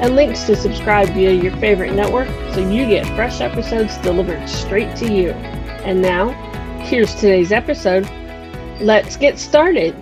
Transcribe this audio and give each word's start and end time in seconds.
and 0.00 0.14
links 0.14 0.44
to 0.44 0.54
subscribe 0.54 1.08
via 1.08 1.32
your 1.32 1.56
favorite 1.56 1.92
network 1.92 2.28
so 2.54 2.60
you 2.60 2.86
get 2.86 3.04
fresh 3.16 3.40
episodes 3.40 3.98
delivered 3.98 4.48
straight 4.48 4.94
to 4.96 5.12
you. 5.12 5.30
And 5.82 6.00
now, 6.00 6.30
here's 6.84 7.14
today's 7.14 7.50
episode. 7.50 8.08
Let's 8.80 9.16
get 9.16 9.38
started. 9.38 9.96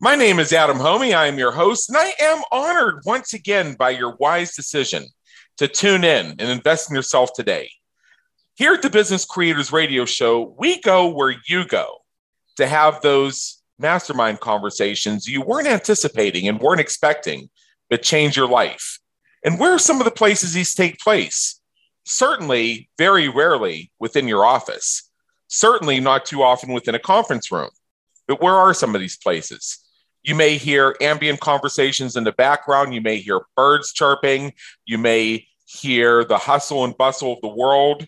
My 0.00 0.16
name 0.16 0.40
is 0.40 0.52
Adam 0.52 0.78
Hommey. 0.78 1.14
I 1.14 1.26
am 1.26 1.38
your 1.38 1.52
host, 1.52 1.88
and 1.88 1.98
I 1.98 2.12
am 2.20 2.42
honored 2.50 3.02
once 3.04 3.34
again 3.34 3.74
by 3.74 3.90
your 3.90 4.16
wise 4.16 4.56
decision 4.56 5.06
to 5.58 5.68
tune 5.68 6.04
in 6.04 6.30
and 6.38 6.40
invest 6.40 6.90
in 6.90 6.96
yourself 6.96 7.32
today. 7.34 7.70
Here 8.54 8.72
at 8.72 8.82
the 8.82 8.90
Business 8.90 9.24
Creators 9.24 9.72
Radio 9.72 10.04
Show, 10.04 10.54
we 10.58 10.80
go 10.80 11.08
where 11.08 11.36
you 11.46 11.66
go 11.66 11.98
to 12.56 12.66
have 12.66 13.02
those 13.02 13.59
mastermind 13.80 14.40
conversations 14.40 15.26
you 15.26 15.40
weren't 15.42 15.66
anticipating 15.66 16.48
and 16.48 16.60
weren't 16.60 16.80
expecting 16.80 17.50
that 17.88 18.02
change 18.02 18.36
your 18.36 18.48
life? 18.48 18.98
And 19.44 19.58
where 19.58 19.72
are 19.72 19.78
some 19.78 20.00
of 20.00 20.04
the 20.04 20.10
places 20.10 20.52
these 20.52 20.74
take 20.74 20.98
place? 20.98 21.60
Certainly, 22.04 22.90
very 22.98 23.28
rarely 23.28 23.90
within 23.98 24.28
your 24.28 24.44
office. 24.44 25.10
Certainly, 25.48 26.00
not 26.00 26.26
too 26.26 26.42
often 26.42 26.72
within 26.72 26.94
a 26.94 27.00
conference 27.00 27.50
room. 27.50 27.70
But 28.28 28.40
where 28.40 28.54
are 28.54 28.74
some 28.74 28.94
of 28.94 29.00
these 29.00 29.16
places? 29.16 29.78
You 30.22 30.34
may 30.34 30.56
hear 30.56 30.96
ambient 31.00 31.40
conversations 31.40 32.16
in 32.16 32.24
the 32.24 32.32
background. 32.32 32.94
You 32.94 33.00
may 33.00 33.16
hear 33.16 33.40
birds 33.56 33.92
chirping. 33.92 34.52
You 34.84 34.98
may 34.98 35.46
hear 35.64 36.24
the 36.24 36.38
hustle 36.38 36.84
and 36.84 36.96
bustle 36.96 37.32
of 37.32 37.40
the 37.40 37.48
world. 37.48 38.06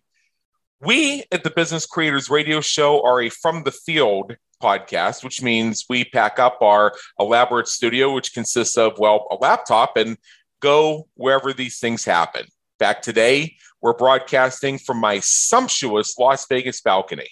We 0.80 1.24
at 1.32 1.44
the 1.44 1.50
Business 1.50 1.86
Creators 1.86 2.28
Radio 2.28 2.60
Show 2.60 3.02
are 3.04 3.22
a 3.22 3.28
from 3.30 3.62
the 3.62 3.70
field 3.70 4.36
podcast, 4.62 5.24
which 5.24 5.42
means 5.42 5.86
we 5.88 6.04
pack 6.04 6.38
up 6.38 6.58
our 6.62 6.92
elaborate 7.18 7.68
studio, 7.68 8.12
which 8.12 8.32
consists 8.32 8.78
of, 8.78 8.98
well, 8.98 9.26
a 9.30 9.34
laptop 9.34 9.96
and 9.96 10.16
go 10.60 11.08
wherever 11.14 11.52
these 11.52 11.78
things 11.78 12.04
happen. 12.04 12.46
Back 12.78 13.02
today, 13.02 13.56
we're 13.80 13.94
broadcasting 13.94 14.78
from 14.78 14.98
my 14.98 15.18
sumptuous 15.20 16.16
Las 16.18 16.46
Vegas 16.48 16.80
balcony. 16.80 17.28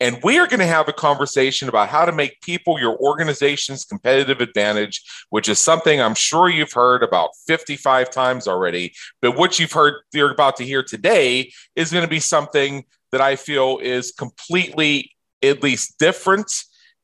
And 0.00 0.18
we 0.24 0.38
are 0.38 0.46
going 0.48 0.60
to 0.60 0.66
have 0.66 0.88
a 0.88 0.92
conversation 0.92 1.68
about 1.68 1.88
how 1.88 2.04
to 2.04 2.12
make 2.12 2.40
people 2.40 2.80
your 2.80 2.96
organization's 2.98 3.84
competitive 3.84 4.40
advantage, 4.40 5.02
which 5.30 5.48
is 5.48 5.60
something 5.60 6.00
I'm 6.00 6.16
sure 6.16 6.48
you've 6.48 6.72
heard 6.72 7.02
about 7.02 7.30
55 7.46 8.10
times 8.10 8.48
already. 8.48 8.92
But 9.22 9.36
what 9.36 9.58
you've 9.58 9.72
heard, 9.72 9.94
you're 10.12 10.32
about 10.32 10.56
to 10.56 10.64
hear 10.64 10.82
today, 10.82 11.52
is 11.76 11.92
going 11.92 12.04
to 12.04 12.10
be 12.10 12.20
something 12.20 12.84
that 13.12 13.20
I 13.20 13.36
feel 13.36 13.78
is 13.80 14.10
completely 14.10 15.13
at 15.48 15.62
least 15.62 15.98
different, 15.98 16.50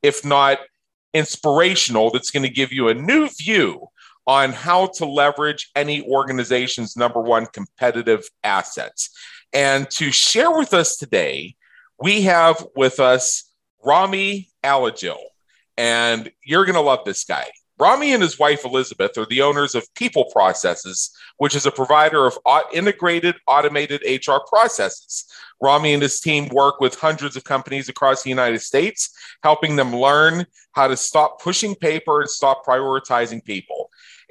if 0.01 0.25
not 0.25 0.59
inspirational, 1.13 2.11
that's 2.11 2.31
going 2.31 2.43
to 2.43 2.49
give 2.49 2.71
you 2.71 2.89
a 2.89 2.93
new 2.93 3.29
view 3.29 3.87
on 4.27 4.51
how 4.51 4.87
to 4.87 5.05
leverage 5.05 5.71
any 5.75 6.05
organization's 6.07 6.95
number 6.95 7.21
one 7.21 7.45
competitive 7.47 8.23
assets. 8.43 9.09
And 9.53 9.89
to 9.91 10.11
share 10.11 10.51
with 10.51 10.73
us 10.73 10.97
today, 10.97 11.55
we 11.99 12.23
have 12.23 12.65
with 12.75 12.99
us 12.99 13.51
Rami 13.83 14.49
Alagil. 14.63 15.17
And 15.77 16.31
you're 16.43 16.65
going 16.65 16.75
to 16.75 16.81
love 16.81 17.05
this 17.05 17.23
guy. 17.23 17.49
Rami 17.81 18.13
and 18.13 18.21
his 18.21 18.37
wife 18.37 18.63
Elizabeth 18.63 19.17
are 19.17 19.25
the 19.25 19.41
owners 19.41 19.73
of 19.73 19.91
People 19.95 20.25
Processes, 20.25 21.09
which 21.37 21.55
is 21.55 21.65
a 21.65 21.71
provider 21.71 22.27
of 22.27 22.37
integrated 22.71 23.33
automated 23.47 24.03
HR 24.05 24.37
processes. 24.47 25.25
Rami 25.59 25.95
and 25.95 26.03
his 26.03 26.19
team 26.19 26.47
work 26.49 26.79
with 26.79 26.93
hundreds 26.93 27.35
of 27.35 27.43
companies 27.43 27.89
across 27.89 28.21
the 28.21 28.29
United 28.29 28.59
States, 28.59 29.09
helping 29.41 29.77
them 29.77 29.95
learn 29.95 30.45
how 30.73 30.87
to 30.89 30.95
stop 30.95 31.41
pushing 31.41 31.73
paper 31.73 32.21
and 32.21 32.29
stop 32.29 32.63
prioritizing 32.63 33.43
people. 33.43 33.80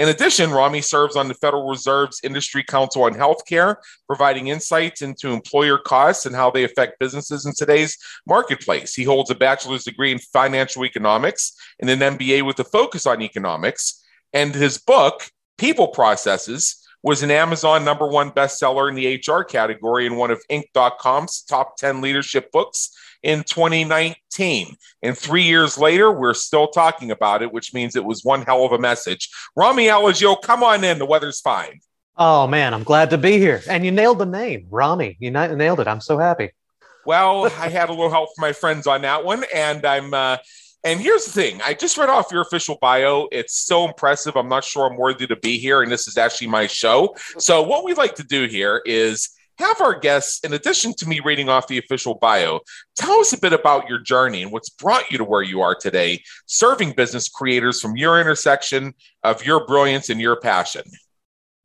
In 0.00 0.08
addition, 0.08 0.50
Rami 0.50 0.80
serves 0.80 1.14
on 1.14 1.28
the 1.28 1.34
Federal 1.34 1.68
Reserve's 1.68 2.22
Industry 2.24 2.64
Council 2.64 3.02
on 3.02 3.12
Healthcare, 3.12 3.76
providing 4.06 4.46
insights 4.46 5.02
into 5.02 5.28
employer 5.28 5.76
costs 5.76 6.24
and 6.24 6.34
how 6.34 6.50
they 6.50 6.64
affect 6.64 6.98
businesses 6.98 7.44
in 7.44 7.52
today's 7.52 7.98
marketplace. 8.26 8.94
He 8.94 9.04
holds 9.04 9.30
a 9.30 9.34
bachelor's 9.34 9.84
degree 9.84 10.10
in 10.10 10.18
financial 10.18 10.86
economics 10.86 11.52
and 11.80 11.90
an 11.90 11.98
MBA 12.16 12.46
with 12.46 12.58
a 12.60 12.64
focus 12.64 13.06
on 13.06 13.20
economics. 13.20 14.02
And 14.32 14.54
his 14.54 14.78
book, 14.78 15.30
People 15.58 15.88
Processes, 15.88 16.79
was 17.02 17.22
an 17.22 17.30
Amazon 17.30 17.84
number 17.84 18.06
one 18.06 18.30
bestseller 18.30 18.88
in 18.88 18.94
the 18.94 19.16
HR 19.16 19.42
category 19.42 20.06
and 20.06 20.16
one 20.16 20.30
of 20.30 20.42
Inc.com's 20.50 21.42
top 21.42 21.76
10 21.76 22.00
leadership 22.00 22.52
books 22.52 22.94
in 23.22 23.42
2019. 23.44 24.76
And 25.02 25.16
three 25.16 25.42
years 25.42 25.78
later, 25.78 26.10
we're 26.10 26.34
still 26.34 26.68
talking 26.68 27.10
about 27.10 27.42
it, 27.42 27.52
which 27.52 27.74
means 27.74 27.96
it 27.96 28.04
was 28.04 28.24
one 28.24 28.42
hell 28.42 28.64
of 28.64 28.72
a 28.72 28.78
message. 28.78 29.30
Rami 29.56 29.86
Alagil, 29.86 30.40
come 30.42 30.62
on 30.62 30.84
in. 30.84 30.98
The 30.98 31.06
weather's 31.06 31.40
fine. 31.40 31.80
Oh, 32.16 32.46
man, 32.46 32.74
I'm 32.74 32.82
glad 32.82 33.10
to 33.10 33.18
be 33.18 33.38
here. 33.38 33.62
And 33.68 33.84
you 33.84 33.90
nailed 33.90 34.18
the 34.18 34.26
name, 34.26 34.66
Rami. 34.70 35.16
You 35.20 35.30
nailed 35.30 35.80
it. 35.80 35.88
I'm 35.88 36.00
so 36.00 36.18
happy. 36.18 36.50
Well, 37.06 37.46
I 37.46 37.68
had 37.68 37.88
a 37.88 37.92
little 37.92 38.10
help 38.10 38.30
from 38.34 38.42
my 38.42 38.52
friends 38.52 38.86
on 38.86 39.02
that 39.02 39.24
one. 39.24 39.44
And 39.54 39.86
I'm, 39.86 40.12
uh, 40.12 40.36
and 40.84 41.00
here's 41.00 41.26
the 41.26 41.32
thing 41.32 41.60
I 41.62 41.74
just 41.74 41.98
read 41.98 42.08
off 42.08 42.32
your 42.32 42.42
official 42.42 42.78
bio. 42.80 43.28
It's 43.32 43.66
so 43.66 43.86
impressive. 43.86 44.36
I'm 44.36 44.48
not 44.48 44.64
sure 44.64 44.90
I'm 44.90 44.96
worthy 44.96 45.26
to 45.26 45.36
be 45.36 45.58
here. 45.58 45.82
And 45.82 45.92
this 45.92 46.08
is 46.08 46.16
actually 46.16 46.48
my 46.48 46.66
show. 46.66 47.14
So, 47.38 47.62
what 47.62 47.84
we 47.84 47.94
like 47.94 48.14
to 48.16 48.24
do 48.24 48.46
here 48.46 48.82
is 48.84 49.30
have 49.58 49.80
our 49.82 49.98
guests, 49.98 50.40
in 50.42 50.54
addition 50.54 50.94
to 50.94 51.06
me 51.06 51.20
reading 51.20 51.50
off 51.50 51.66
the 51.66 51.76
official 51.76 52.14
bio, 52.14 52.60
tell 52.96 53.18
us 53.20 53.34
a 53.34 53.38
bit 53.38 53.52
about 53.52 53.88
your 53.90 53.98
journey 53.98 54.42
and 54.42 54.50
what's 54.50 54.70
brought 54.70 55.10
you 55.10 55.18
to 55.18 55.24
where 55.24 55.42
you 55.42 55.60
are 55.60 55.74
today, 55.74 56.22
serving 56.46 56.92
business 56.92 57.28
creators 57.28 57.78
from 57.78 57.94
your 57.96 58.18
intersection 58.18 58.94
of 59.22 59.44
your 59.44 59.66
brilliance 59.66 60.08
and 60.08 60.18
your 60.18 60.36
passion. 60.40 60.82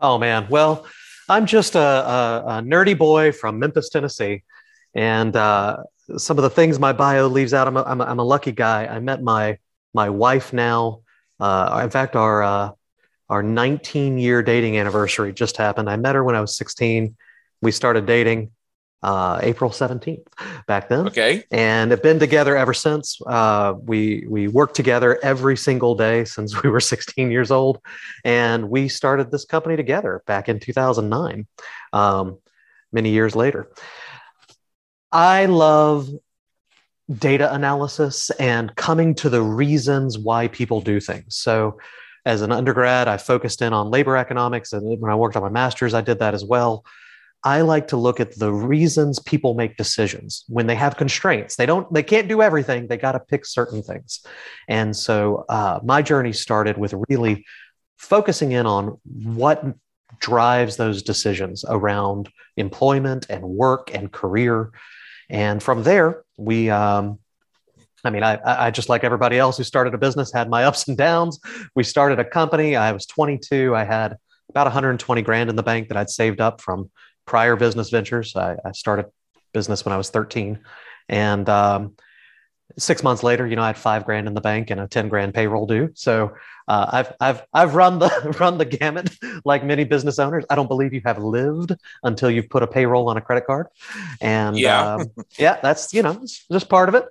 Oh, 0.02 0.18
man. 0.18 0.48
Well, 0.50 0.86
I'm 1.30 1.46
just 1.46 1.76
a, 1.76 1.80
a, 1.80 2.44
a 2.46 2.62
nerdy 2.62 2.98
boy 2.98 3.32
from 3.32 3.60
Memphis, 3.60 3.90
Tennessee. 3.90 4.44
And 4.94 5.36
uh, 5.36 5.78
some 6.18 6.38
of 6.38 6.44
the 6.44 6.50
things 6.50 6.80
my 6.80 6.94
bio 6.94 7.28
leaves 7.28 7.54
out, 7.54 7.68
I'm 7.68 7.78
a, 7.78 7.84
I'm 7.84 8.02
a, 8.02 8.04
I'm 8.06 8.20
a 8.20 8.24
lucky 8.24 8.52
guy. 8.52 8.86
I 8.86 9.00
met 9.00 9.22
my, 9.22 9.58
my 9.94 10.10
wife 10.10 10.54
now. 10.54 11.02
Uh, 11.40 11.82
in 11.84 11.90
fact, 11.90 12.16
our, 12.16 12.44
uh, 12.44 12.72
our 13.30 13.42
19 13.42 14.18
year 14.18 14.44
dating 14.44 14.78
anniversary 14.78 15.34
just 15.34 15.58
happened. 15.58 15.90
I 15.90 15.96
met 15.96 16.16
her 16.16 16.24
when 16.24 16.36
I 16.36 16.42
was 16.42 16.56
16 16.58 17.16
we 17.66 17.72
started 17.72 18.06
dating 18.06 18.52
uh, 19.04 19.40
April 19.42 19.70
17th 19.70 20.26
back 20.68 20.90
then. 20.90 21.08
Okay. 21.08 21.44
And 21.52 21.92
have 21.92 22.02
been 22.02 22.20
together 22.20 22.56
ever 22.56 22.74
since. 22.74 23.20
Uh, 23.26 23.74
we, 23.78 24.26
we 24.28 24.48
worked 24.48 24.76
together 24.76 25.20
every 25.22 25.58
single 25.58 25.96
day 25.96 26.26
since 26.26 26.62
we 26.64 26.70
were 26.70 26.80
16 26.80 27.32
years 27.32 27.52
old. 27.52 27.80
And 28.24 28.70
we 28.70 28.88
started 28.88 29.32
this 29.32 29.46
company 29.46 29.76
together 29.76 30.24
back 30.26 30.50
in 30.50 30.60
2009, 30.60 31.48
um, 31.94 32.38
many 32.92 33.10
years 33.10 33.36
later. 33.36 33.70
I 35.12 35.46
love 35.46 36.10
data 37.20 37.54
analysis 37.54 38.32
and 38.32 38.76
coming 38.76 39.14
to 39.16 39.30
the 39.30 39.42
reasons 39.42 40.18
why 40.18 40.48
people 40.48 40.82
do 40.82 41.00
things. 41.00 41.36
So, 41.36 41.80
as 42.26 42.42
an 42.42 42.52
undergrad, 42.52 43.08
I 43.08 43.18
focused 43.18 43.62
in 43.62 43.72
on 43.72 43.92
labor 43.92 44.18
economics. 44.18 44.74
And 44.74 45.00
when 45.00 45.12
I 45.12 45.16
worked 45.16 45.36
on 45.36 45.44
my 45.44 45.50
master's, 45.50 45.94
I 45.94 46.02
did 46.02 46.18
that 46.20 46.34
as 46.34 46.44
well. 46.44 46.84
I 47.44 47.62
like 47.62 47.90
to 47.90 47.98
look 47.98 48.20
at 48.20 48.36
the 48.40 48.52
reasons 48.52 49.20
people 49.20 49.54
make 49.54 49.78
decisions 49.78 50.44
when 50.48 50.66
they 50.66 50.74
have 50.74 50.98
constraints. 50.98 51.56
They 51.56 51.68
don't, 51.68 51.92
they 51.94 52.02
can't 52.02 52.28
do 52.28 52.42
everything. 52.42 52.88
They 52.88 52.98
got 52.98 53.12
to 53.12 53.20
pick 53.20 53.46
certain 53.46 53.84
things. 53.84 54.26
And 54.68 54.96
so 54.96 55.46
uh, 55.48 55.80
my 55.84 56.02
journey 56.02 56.34
started 56.34 56.80
with 56.80 56.96
really 57.08 57.46
focusing 57.98 58.54
in 58.54 58.66
on 58.66 58.98
what 59.06 59.64
drives 60.20 60.78
those 60.78 61.04
decisions 61.04 61.64
around 61.68 62.30
employment 62.58 63.28
and 63.30 63.44
work 63.44 63.94
and 63.94 64.12
career. 64.12 64.72
And 65.30 65.62
from 65.62 65.84
there, 65.84 66.24
we, 66.38 66.70
um, 66.70 67.20
I 68.04 68.10
mean, 68.12 68.24
I, 68.24 68.40
I 68.44 68.72
just 68.72 68.90
like 68.90 69.04
everybody 69.04 69.38
else 69.38 69.58
who 69.58 69.64
started 69.64 69.94
a 69.94 69.98
business 69.98 70.32
had 70.34 70.50
my 70.50 70.64
ups 70.70 70.88
and 70.88 70.98
downs. 70.98 71.40
We 71.76 71.84
started 71.84 72.20
a 72.20 72.26
company. 72.26 72.76
I 72.76 72.92
was 72.92 73.06
22. 73.06 73.76
I 73.76 73.84
had 73.84 74.18
about 74.50 74.66
120 74.66 75.22
grand 75.22 75.50
in 75.50 75.56
the 75.56 75.64
bank 75.64 75.88
that 75.88 75.98
I'd 75.98 76.10
saved 76.10 76.40
up 76.40 76.62
from 76.62 76.92
prior 77.26 77.56
business 77.56 77.90
ventures. 77.90 78.36
I, 78.36 78.58
I 78.64 78.72
started 78.74 79.08
business 79.54 79.86
when 79.86 79.94
I 79.94 79.98
was 79.98 80.10
13, 80.10 80.60
and 81.10 81.50
um, 81.50 81.96
six 82.78 83.04
months 83.04 83.24
later, 83.24 83.48
you 83.48 83.56
know, 83.56 83.62
I 83.62 83.68
had 83.68 83.78
five 83.78 84.06
grand 84.06 84.28
in 84.28 84.34
the 84.34 84.42
bank 84.42 84.70
and 84.70 84.80
a 84.82 84.88
10 84.88 85.10
grand 85.10 85.34
payroll 85.34 85.66
due. 85.66 85.92
So 85.94 86.34
uh, 86.68 86.90
I've, 86.92 87.14
I've, 87.20 87.44
I've 87.54 87.76
run 87.76 88.00
the, 88.00 88.36
run 88.40 88.58
the 88.58 88.66
gamut 88.66 89.10
like 89.46 89.64
many 89.64 89.84
business 89.84 90.20
owners. 90.20 90.46
I 90.50 90.56
don't 90.56 90.68
believe 90.68 90.94
you 90.94 91.02
have 91.06 91.20
lived 91.20 91.74
until 92.04 92.30
you've 92.30 92.50
put 92.50 92.64
a 92.64 92.68
payroll 92.68 93.10
on 93.10 93.18
a 93.18 93.22
credit 93.22 93.46
card. 93.46 93.68
And 94.20 94.58
yeah, 94.58 94.96
um, 94.96 95.12
yeah, 95.38 95.60
that's, 95.62 95.94
you 95.94 96.02
know, 96.02 96.26
just 96.52 96.70
part 96.70 96.90
of 96.90 96.96
it. 96.96 97.06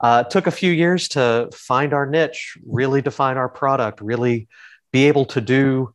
Uh, 0.00 0.24
it 0.26 0.30
took 0.30 0.46
a 0.46 0.50
few 0.50 0.72
years 0.72 1.08
to 1.08 1.48
find 1.54 1.92
our 1.92 2.06
niche, 2.06 2.58
really 2.66 3.00
define 3.00 3.36
our 3.36 3.48
product, 3.48 4.00
really 4.00 4.48
be 4.92 5.06
able 5.06 5.24
to 5.26 5.40
do, 5.40 5.94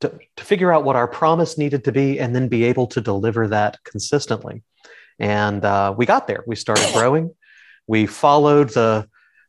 to, 0.00 0.12
to 0.36 0.44
figure 0.44 0.72
out 0.72 0.84
what 0.84 0.96
our 0.96 1.08
promise 1.08 1.58
needed 1.58 1.84
to 1.84 1.92
be, 1.92 2.20
and 2.20 2.34
then 2.34 2.48
be 2.48 2.64
able 2.64 2.86
to 2.86 3.00
deliver 3.00 3.48
that 3.48 3.82
consistently. 3.84 4.62
And 5.18 5.64
uh, 5.64 5.94
we 5.96 6.06
got 6.06 6.26
there. 6.28 6.44
We 6.46 6.54
started 6.54 6.92
growing. 6.92 7.34
We 7.88 8.06
followed 8.06 8.70
the 8.70 9.08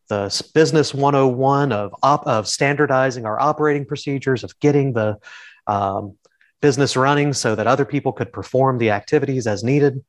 the 0.09 0.49
business 0.55 0.91
101 0.91 1.71
of, 1.71 1.93
op, 2.01 2.25
of 2.25 2.47
standardizing 2.47 3.27
our 3.27 3.39
operating 3.39 3.85
procedures, 3.85 4.43
of 4.43 4.59
getting 4.59 4.93
the 4.93 5.19
um, 5.67 6.17
business 6.61 6.97
running 6.97 7.31
so 7.31 7.53
that 7.53 7.67
other 7.67 7.85
people 7.85 8.11
could 8.11 8.33
perform 8.33 8.79
the 8.79 8.89
activities 8.89 9.45
as 9.45 9.63
needed, 9.63 10.03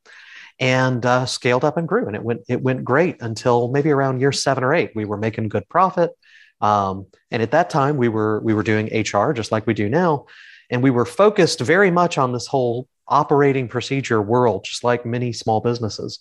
and 0.59 1.05
uh, 1.05 1.25
scaled 1.27 1.63
up 1.63 1.77
and 1.77 1.87
grew. 1.87 2.07
And 2.07 2.15
it 2.15 2.23
went 2.23 2.41
it 2.49 2.61
went 2.61 2.83
great 2.83 3.21
until 3.21 3.69
maybe 3.69 3.91
around 3.91 4.19
year 4.19 4.31
seven 4.31 4.63
or 4.63 4.73
eight. 4.73 4.91
We 4.95 5.05
were 5.05 5.17
making 5.17 5.49
good 5.49 5.69
profit, 5.69 6.11
um, 6.59 7.05
and 7.29 7.41
at 7.41 7.51
that 7.51 7.69
time 7.69 7.97
we 7.97 8.09
were 8.09 8.41
we 8.41 8.53
were 8.53 8.63
doing 8.63 8.87
HR 8.87 9.33
just 9.33 9.51
like 9.51 9.67
we 9.67 9.73
do 9.73 9.87
now, 9.87 10.25
and 10.69 10.81
we 10.81 10.89
were 10.89 11.05
focused 11.05 11.59
very 11.61 11.91
much 11.91 12.17
on 12.17 12.33
this 12.33 12.47
whole 12.47 12.87
operating 13.07 13.67
procedure 13.67 14.21
world, 14.21 14.63
just 14.63 14.83
like 14.83 15.05
many 15.05 15.31
small 15.31 15.61
businesses. 15.61 16.19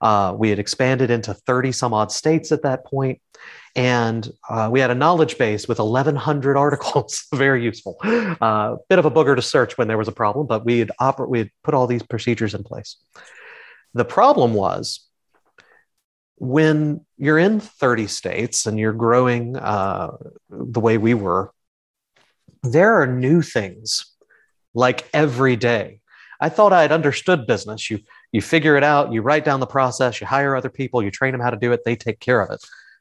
Uh, 0.00 0.34
we 0.36 0.50
had 0.50 0.58
expanded 0.58 1.10
into 1.10 1.34
30 1.34 1.72
some 1.72 1.92
odd 1.92 2.12
states 2.12 2.52
at 2.52 2.62
that 2.62 2.84
point, 2.84 3.20
and 3.74 4.30
uh, 4.48 4.68
we 4.70 4.80
had 4.80 4.90
a 4.90 4.94
knowledge 4.94 5.38
base 5.38 5.68
with 5.68 5.78
1,100 5.78 6.56
articles. 6.56 7.26
Very 7.34 7.62
useful. 7.62 7.96
Uh, 8.02 8.76
bit 8.88 8.98
of 8.98 9.04
a 9.04 9.10
booger 9.10 9.36
to 9.36 9.42
search 9.42 9.76
when 9.76 9.88
there 9.88 9.98
was 9.98 10.08
a 10.08 10.12
problem, 10.12 10.46
but 10.46 10.64
we 10.64 10.78
had, 10.80 10.90
oper- 11.00 11.28
we 11.28 11.38
had 11.38 11.50
put 11.64 11.74
all 11.74 11.86
these 11.86 12.02
procedures 12.02 12.54
in 12.54 12.62
place. 12.62 12.96
The 13.94 14.04
problem 14.04 14.54
was 14.54 15.08
when 16.36 17.04
you're 17.16 17.38
in 17.38 17.60
30 17.60 18.06
states 18.06 18.66
and 18.66 18.78
you're 18.78 18.92
growing 18.92 19.56
uh, 19.56 20.12
the 20.48 20.80
way 20.80 20.98
we 20.98 21.14
were, 21.14 21.52
there 22.62 23.00
are 23.00 23.06
new 23.06 23.42
things 23.42 24.14
like 24.74 25.08
every 25.12 25.56
day. 25.56 26.00
I 26.40 26.48
thought 26.48 26.72
I 26.72 26.82
had 26.82 26.92
understood 26.92 27.46
business. 27.46 27.90
You 27.90 28.00
you 28.32 28.42
figure 28.42 28.76
it 28.76 28.84
out, 28.84 29.12
you 29.12 29.22
write 29.22 29.44
down 29.44 29.60
the 29.60 29.66
process, 29.66 30.20
you 30.20 30.26
hire 30.26 30.54
other 30.54 30.68
people, 30.68 31.02
you 31.02 31.10
train 31.10 31.32
them 31.32 31.40
how 31.40 31.50
to 31.50 31.56
do 31.56 31.72
it, 31.72 31.84
they 31.84 31.96
take 31.96 32.20
care 32.20 32.40
of 32.40 32.50
it. 32.50 32.60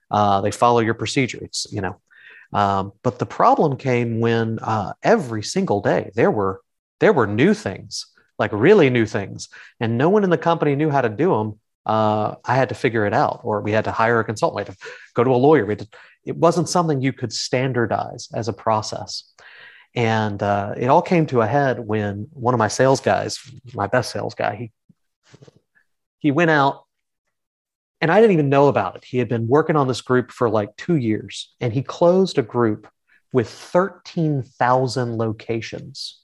Uh, 0.10 0.42
they 0.42 0.52
follow 0.52 0.80
your 0.80 0.94
procedure. 0.94 1.40
It's 1.42 1.68
you 1.72 1.82
know, 1.82 2.00
um, 2.54 2.94
but 3.04 3.20
the 3.20 3.26
problem 3.26 3.78
came 3.78 4.20
when 4.20 4.60
uh, 4.60 4.94
every 5.04 5.44
single 5.44 5.82
day 5.82 6.12
there 6.16 6.32
were 6.32 6.62
there 7.00 7.14
were 7.14 7.28
new 7.28 7.54
things, 7.54 8.08
like 8.40 8.52
really 8.54 8.90
new 8.90 9.06
things, 9.06 9.50
and 9.80 9.98
no 9.98 10.10
one 10.10 10.24
in 10.24 10.30
the 10.30 10.38
company 10.38 10.76
knew 10.76 10.90
how 10.90 11.02
to 11.02 11.10
do 11.10 11.30
them. 11.32 11.60
Uh, 11.86 12.36
I 12.44 12.56
had 12.56 12.70
to 12.70 12.76
figure 12.76 13.06
it 13.06 13.14
out, 13.14 13.42
or 13.44 13.62
we 13.62 13.72
had 13.72 13.86
to 13.86 13.92
hire 13.92 14.20
a 14.20 14.24
consultant. 14.24 14.56
We 14.56 14.62
had 14.62 14.78
to 14.78 14.88
go 15.14 15.24
to 15.24 15.32
a 15.32 15.38
lawyer. 15.38 15.76
To, 15.76 15.88
it 16.26 16.36
wasn't 16.36 16.70
something 16.70 17.02
you 17.02 17.14
could 17.14 17.32
standardize 17.32 18.30
as 18.34 18.48
a 18.48 18.54
process. 18.54 19.24
And 19.96 20.44
uh, 20.44 20.76
it 20.78 20.88
all 20.88 21.02
came 21.02 21.26
to 21.28 21.42
a 21.42 21.48
head 21.48 21.80
when 21.80 22.28
one 22.34 22.54
of 22.54 22.58
my 22.60 22.68
sales 22.68 23.00
guys, 23.00 23.40
my 23.74 23.88
best 23.88 24.12
sales 24.12 24.36
guy, 24.36 24.56
he 24.56 24.72
he 26.20 26.32
went 26.32 26.52
out 26.52 26.84
and 28.00 28.12
I 28.12 28.22
didn't 28.22 28.34
even 28.34 28.50
know 28.50 28.68
about 28.68 28.96
it. 28.96 29.06
He 29.06 29.18
had 29.18 29.28
been 29.28 29.48
working 29.48 29.76
on 29.76 29.88
this 29.88 30.02
group 30.02 30.32
for 30.32 30.50
like 30.50 30.76
two 30.78 30.98
years, 30.98 31.56
and 31.60 31.74
he 31.74 31.82
closed 31.82 32.38
a 32.38 32.44
group 32.44 32.88
with 33.34 33.50
13,000 33.50 35.18
locations, 35.18 36.22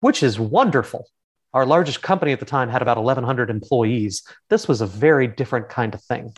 which 0.00 0.22
is 0.22 0.38
wonderful. 0.38 1.08
Our 1.52 1.66
largest 1.66 2.02
company 2.02 2.32
at 2.32 2.38
the 2.38 2.46
time 2.46 2.68
had 2.68 2.82
about 2.82 2.96
1,100 2.96 3.50
employees. 3.50 4.22
This 4.48 4.68
was 4.68 4.80
a 4.80 4.86
very 4.86 5.26
different 5.26 5.68
kind 5.68 5.92
of 5.92 6.02
thing 6.02 6.32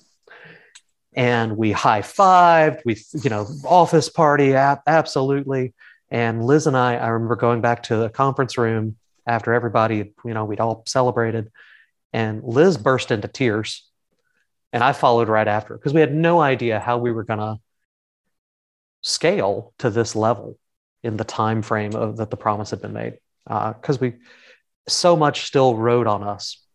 and 1.16 1.56
we 1.56 1.72
high 1.72 2.02
fived. 2.02 2.82
We, 2.84 2.98
you 3.22 3.30
know, 3.30 3.48
office 3.64 4.08
party, 4.08 4.54
absolutely. 4.54 5.74
And 6.10 6.44
Liz 6.44 6.66
and 6.66 6.76
I, 6.76 6.96
I 6.96 7.08
remember 7.08 7.36
going 7.36 7.62
back 7.62 7.84
to 7.84 7.96
the 7.96 8.10
conference 8.10 8.58
room 8.58 8.96
after 9.26 9.52
everybody, 9.54 10.12
you 10.24 10.34
know, 10.34 10.44
we'd 10.44 10.60
all 10.60 10.82
celebrated, 10.86 11.50
and 12.12 12.42
Liz 12.44 12.76
burst 12.76 13.10
into 13.10 13.28
tears, 13.28 13.88
and 14.72 14.82
I 14.82 14.92
followed 14.92 15.28
right 15.28 15.48
after 15.48 15.74
because 15.74 15.94
we 15.94 16.00
had 16.00 16.14
no 16.14 16.40
idea 16.40 16.80
how 16.80 16.98
we 16.98 17.12
were 17.12 17.24
going 17.24 17.40
to 17.40 17.56
scale 19.02 19.72
to 19.78 19.90
this 19.90 20.16
level 20.16 20.58
in 21.02 21.16
the 21.16 21.24
time 21.24 21.62
frame 21.62 21.94
of 21.94 22.16
that 22.16 22.30
the 22.30 22.36
promise 22.36 22.70
had 22.70 22.82
been 22.82 22.92
made 22.92 23.18
because 23.44 23.96
uh, 23.96 24.00
we 24.00 24.14
so 24.88 25.16
much 25.16 25.44
still 25.44 25.76
rode 25.76 26.08
on 26.08 26.24
us 26.24 26.66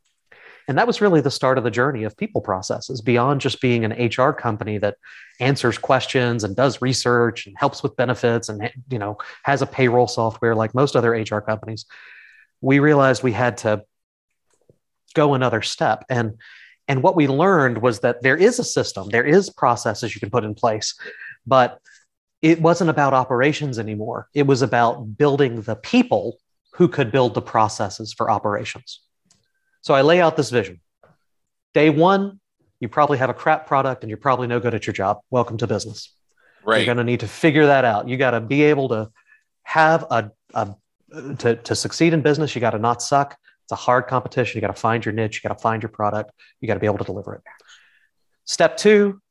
and 0.68 0.77
that 0.77 0.88
was 0.88 1.01
really 1.01 1.21
the 1.21 1.31
start 1.31 1.57
of 1.57 1.63
the 1.63 1.71
journey 1.71 2.04
of 2.04 2.15
people 2.15 2.39
processes 2.39 3.01
beyond 3.01 3.42
just 3.42 3.59
being 3.62 3.83
an 3.83 3.92
HR 3.92 4.31
company 4.31 4.77
that 4.77 4.95
answers 5.39 5.77
questions 5.77 6.44
and 6.44 6.56
does 6.56 6.81
research 6.81 7.47
and 7.47 7.56
helps 7.57 7.83
with 7.83 7.95
benefits 7.95 8.47
and 8.47 8.71
you 8.89 9.00
know 9.00 9.18
has 9.44 9.62
a 9.62 9.65
payroll 9.65 10.07
software 10.07 10.56
like 10.56 10.74
most 10.74 10.95
other 10.95 11.12
HR 11.12 11.39
companies. 11.39 11.86
We 12.61 12.79
realized 12.79 13.23
we 13.23 13.31
had 13.31 13.57
to 13.57 13.83
go 15.13 15.33
another 15.33 15.61
step 15.61 16.05
and 16.09 16.37
and 16.87 17.03
what 17.03 17.15
we 17.15 17.27
learned 17.27 17.81
was 17.81 18.01
that 18.01 18.21
there 18.21 18.35
is 18.35 18.59
a 18.59 18.63
system, 18.63 19.09
there 19.09 19.23
is 19.23 19.49
processes 19.49 20.13
you 20.13 20.19
can 20.19 20.29
put 20.29 20.43
in 20.43 20.55
place, 20.55 20.95
but 21.45 21.79
it 22.41 22.61
wasn't 22.61 22.89
about 22.89 23.13
operations 23.13 23.79
anymore. 23.79 24.27
It 24.33 24.47
was 24.47 24.61
about 24.61 25.17
building 25.17 25.61
the 25.61 25.75
people 25.75 26.37
who 26.73 26.87
could 26.87 27.11
build 27.11 27.33
the 27.33 27.41
processes 27.41 28.13
for 28.13 28.29
operations. 28.29 28.99
So 29.81 29.93
I 29.93 30.01
lay 30.01 30.19
out 30.19 30.35
this 30.35 30.49
vision. 30.49 30.81
Day 31.73 31.89
one, 31.89 32.39
you 32.79 32.89
probably 32.89 33.19
have 33.19 33.29
a 33.29 33.33
crap 33.33 33.67
product 33.67 34.03
and 34.03 34.09
you're 34.09 34.17
probably 34.17 34.47
no 34.47 34.59
good 34.59 34.73
at 34.73 34.87
your 34.87 34.93
job. 34.93 35.19
Welcome 35.29 35.57
to 35.57 35.67
business. 35.67 36.13
Right. 36.63 36.77
You're 36.77 36.85
going 36.85 36.97
to 36.97 37.03
need 37.03 37.21
to 37.21 37.27
figure 37.27 37.67
that 37.67 37.85
out. 37.85 38.09
You 38.09 38.17
got 38.17 38.31
to 38.31 38.41
be 38.41 38.63
able 38.63 38.89
to 38.89 39.11
have 39.63 40.05
a, 40.09 40.31
a 40.53 40.75
to, 41.39 41.55
to 41.55 41.75
succeed 41.75 42.13
in 42.13 42.21
business, 42.21 42.55
you 42.55 42.61
got 42.61 42.71
to 42.71 42.79
not 42.79 43.01
suck. 43.01 43.37
It's 43.63 43.71
a 43.71 43.75
hard 43.75 44.07
competition. 44.07 44.57
You 44.57 44.61
got 44.61 44.75
to 44.75 44.81
find 44.81 45.03
your 45.03 45.13
niche. 45.13 45.41
You 45.41 45.47
got 45.47 45.57
to 45.57 45.61
find 45.61 45.81
your 45.81 45.89
product. 45.89 46.31
You 46.59 46.67
got 46.67 46.75
to 46.75 46.79
be 46.79 46.87
able 46.87 46.99
to 46.99 47.03
deliver 47.03 47.35
it. 47.35 47.41
Step 48.45 48.77
two, 48.77 49.21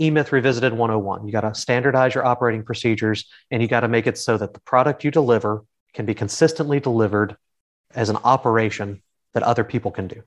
eMyth 0.00 0.32
Revisited 0.32 0.72
101. 0.72 1.26
You 1.26 1.32
got 1.32 1.40
to 1.42 1.54
standardize 1.54 2.14
your 2.14 2.24
operating 2.24 2.64
procedures 2.64 3.28
and 3.50 3.62
you 3.62 3.68
got 3.68 3.80
to 3.80 3.88
make 3.88 4.06
it 4.06 4.18
so 4.18 4.36
that 4.36 4.54
the 4.54 4.60
product 4.60 5.04
you 5.04 5.10
deliver 5.10 5.64
can 5.94 6.06
be 6.06 6.14
consistently 6.14 6.80
delivered 6.80 7.36
as 7.94 8.08
an 8.10 8.16
operation 8.24 9.02
that 9.34 9.42
other 9.42 9.64
people 9.64 9.90
can 9.90 10.06
do. 10.06 10.22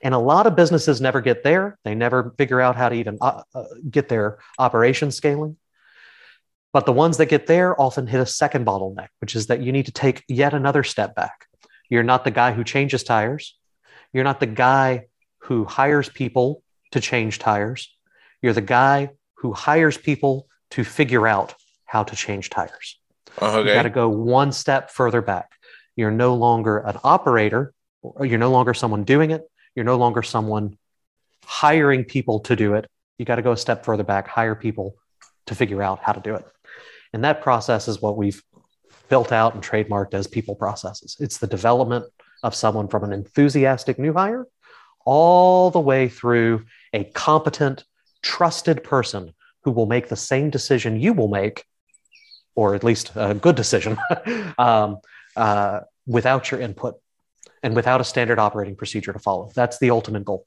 And 0.00 0.14
a 0.14 0.18
lot 0.18 0.46
of 0.46 0.56
businesses 0.56 1.00
never 1.00 1.20
get 1.20 1.44
there. 1.44 1.78
They 1.84 1.94
never 1.94 2.34
figure 2.36 2.60
out 2.60 2.76
how 2.76 2.88
to 2.88 2.94
even 2.94 3.18
uh, 3.20 3.42
uh, 3.54 3.64
get 3.88 4.08
their 4.08 4.38
operation 4.58 5.10
scaling. 5.10 5.56
But 6.72 6.86
the 6.86 6.92
ones 6.92 7.18
that 7.18 7.26
get 7.26 7.46
there 7.46 7.78
often 7.80 8.06
hit 8.06 8.20
a 8.20 8.26
second 8.26 8.64
bottleneck, 8.64 9.08
which 9.20 9.36
is 9.36 9.48
that 9.48 9.60
you 9.60 9.72
need 9.72 9.86
to 9.86 9.92
take 9.92 10.24
yet 10.28 10.54
another 10.54 10.82
step 10.82 11.14
back. 11.14 11.46
You're 11.88 12.02
not 12.02 12.24
the 12.24 12.30
guy 12.30 12.52
who 12.52 12.64
changes 12.64 13.02
tires. 13.02 13.58
You're 14.12 14.24
not 14.24 14.40
the 14.40 14.46
guy 14.46 15.06
who 15.38 15.64
hires 15.64 16.08
people 16.08 16.62
to 16.92 17.00
change 17.00 17.38
tires. 17.38 17.94
You're 18.40 18.54
the 18.54 18.60
guy 18.60 19.10
who 19.34 19.52
hires 19.52 19.98
people 19.98 20.46
to 20.70 20.84
figure 20.84 21.26
out 21.26 21.54
how 21.84 22.04
to 22.04 22.16
change 22.16 22.48
tires. 22.48 22.98
Okay. 23.40 23.68
You 23.68 23.74
got 23.74 23.82
to 23.82 23.90
go 23.90 24.08
one 24.08 24.52
step 24.52 24.90
further 24.90 25.20
back. 25.20 25.50
You're 25.96 26.10
no 26.10 26.34
longer 26.34 26.78
an 26.78 26.96
operator 27.04 27.74
you're 28.20 28.38
no 28.38 28.50
longer 28.50 28.74
someone 28.74 29.04
doing 29.04 29.30
it. 29.30 29.48
You're 29.74 29.84
no 29.84 29.96
longer 29.96 30.22
someone 30.22 30.76
hiring 31.44 32.04
people 32.04 32.40
to 32.40 32.56
do 32.56 32.74
it. 32.74 32.88
You 33.18 33.24
got 33.24 33.36
to 33.36 33.42
go 33.42 33.52
a 33.52 33.56
step 33.56 33.84
further 33.84 34.04
back, 34.04 34.28
hire 34.28 34.54
people 34.54 34.96
to 35.46 35.54
figure 35.54 35.82
out 35.82 36.00
how 36.00 36.12
to 36.12 36.20
do 36.20 36.34
it. 36.34 36.44
And 37.12 37.24
that 37.24 37.42
process 37.42 37.88
is 37.88 38.00
what 38.00 38.16
we've 38.16 38.42
built 39.08 39.32
out 39.32 39.54
and 39.54 39.62
trademarked 39.62 40.14
as 40.14 40.26
people 40.26 40.54
processes. 40.54 41.16
It's 41.20 41.38
the 41.38 41.46
development 41.46 42.06
of 42.42 42.54
someone 42.54 42.88
from 42.88 43.04
an 43.04 43.12
enthusiastic 43.12 43.98
new 43.98 44.12
hire 44.12 44.46
all 45.04 45.70
the 45.70 45.80
way 45.80 46.08
through 46.08 46.64
a 46.92 47.04
competent, 47.04 47.84
trusted 48.22 48.82
person 48.82 49.34
who 49.64 49.70
will 49.70 49.86
make 49.86 50.08
the 50.08 50.16
same 50.16 50.50
decision 50.50 51.00
you 51.00 51.12
will 51.12 51.28
make, 51.28 51.64
or 52.54 52.74
at 52.74 52.84
least 52.84 53.12
a 53.14 53.34
good 53.34 53.56
decision, 53.56 53.98
um, 54.58 54.98
uh, 55.36 55.80
without 56.06 56.50
your 56.50 56.60
input 56.60 57.00
and 57.62 57.76
without 57.76 58.00
a 58.00 58.04
standard 58.04 58.38
operating 58.38 58.76
procedure 58.76 59.12
to 59.12 59.18
follow. 59.18 59.50
That's 59.54 59.78
the 59.78 59.90
ultimate 59.90 60.24
goal. 60.24 60.46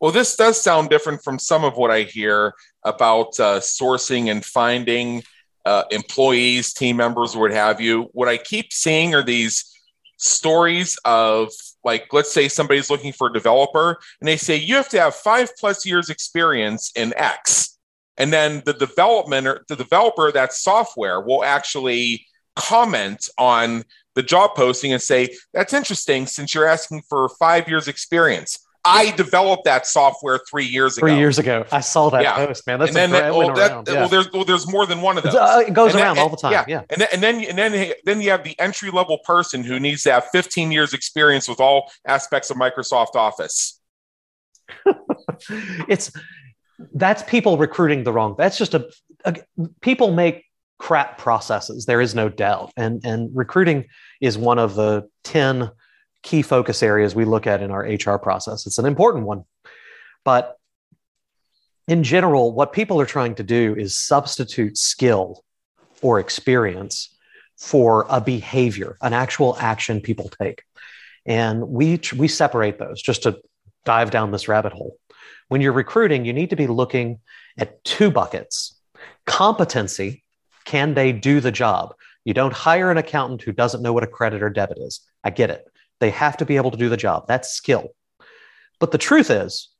Well, 0.00 0.10
this 0.12 0.36
does 0.36 0.60
sound 0.60 0.90
different 0.90 1.22
from 1.22 1.38
some 1.38 1.64
of 1.64 1.76
what 1.76 1.90
I 1.90 2.02
hear 2.02 2.54
about 2.82 3.38
uh, 3.38 3.60
sourcing 3.60 4.30
and 4.30 4.44
finding 4.44 5.22
uh, 5.64 5.84
employees, 5.90 6.72
team 6.72 6.96
members, 6.96 7.36
what 7.36 7.50
have 7.50 7.80
you. 7.80 8.08
What 8.12 8.28
I 8.28 8.36
keep 8.36 8.72
seeing 8.72 9.14
are 9.14 9.22
these 9.22 9.70
stories 10.16 10.98
of 11.04 11.50
like 11.82 12.06
let's 12.12 12.32
say 12.32 12.48
somebody's 12.48 12.88
looking 12.88 13.12
for 13.12 13.26
a 13.26 13.32
developer 13.32 13.98
and 14.20 14.28
they 14.28 14.36
say 14.36 14.56
you 14.56 14.76
have 14.76 14.88
to 14.88 14.98
have 14.98 15.14
five 15.14 15.50
plus 15.58 15.84
years 15.84 16.08
experience 16.08 16.92
in 16.96 17.12
X. 17.16 17.78
And 18.16 18.32
then 18.32 18.62
the 18.64 18.74
development 18.74 19.46
or 19.46 19.64
the 19.68 19.76
developer 19.76 20.30
that 20.30 20.52
software 20.52 21.20
will 21.20 21.44
actually 21.44 22.26
comment 22.56 23.28
on 23.38 23.82
the 24.14 24.22
job 24.22 24.54
posting 24.54 24.92
and 24.92 25.02
say, 25.02 25.34
that's 25.52 25.72
interesting 25.72 26.26
since 26.26 26.54
you're 26.54 26.68
asking 26.68 27.02
for 27.08 27.28
five 27.28 27.68
years 27.68 27.88
experience. 27.88 28.63
I 28.84 29.12
developed 29.12 29.64
that 29.64 29.86
software 29.86 30.40
three 30.48 30.66
years 30.66 30.98
ago. 30.98 31.06
Three 31.06 31.16
years 31.16 31.38
ago, 31.38 31.64
I 31.72 31.80
saw 31.80 32.10
that 32.10 32.22
yeah. 32.22 32.34
post, 32.46 32.66
man. 32.66 32.78
That's 32.78 32.90
and 32.90 32.96
then 32.96 33.10
that, 33.12 33.34
well, 33.34 33.54
that, 33.54 33.88
yeah. 33.88 33.94
well, 33.94 34.08
there's 34.08 34.30
well, 34.32 34.44
there's 34.44 34.70
more 34.70 34.84
than 34.84 35.00
one 35.00 35.16
of 35.16 35.24
those. 35.24 35.34
Uh, 35.34 35.64
it 35.66 35.72
goes 35.72 35.92
and 35.92 36.02
around 36.02 36.16
then, 36.16 36.22
all 36.22 36.28
the 36.28 36.36
time. 36.36 36.52
Yeah, 36.52 36.64
yeah. 36.68 36.82
And 36.90 37.00
then 37.00 37.08
and 37.12 37.22
then 37.22 37.44
and 37.44 37.58
then 37.58 37.92
then 38.04 38.20
you 38.20 38.30
have 38.30 38.44
the 38.44 38.58
entry 38.60 38.90
level 38.90 39.18
person 39.24 39.64
who 39.64 39.80
needs 39.80 40.02
to 40.02 40.12
have 40.12 40.26
15 40.32 40.70
years 40.70 40.92
experience 40.92 41.48
with 41.48 41.60
all 41.60 41.90
aspects 42.06 42.50
of 42.50 42.58
Microsoft 42.58 43.14
Office. 43.14 43.80
it's 45.88 46.12
that's 46.94 47.22
people 47.22 47.56
recruiting 47.56 48.04
the 48.04 48.12
wrong. 48.12 48.34
That's 48.36 48.58
just 48.58 48.74
a, 48.74 48.90
a 49.24 49.36
people 49.80 50.12
make 50.12 50.44
crap 50.78 51.16
processes. 51.16 51.86
There 51.86 52.02
is 52.02 52.14
no 52.14 52.28
doubt, 52.28 52.72
and 52.76 53.02
and 53.04 53.30
recruiting 53.34 53.86
is 54.20 54.36
one 54.36 54.58
of 54.58 54.74
the 54.74 55.08
10 55.24 55.70
key 56.24 56.42
focus 56.42 56.82
areas 56.82 57.14
we 57.14 57.24
look 57.24 57.46
at 57.46 57.62
in 57.62 57.70
our 57.70 57.82
HR 57.82 58.18
process. 58.18 58.66
It's 58.66 58.78
an 58.78 58.86
important 58.86 59.24
one. 59.24 59.44
But 60.24 60.58
in 61.86 62.02
general, 62.02 62.52
what 62.52 62.72
people 62.72 63.00
are 63.00 63.06
trying 63.06 63.36
to 63.36 63.44
do 63.44 63.76
is 63.76 63.96
substitute 63.96 64.76
skill 64.76 65.44
or 66.02 66.18
experience 66.18 67.14
for 67.56 68.06
a 68.10 68.20
behavior, 68.20 68.96
an 69.00 69.12
actual 69.12 69.56
action 69.60 70.00
people 70.00 70.28
take. 70.40 70.64
And 71.24 71.68
we, 71.68 72.00
we 72.16 72.26
separate 72.26 72.78
those 72.78 73.00
just 73.00 73.22
to 73.22 73.40
dive 73.84 74.10
down 74.10 74.32
this 74.32 74.48
rabbit 74.48 74.72
hole. 74.72 74.96
When 75.48 75.60
you're 75.60 75.72
recruiting, 75.72 76.24
you 76.24 76.32
need 76.32 76.50
to 76.50 76.56
be 76.56 76.66
looking 76.66 77.20
at 77.56 77.84
two 77.84 78.10
buckets 78.10 78.74
competency 79.26 80.22
can 80.64 80.94
they 80.94 81.12
do 81.12 81.40
the 81.40 81.52
job? 81.52 81.94
You 82.24 82.34
don't 82.34 82.52
hire 82.52 82.90
an 82.90 82.96
accountant 82.96 83.42
who 83.42 83.52
doesn't 83.52 83.82
know 83.82 83.92
what 83.92 84.02
a 84.02 84.08
credit 84.08 84.42
or 84.42 84.50
debit 84.50 84.78
is. 84.78 85.00
I 85.22 85.30
get 85.30 85.50
it. 85.50 85.66
They 86.00 86.10
have 86.10 86.36
to 86.38 86.44
be 86.44 86.56
able 86.56 86.70
to 86.70 86.76
do 86.76 86.88
the 86.88 86.96
job. 86.96 87.26
That's 87.28 87.50
skill. 87.50 87.90
But 88.80 88.90
the 88.90 88.98
truth 88.98 89.30
is, 89.30 89.70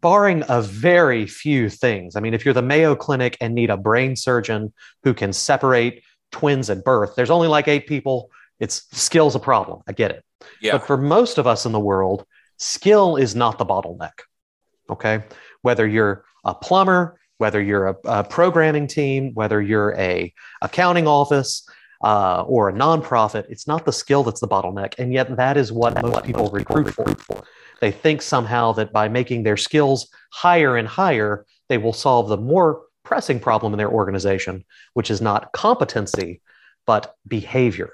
barring 0.00 0.44
a 0.48 0.60
very 0.62 1.26
few 1.26 1.68
things, 1.68 2.16
I 2.16 2.20
mean, 2.20 2.34
if 2.34 2.44
you're 2.44 2.54
the 2.54 2.62
Mayo 2.62 2.94
Clinic 2.94 3.36
and 3.40 3.54
need 3.54 3.70
a 3.70 3.76
brain 3.76 4.16
surgeon 4.16 4.72
who 5.04 5.14
can 5.14 5.32
separate 5.32 6.02
twins 6.32 6.70
at 6.70 6.84
birth, 6.84 7.14
there's 7.16 7.30
only 7.30 7.48
like 7.48 7.68
eight 7.68 7.86
people. 7.86 8.30
It's 8.60 8.86
skill's 8.92 9.34
a 9.34 9.40
problem. 9.40 9.82
I 9.86 9.92
get 9.92 10.10
it. 10.10 10.24
Yeah. 10.60 10.72
But 10.72 10.86
for 10.86 10.96
most 10.96 11.38
of 11.38 11.46
us 11.46 11.64
in 11.66 11.72
the 11.72 11.80
world, 11.80 12.26
skill 12.56 13.16
is 13.16 13.34
not 13.34 13.58
the 13.58 13.66
bottleneck. 13.66 14.20
Okay. 14.90 15.22
Whether 15.62 15.86
you're 15.86 16.24
a 16.44 16.54
plumber, 16.54 17.18
whether 17.38 17.62
you're 17.62 17.88
a, 17.88 17.96
a 18.04 18.24
programming 18.24 18.86
team, 18.86 19.32
whether 19.34 19.62
you're 19.62 19.94
a 19.94 20.32
accounting 20.60 21.06
office, 21.06 21.66
uh, 22.02 22.42
or 22.42 22.68
a 22.68 22.72
nonprofit, 22.72 23.46
it's 23.48 23.66
not 23.66 23.84
the 23.84 23.92
skill 23.92 24.22
that's 24.22 24.40
the 24.40 24.48
bottleneck. 24.48 24.94
And 24.98 25.12
yet, 25.12 25.36
that 25.36 25.56
is 25.56 25.72
what 25.72 26.00
most 26.02 26.12
what 26.12 26.24
people 26.24 26.44
most 26.44 26.52
recruit, 26.52 26.86
recruit 26.86 27.20
for. 27.20 27.36
for. 27.36 27.44
They 27.80 27.90
think 27.90 28.22
somehow 28.22 28.72
that 28.72 28.92
by 28.92 29.08
making 29.08 29.42
their 29.42 29.56
skills 29.56 30.08
higher 30.30 30.76
and 30.76 30.88
higher, 30.88 31.46
they 31.68 31.78
will 31.78 31.92
solve 31.92 32.28
the 32.28 32.36
more 32.36 32.82
pressing 33.04 33.40
problem 33.40 33.72
in 33.72 33.78
their 33.78 33.90
organization, 33.90 34.64
which 34.94 35.10
is 35.10 35.20
not 35.20 35.52
competency, 35.52 36.40
but 36.86 37.14
behavior. 37.26 37.90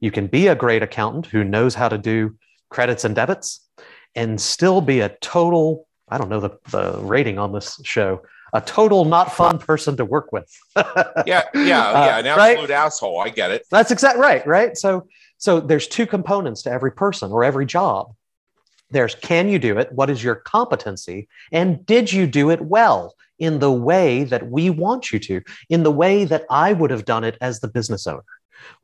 You 0.00 0.10
can 0.10 0.26
be 0.26 0.48
a 0.48 0.54
great 0.54 0.82
accountant 0.82 1.26
who 1.26 1.44
knows 1.44 1.74
how 1.74 1.88
to 1.88 1.98
do 1.98 2.36
credits 2.70 3.04
and 3.04 3.14
debits 3.14 3.60
and 4.14 4.40
still 4.40 4.80
be 4.80 5.00
a 5.00 5.08
total, 5.20 5.86
I 6.08 6.18
don't 6.18 6.28
know 6.28 6.40
the, 6.40 6.58
the 6.70 6.98
rating 7.00 7.38
on 7.38 7.52
this 7.52 7.80
show, 7.84 8.22
a 8.54 8.60
total 8.60 9.04
not 9.04 9.32
fun 9.32 9.58
person 9.58 9.96
to 9.96 10.04
work 10.04 10.32
with. 10.32 10.48
yeah, 10.76 10.84
yeah, 11.26 11.42
yeah, 11.54 12.18
an 12.18 12.26
uh, 12.26 12.30
absolute 12.30 12.60
right? 12.60 12.70
asshole. 12.70 13.20
I 13.20 13.28
get 13.28 13.50
it. 13.50 13.66
That's 13.70 13.90
exactly 13.90 14.22
right, 14.22 14.46
right? 14.46 14.76
So 14.76 15.08
so 15.38 15.60
there's 15.60 15.88
two 15.88 16.06
components 16.06 16.62
to 16.62 16.70
every 16.70 16.92
person 16.92 17.32
or 17.32 17.44
every 17.44 17.66
job. 17.66 18.14
There's 18.90 19.16
can 19.16 19.48
you 19.48 19.58
do 19.58 19.78
it? 19.78 19.92
What 19.92 20.08
is 20.08 20.22
your 20.22 20.36
competency? 20.36 21.28
And 21.50 21.84
did 21.84 22.12
you 22.12 22.26
do 22.26 22.50
it 22.50 22.60
well 22.60 23.14
in 23.40 23.58
the 23.58 23.72
way 23.72 24.22
that 24.24 24.48
we 24.48 24.70
want 24.70 25.10
you 25.12 25.18
to, 25.18 25.42
in 25.68 25.82
the 25.82 25.90
way 25.90 26.24
that 26.24 26.44
I 26.48 26.72
would 26.72 26.92
have 26.92 27.04
done 27.04 27.24
it 27.24 27.36
as 27.40 27.58
the 27.58 27.68
business 27.68 28.06
owner, 28.06 28.22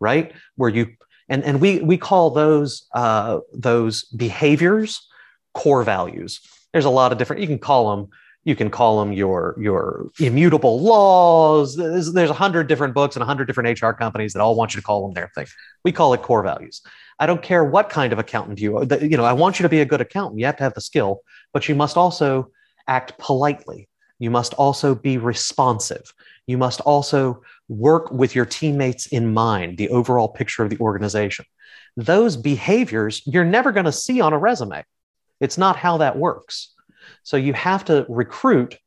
right? 0.01 0.33
Where 0.57 0.71
you 0.71 0.97
and 1.29 1.45
and 1.45 1.61
we 1.61 1.79
we 1.79 1.97
call 1.97 2.31
those 2.31 2.89
uh, 2.93 3.39
those 3.53 4.05
behaviors 4.05 5.07
core 5.55 5.85
values. 5.85 6.41
There's 6.73 6.85
a 6.85 6.91
lot 6.91 7.13
of 7.13 7.19
different. 7.19 7.43
You 7.43 7.49
can 7.49 7.59
call 7.61 7.97
them 7.97 8.11
you 8.45 8.57
can 8.57 8.71
call 8.71 8.99
them 9.01 9.13
your 9.13 9.55
your 9.59 10.09
immutable 10.19 10.81
laws. 10.81 11.77
There's, 11.77 12.13
there's 12.13 12.31
a 12.31 12.35
hundred 12.35 12.69
different 12.69 12.95
books 12.95 13.17
and 13.17 13.23
a 13.23 13.27
hundred 13.27 13.47
different 13.47 13.81
hr 13.81 13.91
companies 13.91 14.33
that 14.33 14.41
all 14.41 14.57
want 14.57 14.75
you 14.75 14.81
to 14.81 14.87
call 14.87 15.03
them 15.03 15.15
their 15.15 15.31
thing. 15.35 15.47
We 15.85 15.93
call 15.93 16.15
it 16.15 16.23
core 16.23 16.43
values. 16.43 16.81
I 17.19 17.27
don't 17.27 17.43
care 17.43 17.65
what 17.65 17.91
kind 17.91 18.13
of 18.13 18.19
accountant 18.19 18.59
you 18.61 18.79
are 18.79 18.85
you 18.85 19.17
know 19.17 19.25
i 19.25 19.33
want 19.33 19.59
you 19.59 19.65
to 19.65 19.69
be 19.69 19.81
a 19.81 19.85
good 19.85 20.01
accountant. 20.01 20.39
You 20.41 20.47
have 20.47 20.57
to 20.57 20.63
have 20.63 20.75
the 20.75 20.81
skill 20.81 21.21
but 21.53 21.69
you 21.69 21.75
must 21.75 21.97
also 21.97 22.51
act 22.87 23.19
politely. 23.19 23.89
You 24.19 24.31
must 24.31 24.55
also 24.55 24.95
be 24.95 25.19
responsive. 25.19 26.13
You 26.47 26.59
must 26.59 26.81
also 26.83 27.43
work 27.69 28.11
with 28.11 28.35
your 28.35 28.45
teammates 28.45 29.07
in 29.07 29.33
mind 29.33 29.79
the 29.79 29.89
overall 29.91 30.29
picture 30.29 30.63
of 30.63 30.71
the 30.71 30.79
organization. 30.79 31.45
Those 31.97 32.37
behaviors 32.37 33.23
you're 33.27 33.45
never 33.45 33.71
going 33.71 33.87
to 33.87 33.93
see 33.93 34.21
on 34.21 34.33
a 34.33 34.39
resume. 34.39 34.85
It's 35.41 35.59
not 35.59 35.77
how 35.77 35.99
that 35.99 36.17
works 36.17 36.75
so 37.23 37.37
you 37.37 37.53
have 37.53 37.85
to 37.87 38.07
recruit 38.09 38.79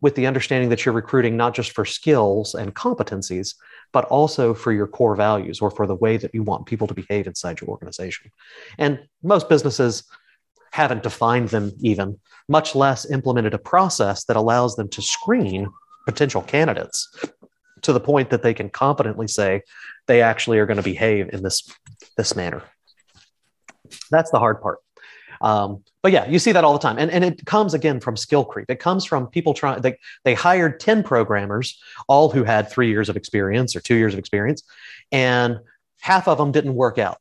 with 0.00 0.16
the 0.16 0.26
understanding 0.26 0.68
that 0.68 0.84
you're 0.84 0.94
recruiting 0.94 1.36
not 1.36 1.54
just 1.54 1.72
for 1.72 1.84
skills 1.84 2.54
and 2.54 2.74
competencies, 2.74 3.54
but 3.92 4.04
also 4.06 4.52
for 4.52 4.72
your 4.72 4.88
core 4.88 5.14
values 5.14 5.60
or 5.60 5.70
for 5.70 5.86
the 5.86 5.94
way 5.94 6.16
that 6.16 6.34
you 6.34 6.42
want 6.42 6.66
people 6.66 6.88
to 6.88 6.94
behave 6.94 7.26
inside 7.26 7.60
your 7.60 7.70
organization. 7.70 8.30
And 8.78 8.98
most 9.22 9.48
businesses 9.48 10.02
haven't 10.72 11.04
defined 11.04 11.50
them 11.50 11.72
even, 11.80 12.18
much 12.48 12.74
less 12.74 13.08
implemented 13.10 13.54
a 13.54 13.58
process 13.58 14.24
that 14.24 14.36
allows 14.36 14.74
them 14.74 14.88
to 14.88 15.02
screen 15.02 15.68
potential 16.06 16.42
candidates 16.42 17.08
to 17.82 17.92
the 17.92 18.00
point 18.00 18.30
that 18.30 18.42
they 18.42 18.54
can 18.54 18.70
competently 18.70 19.28
say 19.28 19.62
they 20.06 20.22
actually 20.22 20.58
are 20.58 20.66
going 20.66 20.78
to 20.78 20.82
behave 20.82 21.32
in 21.32 21.42
this, 21.42 21.70
this 22.16 22.34
manner. 22.34 22.62
That's 24.10 24.30
the 24.30 24.38
hard 24.38 24.60
part. 24.60 24.78
Um, 25.42 25.82
but 26.02 26.12
yeah, 26.12 26.28
you 26.28 26.38
see 26.38 26.52
that 26.52 26.64
all 26.64 26.72
the 26.72 26.78
time. 26.78 26.98
And, 26.98 27.10
and 27.10 27.24
it 27.24 27.44
comes 27.44 27.74
again 27.74 28.00
from 28.00 28.16
skill 28.16 28.44
creep. 28.44 28.70
It 28.70 28.78
comes 28.78 29.04
from 29.04 29.26
people 29.26 29.54
trying, 29.54 29.82
they, 29.82 29.98
they 30.24 30.34
hired 30.34 30.80
10 30.80 31.02
programmers, 31.02 31.80
all 32.08 32.30
who 32.30 32.44
had 32.44 32.70
three 32.70 32.88
years 32.88 33.08
of 33.08 33.16
experience 33.16 33.76
or 33.76 33.80
two 33.80 33.96
years 33.96 34.12
of 34.12 34.18
experience, 34.18 34.62
and 35.10 35.58
half 36.00 36.28
of 36.28 36.38
them 36.38 36.52
didn't 36.52 36.74
work 36.74 36.98
out, 36.98 37.18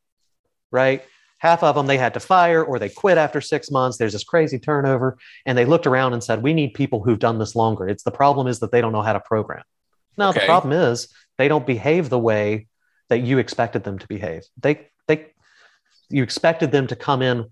right? 0.71 1.03
Half 1.39 1.63
of 1.63 1.73
them 1.73 1.87
they 1.87 1.97
had 1.97 2.13
to 2.13 2.19
fire 2.19 2.63
or 2.63 2.77
they 2.77 2.89
quit 2.89 3.17
after 3.17 3.41
six 3.41 3.71
months. 3.71 3.97
There's 3.97 4.13
this 4.13 4.23
crazy 4.23 4.59
turnover. 4.59 5.17
And 5.47 5.57
they 5.57 5.65
looked 5.65 5.87
around 5.87 6.13
and 6.13 6.23
said, 6.23 6.43
We 6.43 6.53
need 6.53 6.75
people 6.75 7.01
who've 7.01 7.17
done 7.17 7.39
this 7.39 7.55
longer. 7.55 7.89
It's 7.89 8.03
the 8.03 8.11
problem 8.11 8.45
is 8.45 8.59
that 8.59 8.71
they 8.71 8.79
don't 8.79 8.91
know 8.91 9.01
how 9.01 9.13
to 9.13 9.19
program. 9.19 9.63
No, 10.17 10.29
okay. 10.29 10.41
the 10.41 10.45
problem 10.45 10.73
is 10.73 11.07
they 11.39 11.47
don't 11.47 11.65
behave 11.65 12.09
the 12.09 12.19
way 12.19 12.67
that 13.09 13.19
you 13.19 13.39
expected 13.39 13.83
them 13.83 13.97
to 13.97 14.07
behave. 14.07 14.43
They, 14.61 14.87
they, 15.07 15.33
you 16.09 16.21
expected 16.21 16.71
them 16.71 16.85
to 16.87 16.95
come 16.95 17.23
in 17.23 17.45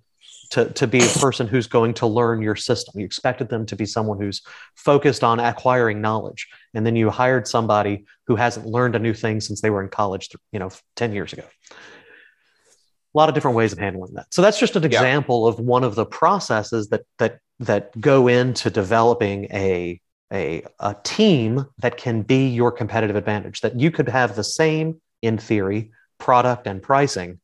to, 0.52 0.66
to 0.74 0.88
be 0.88 1.00
a 1.00 1.20
person 1.20 1.48
who's 1.48 1.68
going 1.68 1.94
to 1.96 2.08
learn 2.08 2.42
your 2.42 2.56
system. 2.56 3.00
You 3.00 3.06
expected 3.06 3.50
them 3.50 3.66
to 3.68 3.76
be 3.76 3.86
someone 3.86 4.20
who's 4.20 4.42
focused 4.76 5.24
on 5.24 5.40
acquiring 5.40 6.02
knowledge. 6.02 6.48
And 6.74 6.86
then 6.86 6.96
you 6.96 7.10
hired 7.10 7.48
somebody 7.48 8.06
who 8.28 8.36
hasn't 8.36 8.66
learned 8.66 8.96
a 8.96 9.00
new 9.00 9.14
thing 9.14 9.42
since 9.42 9.62
they 9.62 9.70
were 9.70 9.84
in 9.84 9.90
college, 9.90 10.30
you 10.52 10.60
know, 10.60 10.70
10 10.96 11.14
years 11.14 11.34
ago. 11.34 11.44
A 11.72 13.18
lot 13.18 13.30
of 13.30 13.36
different 13.36 13.58
ways 13.58 13.74
of 13.74 13.80
handling 13.80 14.14
that. 14.14 14.34
So 14.34 14.42
that's 14.42 14.60
just 14.60 14.76
an 14.76 14.84
example 14.84 15.46
yeah. 15.46 15.54
of 15.54 15.60
one 15.60 15.84
of 15.84 15.96
the 15.96 16.06
processes 16.06 16.90
that 16.90 17.02
that 17.18 17.40
that 17.60 18.00
go 18.00 18.28
into 18.28 18.70
developing 18.70 19.46
a, 19.52 20.00
a, 20.32 20.64
a 20.80 20.96
team 21.04 21.66
that 21.80 21.98
can 21.98 22.22
be 22.22 22.48
your 22.48 22.72
competitive 22.72 23.16
advantage, 23.16 23.62
that 23.62 23.80
you 23.80 23.92
could 23.92 24.08
have 24.08 24.36
the 24.36 24.44
same, 24.44 25.02
in 25.22 25.38
theory, 25.38 25.92
product 26.20 26.68
and 26.68 26.82
pricing, 26.82 27.40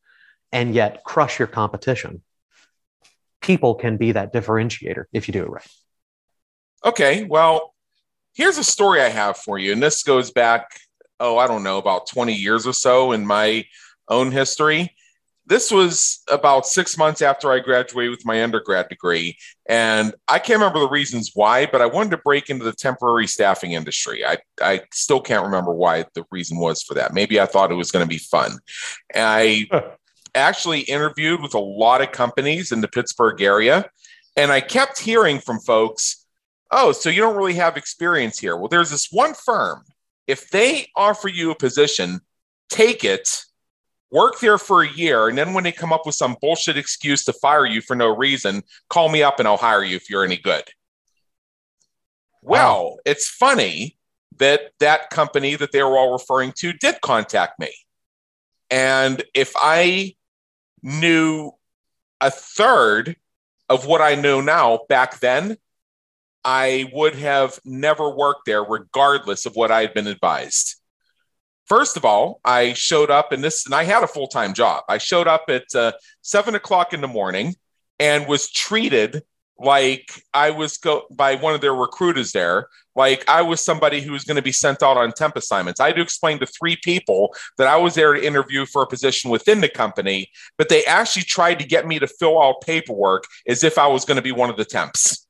and 0.52 0.74
yet 0.74 1.04
crush 1.04 1.38
your 1.38 1.48
competition 1.48 2.22
people 3.42 3.75
can 3.75 3.98
be 3.98 4.12
that 4.13 4.34
differentiator 4.34 5.06
if 5.13 5.27
you 5.27 5.32
do 5.32 5.44
it 5.44 5.50
right. 5.50 5.68
Okay, 6.84 7.24
well, 7.24 7.74
here's 8.34 8.58
a 8.58 8.63
story 8.63 9.01
I 9.01 9.10
have 9.10 9.38
for 9.38 9.58
you, 9.58 9.72
and 9.72 9.82
this 9.82 10.04
goes 10.04 10.32
back, 10.32 10.80
oh, 11.20 11.38
I 11.38 11.48
don't 11.48 11.63
know, 11.63 11.77
about 11.77 12.08
20 12.08 12.34
years 12.34 12.68
or 12.68 12.74
so 12.74 13.12
in 13.12 13.25
my 13.25 13.65
own 14.08 14.32
history. 14.32 14.96
This 15.48 15.72
was 15.72 16.24
about 16.30 16.65
six 16.65 16.98
months 16.98 17.22
after 17.22 17.51
I 17.51 17.60
graduated 17.60 18.10
with 18.10 18.25
my 18.25 18.44
undergrad 18.44 18.89
degree. 18.89 19.38
And 19.68 20.13
I 20.27 20.39
can't 20.39 20.60
remember 20.60 20.80
the 20.80 20.89
reasons 20.89 21.32
why, 21.36 21.68
but 21.68 21.82
I 21.82 21.86
wanted 21.86 22.12
to 22.12 22.18
break 22.18 22.50
into 22.50 22.65
the 22.65 22.74
temporary 22.74 23.27
staffing 23.27 23.74
industry. 23.74 24.25
I, 24.25 24.39
I 24.60 24.82
still 24.92 25.22
can't 25.22 25.46
remember 25.46 25.72
why 25.72 26.06
the 26.15 26.25
reason 26.32 26.58
was 26.58 26.82
for 26.82 26.96
that. 26.96 27.13
Maybe 27.13 27.39
I 27.39 27.46
thought 27.46 27.72
it 27.72 27.75
was 27.75 27.92
going 27.92 28.04
to 28.04 28.10
be 28.10 28.18
fun. 28.18 28.58
And 29.13 29.24
I 29.24 29.68
actually 30.36 30.82
interviewed 30.82 31.42
with 31.42 31.54
a 31.54 31.60
lot 31.60 32.01
of 32.01 32.12
companies 32.12 32.72
in 32.72 32.82
the 32.82 32.88
Pittsburgh 32.88 33.42
area. 33.42 33.89
And 34.36 34.51
I 34.51 34.62
kept 34.62 35.00
hearing 35.00 35.39
from 35.39 35.60
folks, 35.60 36.25
oh, 36.72 36.92
so 36.92 37.10
you 37.10 37.22
don't 37.22 37.38
really 37.38 37.54
have 37.54 37.77
experience 37.77 38.38
here. 38.38 38.58
Well, 38.58 38.68
there's 38.68 38.92
this 38.92 39.12
one 39.12 39.34
firm. 39.34 39.84
If 40.27 40.50
they 40.50 40.88
offer 40.96 41.27
you 41.27 41.51
a 41.51 41.56
position, 41.56 42.20
take 42.70 43.04
it, 43.04 43.44
work 44.12 44.39
there 44.39 44.58
for 44.58 44.84
a 44.84 44.92
year, 44.92 45.27
and 45.27 45.38
then 45.38 45.54
when 45.54 45.63
they 45.63 45.72
come 45.72 45.94
up 45.94 46.06
with 46.06 46.15
some 46.15 46.36
bullshit 46.42 46.77
excuse 46.77 47.24
to 47.25 47.34
fire 47.34 47.65
you 47.65 47.82
for 47.82 47.96
no 47.96 48.15
reason, 48.15 48.63
call 48.89 49.10
me 49.10 49.24
up 49.24 49.39
and 49.39 49.48
I'll 49.48 49.58
hire 49.58 49.84
you 49.84 49.96
if 49.96 50.10
you're 50.10 50.25
any 50.25 50.38
good. 50.38 50.63
Well, 52.42 52.84
wow. 52.84 52.98
it's 53.06 53.27
funny 53.27 53.98
that 54.38 54.72
that 54.80 55.10
company 55.10 55.56
that 55.56 55.72
they 55.72 55.82
were 55.82 55.98
all 55.98 56.12
referring 56.12 56.54
to 56.58 56.74
did 56.74 57.01
contact 57.01 57.60
me. 57.60 57.72
And 58.70 59.24
if 59.34 59.54
I 59.56 60.15
knew 60.86 61.51
a 62.22 62.32
third 62.32 63.18
of 63.68 63.86
what 63.86 64.01
I 64.01 64.15
know 64.15 64.39
now 64.39 64.82
back 64.88 65.20
then, 65.20 65.58
I 66.44 66.89
would 66.94 67.15
have 67.15 67.60
never 67.65 68.15
worked 68.15 68.46
there, 68.46 68.63
regardless 68.63 69.48
of 69.48 69.56
what 69.56 69.72
I 69.72 69.82
had 69.82 69.96
been 69.96 70.08
advised. 70.08 70.75
First 71.65 71.98
of 71.98 72.06
all, 72.06 72.39
I 72.46 72.74
showed 72.74 73.10
up 73.10 73.32
and 73.32 73.44
this, 73.44 73.65
and 73.65 73.74
I 73.74 73.84
had 73.84 74.04
a 74.04 74.08
full 74.08 74.27
time 74.27 74.54
job. 74.54 74.84
I 74.88 75.00
showed 75.00 75.27
up 75.27 75.46
at 75.50 75.63
uh, 75.74 75.94
seven 76.22 76.54
o'clock 76.54 76.94
in 76.94 77.01
the 77.01 77.08
morning 77.08 77.56
and 78.00 78.27
was 78.27 78.51
treated 78.51 79.24
like 79.58 80.12
I 80.34 80.51
was 80.51 80.77
go 80.77 81.06
by 81.10 81.36
one 81.36 81.56
of 81.56 81.62
their 81.62 81.74
recruiters 81.74 82.32
there, 82.32 82.68
like 82.96 83.28
I 83.28 83.42
was 83.42 83.62
somebody 83.62 84.02
who 84.02 84.12
was 84.12 84.24
going 84.24 84.36
to 84.36 84.42
be 84.42 84.52
sent 84.52 84.84
out 84.84 84.98
on 84.98 85.12
temp 85.12 85.36
assignments. 85.36 85.80
I 85.80 85.88
had 85.88 85.96
to 85.96 86.02
explain 86.02 86.40
to 86.40 86.46
three 86.46 86.78
people 86.84 87.36
that 87.58 87.68
I 87.68 87.78
was 87.78 87.96
there 87.96 88.14
to 88.14 88.25
interview 88.25 88.66
for 88.66 88.84
a 88.84 88.88
position 88.88 89.32
within 89.32 89.62
the 89.62 89.70
company, 89.70 90.30
but 90.58 90.70
they 90.70 90.86
actually 90.86 91.24
tried 91.24 91.60
to 91.60 91.66
get 91.66 91.88
me 91.88 92.00
to 92.00 92.08
fill 92.08 92.42
out 92.42 92.62
paperwork 92.62 93.25
as 93.48 93.64
if 93.64 93.78
I 93.78 93.88
was 93.88 94.06
going 94.06 94.18
to 94.18 94.22
be 94.22 94.32
one 94.32 94.50
of 94.50 94.58
the 94.58 94.66
temps. 94.66 95.28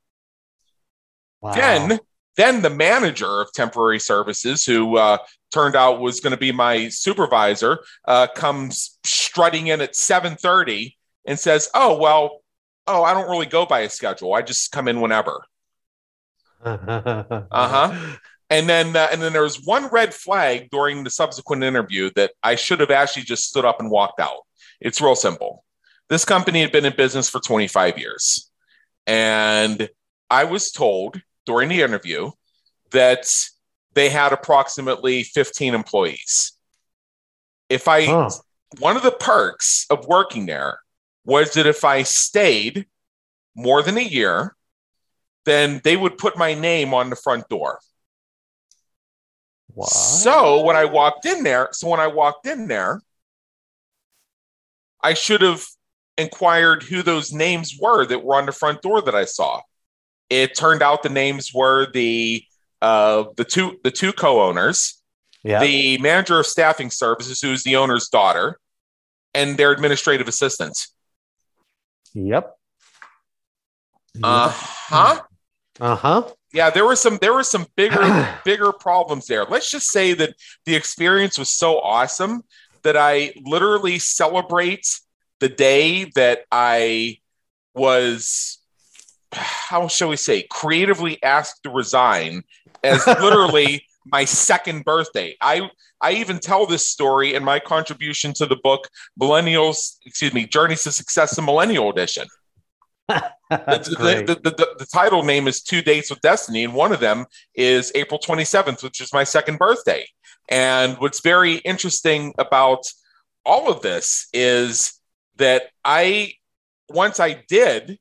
Wow. 1.41 1.53
Then, 1.53 2.00
then 2.38 2.62
the 2.62 2.69
manager 2.69 3.41
of 3.41 3.51
temporary 3.53 4.00
services, 4.00 4.65
who 4.65 4.98
uh, 4.98 5.17
turned 5.53 5.75
out 5.75 6.00
was 6.00 6.19
going 6.19 6.31
to 6.31 6.38
be 6.38 6.51
my 6.51 6.89
supervisor, 6.89 7.79
uh, 8.07 8.27
comes 8.27 8.98
strutting 9.03 9.67
in 9.67 9.81
at 9.81 9.95
seven 9.95 10.36
thirty 10.36 10.98
and 11.25 11.39
says, 11.39 11.69
"Oh 11.74 11.98
well." 11.98 12.41
oh, 12.88 13.03
I 13.03 13.13
don't 13.13 13.29
really 13.29 13.45
go 13.45 13.65
by 13.65 13.81
a 13.81 13.89
schedule. 13.89 14.34
I 14.34 14.41
just 14.41 14.72
come 14.72 14.88
in 14.88 15.01
whenever. 15.01 15.43
Uh 16.65 17.43
huh. 17.51 18.15
And 18.51 18.69
then, 18.69 18.95
uh, 18.95 19.07
and 19.12 19.19
then 19.19 19.34
there 19.34 19.41
was 19.41 19.65
one 19.65 19.88
red 19.88 20.13
flag 20.13 20.69
during 20.69 21.03
the 21.03 21.10
subsequent 21.10 21.63
interview 21.63 22.12
that 22.15 22.34
I 22.43 22.53
should 22.53 22.79
have 22.79 22.91
actually 22.91 23.24
just 23.24 23.50
stood 23.50 23.65
up 23.65 23.79
and 23.79 23.89
walked 23.89 24.19
out. 24.19 24.41
It's 24.79 25.01
real 25.01 25.15
simple. 25.15 25.63
This 26.10 26.25
company 26.25 26.62
had 26.62 26.72
been 26.72 26.86
in 26.86 26.95
business 26.95 27.27
for 27.27 27.39
25 27.39 27.98
years, 27.98 28.51
and 29.07 29.89
I 30.29 30.43
was 30.43 30.72
told 30.72 31.19
during 31.48 31.69
the 31.69 31.81
interview 31.81 32.29
that 32.91 33.25
they 33.95 34.10
had 34.10 34.31
approximately 34.31 35.24
15 35.24 35.74
employees. 35.74 36.53
If 37.69 37.88
I, 37.88 38.05
huh. 38.05 38.29
one 38.77 38.95
of 38.95 39.01
the 39.01 39.12
perks 39.12 39.88
of 39.89 40.05
working 40.05 40.45
there 40.45 40.79
was 41.25 41.53
that 41.53 41.65
if 41.65 41.84
I 41.84 42.03
stayed 42.03 42.86
more 43.55 43.81
than 43.81 43.98
a 43.98 44.01
year, 44.01 44.55
then 45.45 45.81
they 45.83 45.95
would 45.95 46.17
put 46.17 46.37
my 46.37 46.53
name 46.53 46.93
on 46.93 47.09
the 47.09 47.15
front 47.15 47.47
door. 47.49 47.79
What? 49.73 49.89
So 49.89 50.63
when 50.63 50.75
I 50.75 50.85
walked 50.85 51.25
in 51.25 51.43
there, 51.43 51.69
so 51.71 51.89
when 51.89 51.99
I 51.99 52.07
walked 52.07 52.47
in 52.47 52.67
there, 52.67 53.01
I 55.01 55.13
should 55.13 55.41
have 55.41 55.63
inquired 56.17 56.83
who 56.83 57.03
those 57.03 57.31
names 57.31 57.77
were 57.79 58.05
that 58.05 58.23
were 58.23 58.35
on 58.35 58.45
the 58.45 58.51
front 58.51 58.81
door 58.81 59.01
that 59.01 59.15
I 59.15 59.25
saw. 59.25 59.61
It 60.29 60.55
turned 60.55 60.81
out 60.81 61.03
the 61.03 61.09
names 61.09 61.53
were 61.53 61.91
the 61.91 62.43
uh, 62.81 63.25
the 63.37 63.43
two 63.43 63.79
the 63.83 63.91
two 63.91 64.13
co-owners, 64.13 65.01
yeah. 65.43 65.59
the 65.59 65.97
manager 65.99 66.39
of 66.39 66.48
staffing 66.48 66.89
services, 66.89 67.41
who's 67.41 67.63
the 67.63 67.75
owner's 67.75 68.09
daughter, 68.09 68.59
and 69.33 69.57
their 69.57 69.72
administrative 69.72 70.27
assistant. 70.27 70.87
Yep. 72.13 72.55
Uh 74.24 74.50
huh. 74.50 75.22
Uh 75.79 75.96
huh. 75.96 76.24
Yeah, 76.53 76.70
there 76.70 76.85
were 76.85 76.96
some 76.96 77.18
there 77.22 77.33
were 77.33 77.44
some 77.44 77.66
bigger 77.75 78.38
bigger 78.46 78.72
problems 78.72 79.27
there. 79.27 79.46
Let's 79.46 79.70
just 79.70 79.92
say 79.92 80.14
that 80.14 80.35
the 80.66 80.75
experience 80.75 81.38
was 81.38 81.50
so 81.50 81.79
awesome 81.79 82.44
that 82.83 82.96
I 82.96 83.33
literally 83.44 84.00
celebrate 84.00 85.00
the 85.40 85.50
day 85.50 86.05
that 86.16 86.46
I 86.51 87.18
was 87.74 88.59
how 89.33 89.88
shall 89.90 90.09
we 90.09 90.16
say 90.16 90.44
creatively 90.50 91.22
asked 91.22 91.64
to 91.64 91.70
resign 91.70 92.44
as 92.83 93.05
literally 93.07 93.85
my 94.05 94.24
second 94.24 94.85
birthday. 94.85 95.35
I 95.42 95.70
I 96.00 96.14
even 96.14 96.40
tell 96.40 96.66
this 96.66 96.90
story 96.90 97.33
in 97.33 97.44
my 97.44 97.59
contribution 97.59 98.33
to 98.33 98.46
the 98.46 98.57
book 98.57 98.88
Millennials, 99.20 99.98
excuse 100.05 100.33
me, 100.33 100.46
Journeys 100.46 100.83
to 100.83 100.92
Success, 100.92 101.35
the 101.35 101.42
Millennial 101.42 101.90
Edition. 101.90 102.27
the, 103.50 104.24
the, 104.25 104.50
the, 104.50 104.75
the, 104.79 104.86
title 104.92 105.24
name 105.24 105.48
is 105.48 105.62
Two 105.62 105.81
Dates 105.81 106.10
with 106.10 106.20
Destiny, 106.22 106.64
and 106.64 106.74
one 106.74 106.92
of 106.92 107.00
them 107.00 107.25
is 107.53 107.92
April 107.94 108.20
27th, 108.20 108.81
which 108.81 109.00
is 109.00 109.14
my 109.14 109.24
second 109.24 109.60
birthday. 109.60 110.05
And 110.50 110.98
what's 110.98 111.22
very 111.22 111.58
interesting 111.58 112.34
about 112.40 112.86
all 113.46 113.70
of 113.72 113.81
this 113.81 114.27
is 114.34 115.00
that 115.36 115.70
I, 115.84 116.34
once 116.90 117.20
I 117.20 117.44
did 117.48 118.00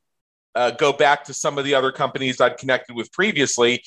uh, 0.55 0.71
go 0.71 0.93
back 0.93 1.25
to 1.25 1.35
some 1.35 1.59
of 1.59 1.65
the 1.65 1.75
other 1.75 1.93
companies 1.93 2.41
I'd 2.41 2.57
connected 2.57 2.97
with 2.97 3.13
previously, 3.13 3.83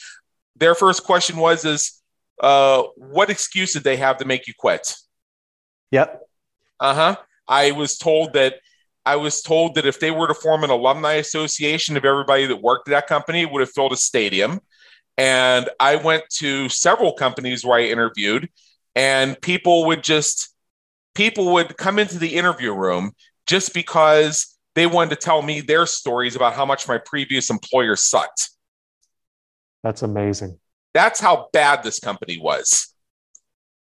their 0.56 0.76
first 0.76 1.04
question 1.04 1.38
was, 1.38 1.65
is 1.65 2.02
uh, 2.41 2.84
what 2.98 3.32
excuse 3.32 3.74
did 3.74 3.84
they 3.84 3.98
have 3.98 4.17
to 4.17 4.26
make 4.26 4.48
you 4.48 4.54
quit? 4.58 4.93
Yep. 5.91 6.22
Uh 6.80 6.93
huh. 6.93 7.15
I 7.48 7.72
was 7.72 7.98
told 7.98 8.34
that 8.34 8.56
I 9.08 9.15
was 9.15 9.41
told 9.41 9.76
that 9.76 9.86
if 9.86 10.02
they 10.02 10.12
were 10.12 10.28
to 10.28 10.34
form 10.34 10.65
an 10.65 10.70
alumni 10.70 11.13
association 11.13 11.96
of 11.96 12.04
everybody 12.04 12.46
that 12.46 12.62
worked 12.62 12.89
at 12.89 12.91
that 12.91 13.08
company, 13.08 13.41
it 13.41 13.50
would 13.50 13.62
have 13.62 13.72
filled 13.72 13.93
a 13.93 13.98
stadium. 13.98 14.60
And 15.17 15.70
I 15.80 15.96
went 15.96 16.26
to 16.39 16.67
several 16.67 17.13
companies 17.13 17.63
where 17.63 17.80
I 17.80 17.84
interviewed, 17.84 18.50
and 18.98 19.39
people 19.39 19.86
would 19.86 20.04
just 20.04 20.54
people 21.15 21.54
would 21.54 21.78
come 21.78 22.00
into 22.00 22.20
the 22.20 22.36
interview 22.36 22.74
room 22.74 23.13
just 23.46 23.74
because 23.74 24.58
they 24.76 24.86
wanted 24.86 25.12
to 25.12 25.15
tell 25.15 25.41
me 25.41 25.62
their 25.62 25.86
stories 25.86 26.36
about 26.36 26.54
how 26.54 26.65
much 26.65 26.86
my 26.86 26.98
previous 26.98 27.50
employer 27.50 27.96
sucked. 27.96 28.50
That's 29.84 30.02
amazing. 30.02 30.60
That's 30.93 31.22
how 31.22 31.48
bad 31.54 31.82
this 31.82 32.00
company 32.00 32.39
was. 32.39 32.93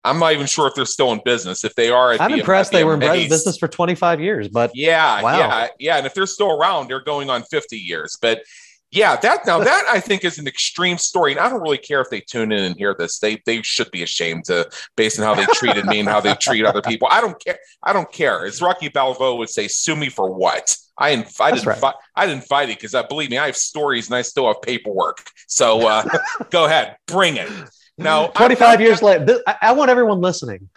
I'm 0.05 0.19
not 0.19 0.33
even 0.33 0.45
sure 0.45 0.67
if 0.67 0.75
they're 0.75 0.85
still 0.85 1.11
in 1.11 1.21
business. 1.25 1.63
If 1.63 1.75
they 1.75 1.89
are, 1.89 2.13
I'm 2.13 2.31
the, 2.31 2.39
impressed 2.39 2.71
they 2.71 2.83
were 2.83 2.93
in 2.93 2.99
business 2.99 3.57
for 3.57 3.67
25 3.67 4.21
years. 4.21 4.47
But 4.47 4.71
yeah, 4.73 5.21
wow. 5.21 5.37
yeah, 5.37 5.67
yeah. 5.79 5.97
And 5.97 6.05
if 6.05 6.13
they're 6.13 6.27
still 6.27 6.51
around, 6.51 6.87
they're 6.87 7.03
going 7.03 7.29
on 7.29 7.43
50 7.43 7.75
years. 7.75 8.17
But 8.21 8.43
yeah, 8.91 9.17
that 9.17 9.45
now 9.45 9.59
that 9.59 9.85
I 9.89 9.99
think 9.99 10.23
is 10.23 10.37
an 10.37 10.47
extreme 10.47 10.97
story, 10.97 11.31
and 11.31 11.39
I 11.39 11.49
don't 11.49 11.61
really 11.61 11.77
care 11.77 11.99
if 11.99 12.09
they 12.09 12.21
tune 12.21 12.51
in 12.51 12.63
and 12.63 12.77
hear 12.77 12.95
this. 12.97 13.19
They 13.19 13.41
they 13.45 13.61
should 13.61 13.91
be 13.91 14.03
ashamed 14.03 14.45
to 14.45 14.69
based 14.95 15.19
on 15.19 15.25
how 15.25 15.35
they 15.35 15.45
treated 15.53 15.85
me 15.85 15.99
and 15.99 16.07
how 16.07 16.21
they 16.21 16.33
treat 16.35 16.65
other 16.65 16.81
people. 16.87 17.09
I 17.11 17.19
don't 17.19 17.43
care. 17.43 17.57
I 17.83 17.91
don't 17.91 18.09
care. 18.11 18.45
As 18.45 18.61
Rocky 18.61 18.87
Balboa 18.87 19.35
would 19.35 19.49
say, 19.49 19.67
"Sue 19.67 19.95
me 19.95 20.09
for 20.09 20.31
what." 20.31 20.77
I 20.97 21.09
invited. 21.09 21.65
Right. 21.65 21.93
I 22.15 22.25
didn't 22.25 22.45
fight 22.45 22.69
it 22.69 22.77
because 22.77 22.95
I 22.95 23.05
believe 23.05 23.29
me, 23.29 23.37
I 23.37 23.47
have 23.47 23.57
stories 23.57 24.07
and 24.07 24.15
I 24.15 24.21
still 24.21 24.47
have 24.47 24.61
paperwork. 24.61 25.25
So 25.47 25.85
uh, 25.85 26.05
go 26.51 26.65
ahead, 26.65 26.95
bring 27.05 27.35
it. 27.35 27.49
Now, 27.97 28.27
25 28.35 28.81
years 28.81 29.01
later, 29.01 29.41
I 29.61 29.71
want 29.73 29.89
everyone 29.89 30.21
listening 30.21 30.69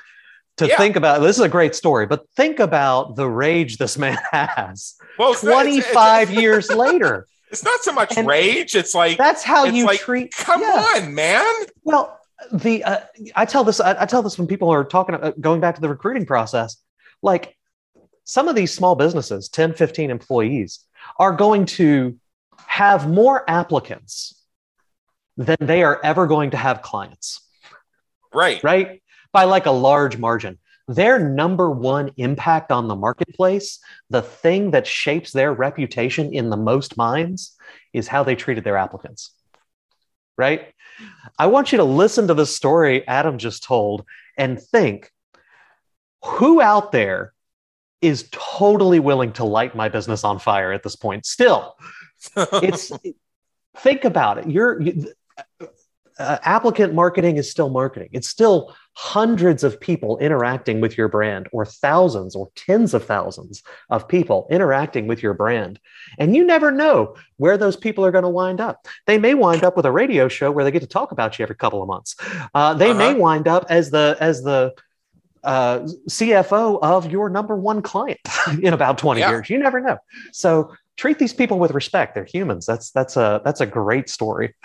to 0.59 0.67
yeah. 0.67 0.77
think 0.77 0.97
about 0.97 1.21
this 1.21 1.37
is 1.37 1.43
a 1.43 1.49
great 1.49 1.75
story, 1.75 2.07
but 2.07 2.29
think 2.37 2.59
about 2.59 3.17
the 3.17 3.29
rage 3.29 3.79
this 3.79 3.97
man 3.97 4.19
has. 4.33 4.95
Well, 5.19 5.35
25 5.35 5.95
not, 5.95 6.23
it's, 6.23 6.31
it's, 6.31 6.41
years 6.41 6.71
later. 6.71 7.27
It's 7.51 7.65
not 7.65 7.81
so 7.81 7.93
much 7.93 8.17
and 8.17 8.27
rage. 8.27 8.75
It's 8.75 8.95
like 8.95 9.17
that's 9.17 9.43
how 9.43 9.65
you 9.65 9.87
like, 9.87 10.01
treat. 10.01 10.33
Come 10.33 10.61
yeah. 10.61 10.85
on, 10.97 11.15
man. 11.15 11.47
Well, 11.83 12.19
the 12.53 12.85
uh, 12.85 13.01
I 13.35 13.47
tell 13.47 13.65
this 13.65 13.81
I, 13.81 14.03
I, 14.03 14.07
tell 14.07 14.23
this 14.23 14.39
when 14.39 14.47
people 14.47 14.71
are 14.71 14.85
talking 14.85 15.15
uh, 15.15 15.33
going 15.41 15.61
back 15.61 15.75
to 15.77 15.81
the 15.81 15.89
recruiting 15.89 16.27
process. 16.27 16.77
Like 17.23 17.57
some 18.25 18.49
of 18.49 18.55
these 18.55 18.73
small 18.73 18.95
businesses, 18.95 19.49
10, 19.49 19.75
15 19.75 20.11
employees, 20.11 20.81
are 21.19 21.33
going 21.33 21.65
to 21.65 22.19
have 22.67 23.09
more 23.09 23.49
applicants 23.49 24.38
than 25.39 25.57
they 25.61 25.83
are 25.83 26.01
ever 26.03 26.27
going 26.27 26.51
to 26.51 26.57
have 26.57 26.83
clients. 26.83 27.41
Right. 28.35 28.63
Right. 28.63 29.03
By 29.33 29.45
like 29.45 29.67
a 29.67 29.71
large 29.71 30.19
margin. 30.19 30.59
Their 30.89 31.19
number 31.19 31.71
one 31.71 32.11
impact 32.17 32.73
on 32.73 32.89
the 32.89 32.97
marketplace, 32.97 33.79
the 34.11 34.23
thing 34.23 34.73
that 34.73 34.87
shapes 34.87 35.33
their 35.33 35.53
reputation 35.53 36.33
in 36.33 36.51
the 36.51 36.57
most 36.57 36.97
minds, 36.97 37.57
is 37.93 38.09
how 38.09 38.25
they 38.25 38.35
treated 38.35 38.65
their 38.65 38.77
applicants. 38.77 39.33
Right. 40.37 40.73
I 41.39 41.47
want 41.47 41.73
you 41.73 41.79
to 41.79 41.85
listen 41.85 42.29
to 42.29 42.35
the 42.35 42.47
story 42.47 43.07
Adam 43.07 43.39
just 43.39 43.63
told 43.63 44.05
and 44.37 44.61
think 44.61 45.11
who 46.25 46.61
out 46.61 46.91
there 46.91 47.33
is 48.01 48.29
totally 48.31 48.99
willing 48.99 49.33
to 49.35 49.45
light 49.45 49.77
my 49.77 49.89
business 49.89 50.25
on 50.25 50.39
fire 50.39 50.73
at 50.73 50.83
this 50.83 50.97
point. 50.97 51.27
Still, 51.27 51.77
it's 52.37 52.93
think 53.79 54.05
about 54.05 54.39
it. 54.39 54.49
You're 54.49 54.81
you, 54.81 55.13
uh, 56.19 56.39
applicant 56.43 56.95
marketing 56.95 57.37
is 57.37 57.51
still 57.51 57.71
marketing. 57.71 58.09
It's 58.13 58.29
still 58.29 58.75
hundreds 58.95 59.63
of 59.63 59.81
people 59.81 60.19
interacting 60.19 60.81
with 60.81 60.99
your 60.99 61.07
brand, 61.07 61.49
or 61.53 61.65
thousands 61.65 62.35
or 62.35 62.51
tens 62.57 62.93
of 62.93 63.05
thousands 63.05 63.63
of 63.91 64.09
people 64.09 64.49
interacting 64.51 65.07
with 65.07 65.23
your 65.23 65.35
brand. 65.35 65.79
And 66.19 66.35
you 66.35 66.45
never 66.45 66.73
know 66.73 67.15
where 67.37 67.57
those 67.57 67.77
people 67.77 68.05
are 68.05 68.11
going 68.11 68.25
to 68.25 68.29
wind 68.29 68.61
up. 68.61 68.87
They 69.07 69.19
may 69.19 69.35
wind 69.35 69.63
up 69.63 69.77
with 69.77 69.87
a 69.87 69.93
radio 69.93 70.27
show 70.29 70.51
where 70.51 70.65
they 70.65 70.73
get 70.73 70.83
to 70.83 70.89
talk 70.89 71.13
about 71.13 71.39
you 71.39 71.45
every 71.45 71.55
couple 71.55 71.81
of 71.81 71.87
months. 71.87 72.17
Uh, 72.53 72.75
they 72.75 72.91
uh-huh. 72.91 72.99
may 72.99 73.15
wind 73.15 73.47
up 73.47 73.67
as 73.69 73.91
the 73.91 74.17
as 74.19 74.43
the 74.43 74.75
uh, 75.45 75.81
CFO 76.11 76.81
of 76.83 77.11
your 77.13 77.29
number 77.31 77.57
one 77.57 77.81
client 77.81 78.19
in 78.61 78.73
about 78.73 78.99
20 78.99 79.21
yeah. 79.21 79.31
years. 79.31 79.49
You 79.49 79.59
never 79.59 79.81
know. 79.81 79.99
So 80.33 80.75
treat 80.97 81.21
these 81.21 81.33
people 81.33 81.61
with 81.61 81.71
respect. 81.71 82.17
They're 82.17 82.25
humans. 82.25 82.67
That's 82.67 82.91
that's 82.91 83.17
a 83.17 83.41
that's 83.45 83.61
a 83.61 83.67
great 83.67 84.09
story. 84.09 84.57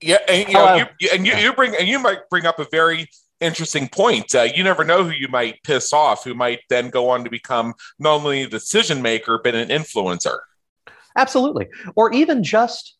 yeah, 0.00 0.18
and 0.28 0.48
you 0.48 0.54
know, 0.54 0.84
you, 1.00 1.08
and 1.12 1.26
you, 1.26 1.34
you 1.34 1.52
bring 1.52 1.74
and 1.76 1.88
you 1.88 1.98
might 1.98 2.28
bring 2.30 2.46
up 2.46 2.58
a 2.58 2.66
very 2.70 3.08
interesting 3.40 3.88
point. 3.88 4.34
Uh, 4.34 4.42
you 4.42 4.62
never 4.64 4.84
know 4.84 5.04
who 5.04 5.10
you 5.10 5.28
might 5.28 5.62
piss 5.62 5.92
off, 5.92 6.24
who 6.24 6.34
might 6.34 6.60
then 6.68 6.90
go 6.90 7.08
on 7.10 7.24
to 7.24 7.30
become 7.30 7.74
not 7.98 8.14
only 8.14 8.42
a 8.42 8.48
decision 8.48 9.02
maker 9.02 9.40
but 9.42 9.54
an 9.54 9.68
influencer. 9.68 10.38
Absolutely, 11.16 11.68
or 11.94 12.12
even 12.12 12.42
just 12.42 12.96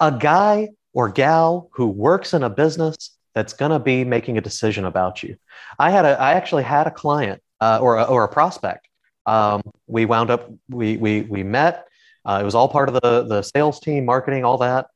a 0.00 0.12
guy 0.12 0.68
or 0.92 1.08
gal 1.08 1.68
who 1.72 1.86
works 1.86 2.34
in 2.34 2.42
a 2.42 2.50
business 2.50 3.16
that's 3.34 3.52
going 3.52 3.70
to 3.70 3.78
be 3.78 4.04
making 4.04 4.36
a 4.38 4.40
decision 4.40 4.84
about 4.84 5.22
you. 5.22 5.36
I 5.78 5.90
had 5.90 6.04
a, 6.04 6.20
I 6.20 6.32
actually 6.32 6.64
had 6.64 6.86
a 6.86 6.90
client 6.90 7.40
uh, 7.60 7.78
or 7.80 7.98
a, 7.98 8.04
or 8.04 8.24
a 8.24 8.28
prospect. 8.28 8.88
Um, 9.26 9.62
we 9.86 10.06
wound 10.06 10.30
up, 10.30 10.50
we 10.68 10.96
we 10.96 11.22
we 11.22 11.42
met. 11.42 11.86
Uh, 12.24 12.38
it 12.40 12.44
was 12.44 12.54
all 12.54 12.68
part 12.68 12.88
of 12.88 12.94
the 12.94 13.24
the 13.24 13.42
sales 13.42 13.80
team, 13.80 14.04
marketing, 14.04 14.44
all 14.44 14.58
that. 14.58 14.86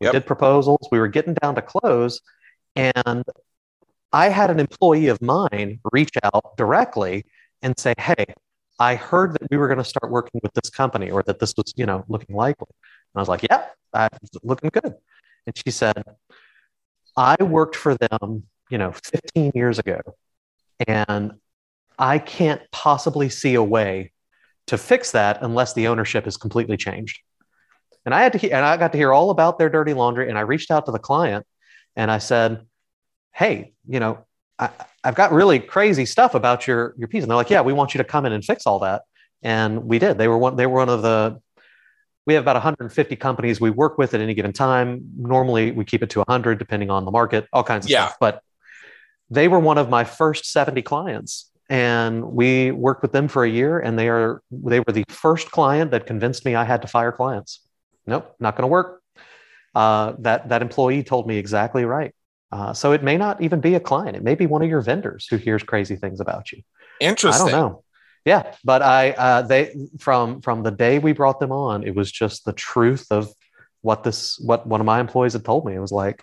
We 0.00 0.06
yep. 0.06 0.12
did 0.12 0.26
proposals. 0.26 0.86
We 0.92 0.98
were 0.98 1.08
getting 1.08 1.34
down 1.34 1.54
to 1.56 1.62
close, 1.62 2.20
and 2.76 3.24
I 4.12 4.28
had 4.28 4.50
an 4.50 4.60
employee 4.60 5.08
of 5.08 5.20
mine 5.20 5.80
reach 5.92 6.12
out 6.22 6.56
directly 6.56 7.26
and 7.62 7.78
say, 7.78 7.94
"Hey, 7.98 8.26
I 8.78 8.94
heard 8.94 9.34
that 9.34 9.50
we 9.50 9.56
were 9.56 9.66
going 9.66 9.78
to 9.78 9.84
start 9.84 10.10
working 10.10 10.40
with 10.42 10.52
this 10.54 10.70
company, 10.70 11.10
or 11.10 11.22
that 11.24 11.40
this 11.40 11.54
was, 11.56 11.74
you 11.76 11.86
know, 11.86 12.04
looking 12.08 12.34
likely." 12.36 12.68
And 12.70 13.18
I 13.18 13.20
was 13.20 13.28
like, 13.28 13.42
"Yeah, 13.48 13.66
that's 13.92 14.18
looking 14.42 14.70
good." 14.72 14.94
And 15.46 15.56
she 15.56 15.70
said, 15.70 16.04
I 17.18 17.42
worked 17.42 17.74
for 17.74 17.96
them, 17.96 18.44
you 18.70 18.78
know, 18.78 18.92
15 18.92 19.52
years 19.54 19.80
ago, 19.80 20.00
and 20.86 21.32
I 21.98 22.20
can't 22.20 22.62
possibly 22.70 23.28
see 23.28 23.54
a 23.54 23.62
way 23.62 24.12
to 24.68 24.78
fix 24.78 25.10
that 25.10 25.38
unless 25.42 25.72
the 25.72 25.88
ownership 25.88 26.28
is 26.28 26.36
completely 26.36 26.76
changed. 26.76 27.18
And 28.08 28.14
I 28.14 28.22
had 28.22 28.32
to, 28.32 28.50
and 28.50 28.64
I 28.64 28.78
got 28.78 28.92
to 28.92 28.98
hear 28.98 29.12
all 29.12 29.28
about 29.28 29.58
their 29.58 29.68
dirty 29.68 29.92
laundry. 29.92 30.30
And 30.30 30.38
I 30.38 30.40
reached 30.40 30.70
out 30.70 30.86
to 30.86 30.92
the 30.92 30.98
client 30.98 31.44
and 31.94 32.10
I 32.10 32.16
said, 32.16 32.64
"Hey, 33.34 33.74
you 33.86 34.00
know, 34.00 34.24
I, 34.58 34.70
have 35.04 35.14
got 35.14 35.30
really 35.30 35.58
crazy 35.58 36.06
stuff 36.06 36.34
about 36.34 36.66
your 36.66 36.94
your 36.96 37.06
piece." 37.06 37.22
And 37.22 37.30
they're 37.30 37.36
like, 37.36 37.50
"Yeah, 37.50 37.60
we 37.60 37.74
want 37.74 37.92
you 37.92 37.98
to 37.98 38.04
come 38.04 38.24
in 38.24 38.32
and 38.32 38.42
fix 38.42 38.66
all 38.66 38.78
that." 38.78 39.02
And 39.42 39.84
we 39.84 39.98
did. 39.98 40.16
They 40.16 40.26
were 40.26 40.38
one. 40.38 40.56
They 40.56 40.64
were 40.64 40.78
one 40.78 40.88
of 40.88 41.02
the 41.02 41.38
we 42.24 42.32
have 42.32 42.44
about 42.44 42.56
150 42.56 43.16
companies 43.16 43.60
we 43.60 43.68
work 43.68 43.98
with 43.98 44.14
at 44.14 44.22
any 44.22 44.32
given 44.32 44.54
time. 44.54 45.10
Normally, 45.18 45.70
we 45.70 45.84
keep 45.84 46.02
it 46.02 46.08
to 46.08 46.20
100, 46.20 46.58
depending 46.58 46.88
on 46.88 47.04
the 47.04 47.10
market, 47.10 47.46
all 47.52 47.62
kinds 47.62 47.84
of 47.84 47.90
yeah. 47.90 48.06
stuff. 48.06 48.16
But 48.18 48.42
they 49.28 49.48
were 49.48 49.58
one 49.58 49.76
of 49.76 49.90
my 49.90 50.04
first 50.04 50.50
70 50.50 50.80
clients, 50.80 51.50
and 51.68 52.24
we 52.24 52.70
worked 52.70 53.02
with 53.02 53.12
them 53.12 53.28
for 53.28 53.44
a 53.44 53.50
year. 53.50 53.78
And 53.78 53.98
they 53.98 54.08
are 54.08 54.40
they 54.50 54.80
were 54.80 54.92
the 54.92 55.04
first 55.10 55.50
client 55.50 55.90
that 55.90 56.06
convinced 56.06 56.46
me 56.46 56.54
I 56.54 56.64
had 56.64 56.80
to 56.80 56.88
fire 56.88 57.12
clients. 57.12 57.67
Nope, 58.08 58.34
not 58.40 58.56
going 58.56 58.62
to 58.62 58.68
work. 58.68 59.02
Uh, 59.74 60.14
that 60.20 60.48
that 60.48 60.62
employee 60.62 61.02
told 61.04 61.26
me 61.26 61.36
exactly 61.36 61.84
right. 61.84 62.14
Uh, 62.50 62.72
so 62.72 62.92
it 62.92 63.02
may 63.02 63.16
not 63.16 63.40
even 63.42 63.60
be 63.60 63.74
a 63.74 63.80
client; 63.80 64.16
it 64.16 64.22
may 64.22 64.34
be 64.34 64.46
one 64.46 64.62
of 64.62 64.68
your 64.68 64.80
vendors 64.80 65.26
who 65.28 65.36
hears 65.36 65.62
crazy 65.62 65.96
things 65.96 66.20
about 66.20 66.50
you. 66.50 66.62
Interesting. 67.00 67.48
I 67.48 67.50
don't 67.50 67.60
know 67.60 67.84
yeah 68.28 68.54
but 68.64 68.82
i 68.82 69.12
uh, 69.12 69.42
they 69.42 69.74
from 69.98 70.40
from 70.40 70.62
the 70.62 70.70
day 70.70 70.98
we 70.98 71.12
brought 71.12 71.40
them 71.40 71.52
on 71.52 71.82
it 71.82 71.94
was 71.94 72.10
just 72.10 72.44
the 72.44 72.52
truth 72.52 73.06
of 73.10 73.32
what 73.80 74.02
this 74.04 74.38
what 74.38 74.66
one 74.66 74.80
of 74.80 74.86
my 74.86 75.00
employees 75.00 75.32
had 75.32 75.44
told 75.44 75.64
me 75.64 75.74
it 75.74 75.80
was 75.80 75.92
like 75.92 76.22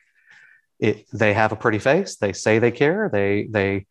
it 0.79 1.05
they 1.13 1.33
have 1.33 1.51
a 1.51 1.55
pretty 1.55 1.79
face 1.79 2.17
they 2.17 2.33
say 2.33 2.59
they 2.59 2.71
care 2.71 3.09
they 3.11 3.47
they 3.49 3.85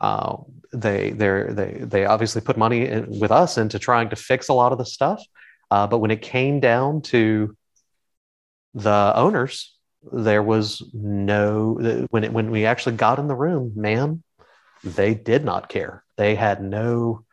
uh, 0.00 0.36
they 0.72 1.10
they 1.10 1.44
they 1.50 1.72
they 1.92 2.06
obviously 2.06 2.40
put 2.40 2.56
money 2.56 2.86
in, 2.86 3.20
with 3.20 3.30
us 3.30 3.58
into 3.58 3.78
trying 3.78 4.08
to 4.08 4.16
fix 4.16 4.48
a 4.48 4.54
lot 4.54 4.72
of 4.72 4.78
the 4.78 4.86
stuff 4.86 5.22
uh, 5.70 5.86
but 5.86 5.98
when 5.98 6.10
it 6.10 6.22
came 6.22 6.60
down 6.60 7.02
to 7.02 7.56
the 8.74 9.12
owners 9.14 9.76
there 10.12 10.42
was 10.42 10.82
no 10.94 12.06
when 12.10 12.24
it, 12.24 12.32
when 12.32 12.50
we 12.50 12.64
actually 12.64 12.96
got 12.96 13.18
in 13.18 13.28
the 13.28 13.34
room 13.34 13.72
man 13.76 14.22
they 14.82 15.12
did 15.14 15.44
not 15.44 15.68
care 15.68 16.04
they 16.16 16.34
had 16.34 16.62
no 16.62 17.24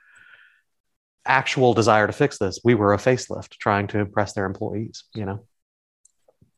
actual 1.27 1.73
desire 1.73 2.07
to 2.07 2.13
fix 2.13 2.37
this. 2.37 2.59
We 2.63 2.73
were 2.73 2.93
a 2.93 2.97
facelift 2.97 3.57
trying 3.57 3.87
to 3.87 3.99
impress 3.99 4.33
their 4.33 4.45
employees, 4.45 5.03
you 5.13 5.25
know. 5.25 5.45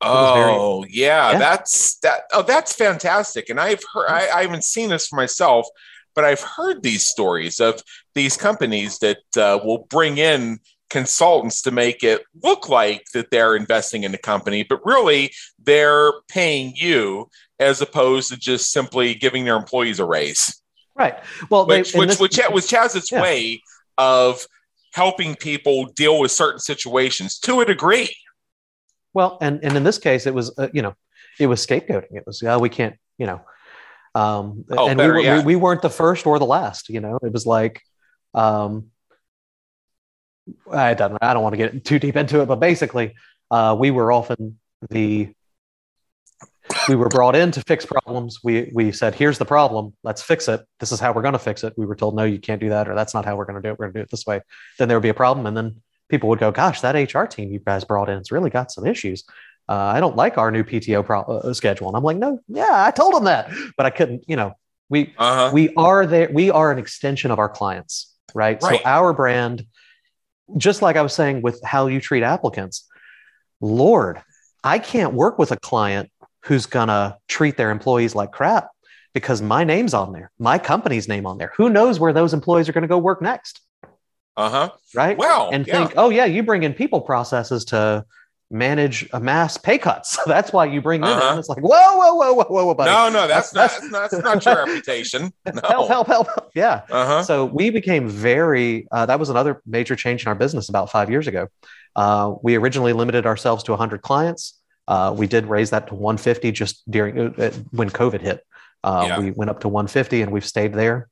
Oh 0.02 0.82
very, 0.82 0.94
yeah, 0.94 1.32
yeah, 1.32 1.38
that's 1.40 1.98
that. 2.00 2.22
Oh, 2.32 2.42
that's 2.42 2.74
fantastic. 2.74 3.50
And 3.50 3.60
I've 3.60 3.82
heard, 3.94 4.08
I, 4.08 4.30
I, 4.30 4.42
haven't 4.44 4.64
seen 4.64 4.90
this 4.90 5.08
for 5.08 5.18
myself, 5.18 5.68
but 6.16 6.24
I've 6.24 6.40
heard 6.40 6.82
these 6.82 7.06
stories 7.06 7.60
of 7.60 7.82
these 8.16 8.38
companies 8.38 9.00
that 9.00 9.18
uh, 9.36 9.60
will 9.62 9.80
bring 9.90 10.18
in 10.18 10.60
consultants 10.90 11.62
to 11.64 11.72
make 11.72 12.04
it 12.04 12.24
look 12.44 12.70
like 12.70 13.06
that 13.14 13.32
they're 13.32 13.56
investing 13.56 14.04
in 14.04 14.12
the 14.12 14.18
company, 14.18 14.64
but 14.64 14.84
really 14.86 15.32
they're 15.64 16.12
paying 16.28 16.74
you 16.76 17.30
as 17.60 17.82
opposed 17.82 18.30
to 18.32 18.38
just 18.38 18.72
simply 18.72 19.14
giving 19.14 19.46
their 19.46 19.56
employees 19.56 20.00
a 20.00 20.06
raise. 20.06 20.62
Right. 20.96 21.20
Well, 21.50 21.68
which 21.68 21.94
they, 21.94 22.00
which, 22.00 22.10
this, 22.10 22.20
which, 22.20 22.40
which 22.50 22.72
has 22.72 22.96
its 22.96 23.12
yeah. 23.12 23.22
way 23.22 23.62
of 23.98 24.46
helping 24.94 25.36
people 25.36 25.86
deal 25.96 26.20
with 26.20 26.32
certain 26.32 26.60
situations 26.60 27.40
to 27.40 27.62
a 27.62 27.66
degree. 27.66 28.14
Well, 29.14 29.38
and 29.42 29.60
and 29.64 29.76
in 29.76 29.84
this 29.84 29.98
case, 29.98 30.28
it 30.28 30.34
was 30.34 30.54
uh, 30.58 30.70
you 30.74 30.82
know, 30.82 30.96
it 31.40 31.48
was 31.48 31.66
scapegoating. 31.66 32.12
It 32.12 32.24
was 32.26 32.44
uh, 32.44 32.58
we 32.60 32.70
can't 32.70 32.96
you 33.18 33.28
know, 33.28 33.42
um, 34.16 34.66
oh, 34.72 34.88
and 34.88 34.98
better, 34.98 35.16
we, 35.16 35.24
yeah. 35.26 35.40
we, 35.40 35.46
we 35.46 35.56
weren't 35.56 35.82
the 35.82 35.90
first 35.90 36.26
or 36.26 36.40
the 36.40 36.46
last. 36.46 36.90
You 36.90 37.02
know, 37.02 37.20
it 37.22 37.32
was 37.32 37.46
like, 37.46 37.82
um, 38.34 38.88
I 40.72 40.94
don't 40.94 41.18
I 41.22 41.34
don't 41.34 41.44
want 41.44 41.54
to 41.54 41.58
get 41.58 41.86
too 41.86 42.00
deep 42.00 42.16
into 42.16 42.42
it, 42.42 42.46
but 42.48 42.60
basically, 42.60 43.16
uh, 43.52 43.76
we 43.78 43.92
were 43.92 44.12
often 44.12 44.60
the 44.90 45.34
we 46.88 46.96
were 46.96 47.10
brought 47.10 47.36
in 47.36 47.52
to 47.52 47.62
fix 47.62 47.86
problems. 47.86 48.40
We 48.44 48.72
we 48.74 48.92
said, 48.92 49.16
"Here's 49.16 49.38
the 49.38 49.46
problem. 49.46 49.94
Let's 50.04 50.22
fix 50.22 50.48
it. 50.48 50.62
This 50.80 50.92
is 50.92 51.00
how 51.00 51.12
we're 51.12 51.22
going 51.22 51.34
to 51.34 51.40
fix 51.40 51.64
it." 51.64 51.74
We 51.78 51.86
were 51.86 51.96
told, 51.96 52.16
"No, 52.16 52.24
you 52.24 52.40
can't 52.40 52.62
do 52.62 52.70
that," 52.70 52.88
or 52.88 52.96
"That's 52.96 53.14
not 53.14 53.26
how 53.26 53.36
we're 53.36 53.46
going 53.46 53.62
to 53.62 53.68
do 53.68 53.70
it. 53.70 53.80
We're 53.80 53.88
going 53.88 53.94
to 53.94 54.00
do 54.00 54.04
it 54.04 54.12
this 54.12 54.26
way." 54.26 54.42
Then 54.78 54.88
there 54.88 54.98
would 54.98 55.04
be 55.04 55.10
a 55.10 55.14
problem, 55.14 55.46
and 55.46 55.56
then 55.56 55.82
people 56.10 56.30
would 56.30 56.40
go, 56.40 56.52
"Gosh, 56.52 56.82
that 56.82 56.96
HR 56.96 57.26
team 57.26 57.52
you 57.52 57.60
guys 57.60 57.84
brought 57.86 58.10
in 58.10 58.18
has 58.18 58.32
really 58.32 58.50
got 58.50 58.72
some 58.72 58.86
issues. 58.86 59.24
Uh, 59.68 59.74
I 59.74 60.00
don't 60.00 60.16
like 60.16 60.38
our 60.38 60.52
new 60.52 60.64
PTO 60.64 61.04
pro- 61.04 61.22
uh, 61.22 61.54
schedule." 61.54 61.88
And 61.88 61.98
I'm 61.98 62.04
like, 62.04 62.18
"No, 62.18 62.40
yeah, 62.48 62.86
I 62.86 62.92
told 62.92 63.14
them 63.14 63.26
that, 63.26 63.52
but 63.78 63.86
I 63.86 63.90
couldn't. 63.90 64.26
You 64.28 64.36
know, 64.36 64.54
we 64.90 65.14
uh-huh. 65.18 65.52
we 65.54 65.74
are 65.76 66.06
there. 66.06 66.30
We 66.32 66.52
are 66.52 66.72
an 66.72 66.80
extension 66.80 67.32
of 67.32 67.40
our 67.40 67.50
clients, 67.50 68.14
right? 68.34 68.62
right? 68.62 68.80
So 68.80 68.86
our 68.86 69.14
brand, 69.14 69.66
just 70.58 70.82
like 70.82 70.96
I 70.96 71.02
was 71.02 71.14
saying 71.14 71.42
with 71.42 71.62
how 71.64 71.88
you 71.88 72.00
treat 72.00 72.24
applicants, 72.24 72.88
Lord." 73.62 74.22
I 74.62 74.78
can't 74.78 75.14
work 75.14 75.40
with 75.40 75.54
a 75.54 75.58
client 75.58 76.12
who's 76.44 76.66
gonna 76.66 77.18
treat 77.30 77.56
their 77.56 77.72
employees 77.72 78.14
like 78.14 78.34
crap 78.34 78.70
because 79.14 79.42
my 79.42 79.64
name's 79.64 79.94
on 79.94 80.14
there, 80.14 80.32
my 80.40 80.58
company's 80.58 81.08
name 81.08 81.26
on 81.26 81.38
there. 81.38 81.52
Who 81.58 81.70
knows 81.70 82.00
where 82.00 82.14
those 82.14 82.34
employees 82.34 82.70
are 82.70 82.74
going 82.74 82.84
to 82.84 82.88
go 82.88 82.98
work 82.98 83.22
next? 83.22 83.62
Uh 84.38 84.50
huh. 84.50 84.70
Right. 84.96 85.18
Well, 85.18 85.50
and 85.52 85.68
yeah. 85.68 85.86
think, 85.86 85.94
oh 85.98 86.10
yeah, 86.10 86.26
you 86.26 86.44
bring 86.44 86.64
in 86.64 86.74
people 86.74 87.02
processes 87.02 87.66
to 87.66 88.06
manage 88.52 89.08
a 89.14 89.20
mass 89.20 89.58
pay 89.58 89.78
cuts. 89.78 90.18
So 90.20 90.24
that's 90.26 90.52
why 90.52 90.66
you 90.66 90.82
bring 90.82 91.04
uh-huh. 91.04 91.34
in. 91.34 91.40
It's 91.40 91.50
like, 91.50 91.60
whoa, 91.60 91.98
whoa, 91.98 92.14
whoa, 92.14 92.34
whoa, 92.34 92.66
whoa, 92.66 92.74
buddy. 92.74 92.92
No, 92.92 93.10
no, 93.10 93.28
that's, 93.28 93.52
that's 93.52 93.82
not 93.90 94.12
that's, 94.12 94.24
not 94.24 94.44
your 94.46 94.56
reputation. 94.66 95.32
No. 95.46 95.62
Help, 95.64 95.88
help, 95.88 96.08
help. 96.08 96.52
Yeah. 96.54 96.82
Uh-huh. 96.90 97.24
So 97.24 97.46
we 97.46 97.70
became 97.70 98.10
very. 98.10 98.88
Uh, 98.92 99.06
that 99.06 99.20
was 99.20 99.30
another 99.30 99.62
major 99.66 99.96
change 99.96 100.24
in 100.24 100.28
our 100.28 100.36
business 100.36 100.68
about 100.68 100.92
five 100.92 101.10
years 101.10 101.28
ago. 101.28 101.48
Uh, 101.96 102.36
we 102.42 102.56
originally 102.56 102.94
limited 102.94 103.26
ourselves 103.26 103.64
to 103.64 103.72
100 103.72 104.02
clients. 104.02 104.60
Uh, 104.88 105.14
we 105.16 105.28
did 105.28 105.46
raise 105.46 105.70
that 105.70 105.88
to 105.88 105.96
150 105.96 106.52
just 106.52 106.90
during 106.90 107.20
uh, 107.20 107.32
uh, 107.38 107.52
when 107.72 107.90
COVID 107.90 108.22
hit. 108.22 108.44
Uh, 108.84 109.06
yeah. 109.08 109.20
We 109.20 109.32
went 109.32 109.52
up 109.52 109.60
to 109.62 109.70
150 109.70 110.22
and 110.22 110.32
we've 110.32 110.46
stayed 110.46 110.74
there. 110.74 111.10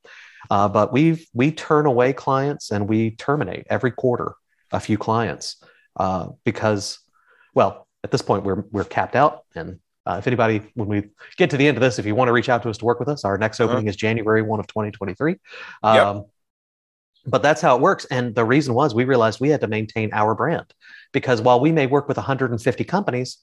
Uh, 0.49 0.67
but 0.67 0.91
we've 0.91 1.25
we 1.33 1.51
turn 1.51 1.85
away 1.85 2.13
clients 2.13 2.71
and 2.71 2.87
we 2.87 3.11
terminate 3.11 3.67
every 3.69 3.91
quarter 3.91 4.33
a 4.71 4.79
few 4.79 4.97
clients 4.97 5.63
uh, 5.97 6.27
because, 6.43 6.99
well, 7.57 7.87
at 8.03 8.11
this 8.11 8.21
point 8.21 8.43
we're 8.43 8.63
we're 8.71 8.83
capped 8.83 9.15
out. 9.15 9.43
And 9.55 9.79
if 10.07 10.25
anybody, 10.25 10.61
when 10.75 10.87
we 10.87 11.09
get 11.35 11.49
to 11.49 11.57
the 11.57 11.67
end 11.67 11.75
of 11.75 11.81
this, 11.81 11.99
if 11.99 12.05
you 12.05 12.15
want 12.15 12.29
to 12.29 12.31
reach 12.31 12.47
out 12.47 12.63
to 12.63 12.69
us 12.69 12.77
to 12.77 12.85
work 12.85 12.99
with 12.99 13.09
us, 13.09 13.25
our 13.25 13.37
next 13.37 13.59
uh-huh. 13.59 13.71
opening 13.71 13.87
uh-huh. 13.87 13.89
is 13.89 13.95
January 13.97 14.41
one 14.41 14.61
of 14.61 14.67
2023. 14.67 15.35
Um, 15.83 15.95
yep 15.95 16.25
but 17.27 17.43
that's 17.43 17.61
how 17.61 17.75
it 17.75 17.81
works. 17.81 18.05
And 18.05 18.33
the 18.33 18.45
reason 18.45 18.73
was 18.73 18.95
we 18.95 19.03
realized 19.03 19.39
we 19.39 19.49
had 19.49 19.61
to 19.61 19.67
maintain 19.67 20.09
our 20.13 20.33
brand 20.33 20.73
because 21.11 21.41
while 21.41 21.59
we 21.59 21.71
may 21.73 21.85
work 21.85 22.07
with 22.07 22.17
150 22.17 22.83
companies, 22.85 23.39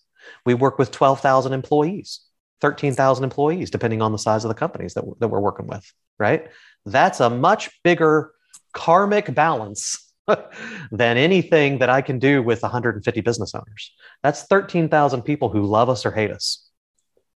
we 0.47 0.55
work 0.55 0.79
with 0.79 0.91
12,000 0.91 1.53
employees, 1.53 2.21
13,000 2.63 3.25
employees, 3.25 3.71
depending 3.71 4.01
on 4.01 4.11
the 4.11 4.19
size 4.19 4.45
of 4.45 4.49
the 4.49 4.55
companies 4.55 4.95
that, 4.95 5.05
that 5.21 5.29
we're 5.29 5.41
working 5.41 5.67
with, 5.67 5.85
right? 6.19 6.49
That's 6.87 7.21
a 7.21 7.29
much 7.29 7.71
bigger 7.83 8.33
karmic 8.73 9.35
balance 9.35 10.04
than 10.91 11.17
anything 11.17 11.79
that 11.79 11.91
I 11.91 12.03
can 12.03 12.19
do 12.19 12.43
with 12.43 12.63
150 12.63 13.21
business 13.21 13.55
owners. 13.55 13.93
That's 14.23 14.45
13,000 14.45 15.23
people 15.23 15.49
who 15.49 15.63
love 15.63 15.89
us 15.89 16.07
or 16.07 16.11
hate 16.11 16.31
us. 16.31 16.69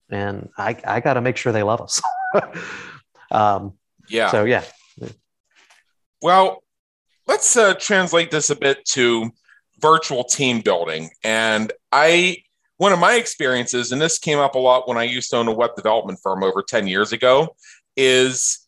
And 0.09 0.49
I, 0.57 0.77
I 0.85 0.99
got 1.01 1.15
to 1.15 1.21
make 1.21 1.37
sure 1.37 1.51
they 1.51 1.63
love 1.63 1.81
us. 1.81 2.01
um, 3.31 3.73
Yeah. 4.09 4.31
So, 4.31 4.45
yeah. 4.45 4.63
Well, 6.21 6.63
let's 7.27 7.55
uh, 7.55 7.75
translate 7.75 8.31
this 8.31 8.49
a 8.49 8.55
bit 8.55 8.83
to 8.85 9.31
virtual 9.79 10.23
team 10.23 10.61
building. 10.61 11.09
And 11.23 11.71
I, 11.91 12.37
one 12.77 12.93
of 12.93 12.99
my 12.99 13.15
experiences, 13.15 13.91
and 13.91 14.01
this 14.01 14.17
came 14.17 14.39
up 14.39 14.55
a 14.55 14.59
lot 14.59 14.87
when 14.87 14.97
I 14.97 15.03
used 15.03 15.29
to 15.31 15.37
own 15.37 15.47
a 15.47 15.53
web 15.53 15.75
development 15.75 16.19
firm 16.23 16.43
over 16.43 16.63
10 16.63 16.87
years 16.87 17.11
ago, 17.11 17.55
is 17.95 18.67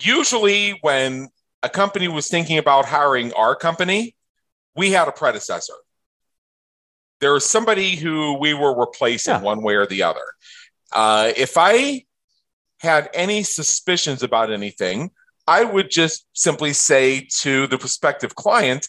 usually 0.00 0.78
when 0.80 1.28
a 1.64 1.68
company 1.68 2.08
was 2.08 2.28
thinking 2.28 2.58
about 2.58 2.84
hiring 2.84 3.32
our 3.32 3.56
company, 3.56 4.14
we 4.76 4.92
had 4.92 5.08
a 5.08 5.12
predecessor. 5.12 5.74
There 7.20 7.32
was 7.32 7.46
somebody 7.48 7.96
who 7.96 8.34
we 8.38 8.54
were 8.54 8.74
replacing 8.78 9.34
Yeah. 9.34 9.40
one 9.40 9.62
way 9.62 9.74
or 9.74 9.86
the 9.86 10.02
other. 10.02 10.26
Uh, 10.92 11.32
if 11.36 11.56
I 11.56 12.04
had 12.80 13.08
any 13.14 13.42
suspicions 13.42 14.22
about 14.22 14.52
anything, 14.52 15.10
I 15.46 15.64
would 15.64 15.90
just 15.90 16.26
simply 16.34 16.72
say 16.72 17.26
to 17.42 17.66
the 17.66 17.78
prospective 17.78 18.34
client, 18.34 18.88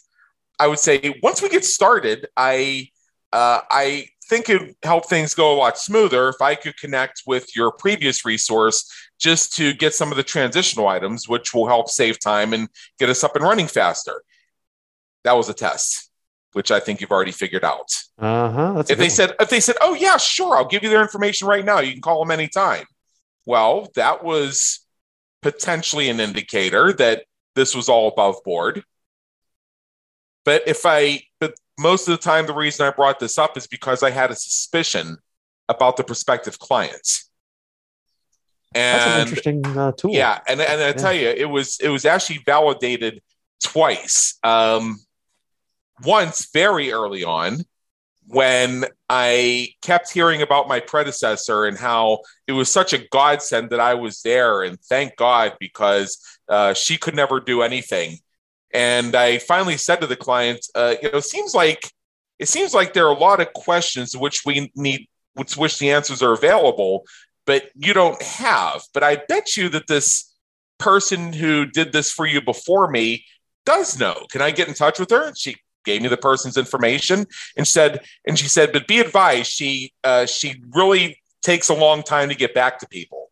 I 0.58 0.66
would 0.66 0.78
say, 0.78 1.18
once 1.22 1.40
we 1.42 1.48
get 1.48 1.64
started, 1.64 2.28
I 2.36 2.90
uh, 3.32 3.60
I 3.70 4.08
think 4.28 4.48
it 4.48 4.60
would 4.60 4.74
help 4.82 5.08
things 5.08 5.34
go 5.34 5.52
a 5.54 5.56
lot 5.56 5.78
smoother 5.78 6.28
if 6.28 6.40
I 6.40 6.54
could 6.54 6.76
connect 6.78 7.22
with 7.26 7.54
your 7.56 7.70
previous 7.72 8.24
resource 8.24 8.90
just 9.18 9.54
to 9.56 9.72
get 9.72 9.94
some 9.94 10.10
of 10.10 10.16
the 10.16 10.22
transitional 10.22 10.88
items, 10.88 11.28
which 11.28 11.54
will 11.54 11.66
help 11.66 11.88
save 11.88 12.18
time 12.20 12.52
and 12.52 12.68
get 12.98 13.08
us 13.08 13.24
up 13.24 13.34
and 13.36 13.44
running 13.44 13.66
faster. 13.66 14.22
That 15.24 15.36
was 15.36 15.48
a 15.48 15.54
test, 15.54 16.10
which 16.52 16.70
I 16.70 16.80
think 16.80 17.00
you've 17.00 17.10
already 17.10 17.32
figured 17.32 17.64
out. 17.64 17.92
Uh 18.18 18.50
huh. 18.50 18.84
If 18.88 18.98
they 18.98 19.04
one. 19.04 19.10
said, 19.10 19.34
if 19.40 19.48
they 19.48 19.60
said, 19.60 19.76
oh 19.80 19.94
yeah, 19.94 20.16
sure, 20.16 20.56
I'll 20.56 20.66
give 20.66 20.82
you 20.82 20.90
their 20.90 21.02
information 21.02 21.48
right 21.48 21.64
now. 21.64 21.80
You 21.80 21.92
can 21.92 22.02
call 22.02 22.22
them 22.24 22.30
anytime. 22.30 22.84
Well, 23.46 23.90
that 23.94 24.22
was 24.22 24.80
potentially 25.42 26.08
an 26.08 26.20
indicator 26.20 26.92
that 26.94 27.24
this 27.54 27.74
was 27.74 27.88
all 27.88 28.08
above 28.08 28.36
board. 28.44 28.84
But 30.44 30.62
if 30.66 30.84
I, 30.84 31.22
but 31.40 31.54
most 31.78 32.08
of 32.08 32.12
the 32.12 32.22
time, 32.22 32.46
the 32.46 32.54
reason 32.54 32.86
I 32.86 32.90
brought 32.90 33.18
this 33.18 33.38
up 33.38 33.56
is 33.56 33.66
because 33.66 34.02
I 34.02 34.10
had 34.10 34.30
a 34.30 34.36
suspicion 34.36 35.18
about 35.68 35.96
the 35.96 36.04
prospective 36.04 36.58
clients. 36.58 37.30
That's 38.76 39.06
an 39.06 39.20
interesting 39.20 39.78
uh, 39.78 39.92
tool. 39.92 40.12
yeah, 40.12 40.40
and 40.48 40.60
and 40.60 40.82
I 40.82 40.92
tell 40.92 41.12
you, 41.12 41.28
it 41.28 41.48
was 41.48 41.78
it 41.80 41.88
was 41.88 42.04
actually 42.04 42.40
validated 42.44 43.22
twice. 43.62 44.38
Um, 44.42 44.98
once 46.04 46.48
very 46.52 46.92
early 46.92 47.24
on, 47.24 47.64
when 48.26 48.84
I 49.08 49.68
kept 49.82 50.12
hearing 50.12 50.42
about 50.42 50.68
my 50.68 50.80
predecessor 50.80 51.64
and 51.64 51.78
how 51.78 52.20
it 52.46 52.52
was 52.52 52.70
such 52.70 52.92
a 52.92 53.06
godsend 53.08 53.70
that 53.70 53.80
I 53.80 53.94
was 53.94 54.22
there, 54.22 54.62
and 54.62 54.80
thank 54.80 55.16
God 55.16 55.54
because 55.60 56.18
uh, 56.48 56.74
she 56.74 56.96
could 56.96 57.14
never 57.14 57.40
do 57.40 57.62
anything. 57.62 58.18
And 58.74 59.14
I 59.14 59.38
finally 59.38 59.76
said 59.76 60.00
to 60.00 60.06
the 60.06 60.16
client, 60.16 60.66
uh, 60.74 60.96
you 61.00 61.10
know, 61.10 61.18
it 61.18 61.24
seems 61.24 61.54
like 61.54 61.90
it 62.38 62.48
seems 62.48 62.74
like 62.74 62.92
there 62.92 63.06
are 63.06 63.14
a 63.14 63.18
lot 63.18 63.40
of 63.40 63.52
questions 63.52 64.16
which 64.16 64.44
we 64.44 64.70
need, 64.74 65.08
which 65.34 65.56
which 65.56 65.78
the 65.78 65.92
answers 65.92 66.22
are 66.22 66.32
available, 66.32 67.04
but 67.46 67.70
you 67.74 67.94
don't 67.94 68.20
have. 68.22 68.82
But 68.92 69.02
I 69.02 69.22
bet 69.28 69.56
you 69.56 69.68
that 69.70 69.86
this 69.86 70.32
person 70.78 71.32
who 71.32 71.64
did 71.64 71.92
this 71.92 72.10
for 72.10 72.26
you 72.26 72.42
before 72.42 72.90
me 72.90 73.24
does 73.64 73.98
know. 73.98 74.26
Can 74.30 74.42
I 74.42 74.50
get 74.50 74.68
in 74.68 74.74
touch 74.74 74.98
with 74.98 75.10
her? 75.10 75.32
She 75.34 75.56
gave 75.84 76.02
me 76.02 76.08
the 76.08 76.16
person's 76.16 76.56
information 76.56 77.26
and 77.56 77.66
said, 77.66 78.04
and 78.26 78.38
she 78.38 78.48
said, 78.48 78.72
but 78.72 78.86
be 78.86 78.98
advised, 78.98 79.50
she 79.50 79.92
uh, 80.04 80.26
she 80.26 80.62
really 80.74 81.20
takes 81.42 81.68
a 81.68 81.74
long 81.74 82.02
time 82.02 82.28
to 82.28 82.34
get 82.34 82.52
back 82.52 82.78
to 82.80 82.88
people. 82.88 83.30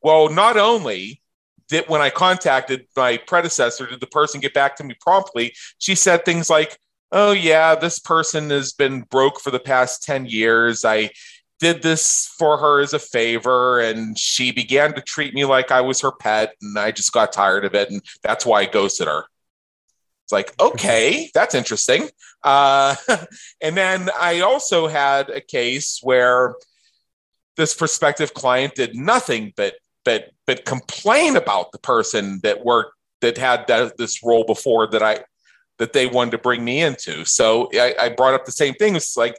Well, 0.00 0.28
not 0.28 0.56
only 0.56 1.20
did 1.68 1.88
when 1.88 2.00
I 2.00 2.10
contacted 2.10 2.86
my 2.96 3.18
predecessor, 3.18 3.86
did 3.86 4.00
the 4.00 4.06
person 4.06 4.40
get 4.40 4.54
back 4.54 4.76
to 4.76 4.84
me 4.84 4.94
promptly? 5.00 5.54
She 5.78 5.94
said 5.94 6.24
things 6.24 6.48
like, 6.48 6.78
"Oh 7.12 7.32
yeah, 7.32 7.74
this 7.74 7.98
person 7.98 8.50
has 8.50 8.72
been 8.72 9.02
broke 9.02 9.40
for 9.40 9.50
the 9.50 9.60
past 9.60 10.02
ten 10.02 10.24
years. 10.24 10.84
I." 10.84 11.10
Did 11.60 11.82
this 11.82 12.32
for 12.38 12.56
her 12.58 12.80
as 12.80 12.92
a 12.92 12.98
favor, 12.98 13.80
and 13.80 14.16
she 14.16 14.52
began 14.52 14.94
to 14.94 15.00
treat 15.00 15.34
me 15.34 15.44
like 15.44 15.72
I 15.72 15.80
was 15.80 16.00
her 16.02 16.12
pet, 16.12 16.54
and 16.62 16.78
I 16.78 16.92
just 16.92 17.12
got 17.12 17.32
tired 17.32 17.64
of 17.64 17.74
it, 17.74 17.90
and 17.90 18.00
that's 18.22 18.46
why 18.46 18.60
I 18.60 18.66
ghosted 18.66 19.08
her. 19.08 19.24
It's 20.24 20.32
like, 20.32 20.52
okay, 20.60 21.30
that's 21.34 21.54
interesting. 21.54 22.08
Uh, 22.44 22.94
and 23.60 23.76
then 23.76 24.10
I 24.20 24.40
also 24.40 24.86
had 24.86 25.30
a 25.30 25.40
case 25.40 26.00
where 26.02 26.54
this 27.56 27.74
prospective 27.74 28.32
client 28.34 28.76
did 28.76 28.94
nothing 28.94 29.52
but 29.56 29.74
but 30.04 30.30
but 30.46 30.64
complain 30.64 31.36
about 31.36 31.72
the 31.72 31.78
person 31.78 32.40
that 32.44 32.64
worked 32.64 32.92
that 33.20 33.36
had 33.36 33.66
that, 33.66 33.98
this 33.98 34.22
role 34.22 34.44
before 34.44 34.86
that 34.86 35.02
I 35.02 35.24
that 35.78 35.92
they 35.92 36.06
wanted 36.06 36.32
to 36.32 36.38
bring 36.38 36.64
me 36.64 36.80
into. 36.80 37.24
So 37.24 37.68
I, 37.74 37.94
I 38.00 38.08
brought 38.10 38.34
up 38.34 38.44
the 38.44 38.52
same 38.52 38.74
thing. 38.74 38.96
It's 38.96 39.16
like 39.16 39.38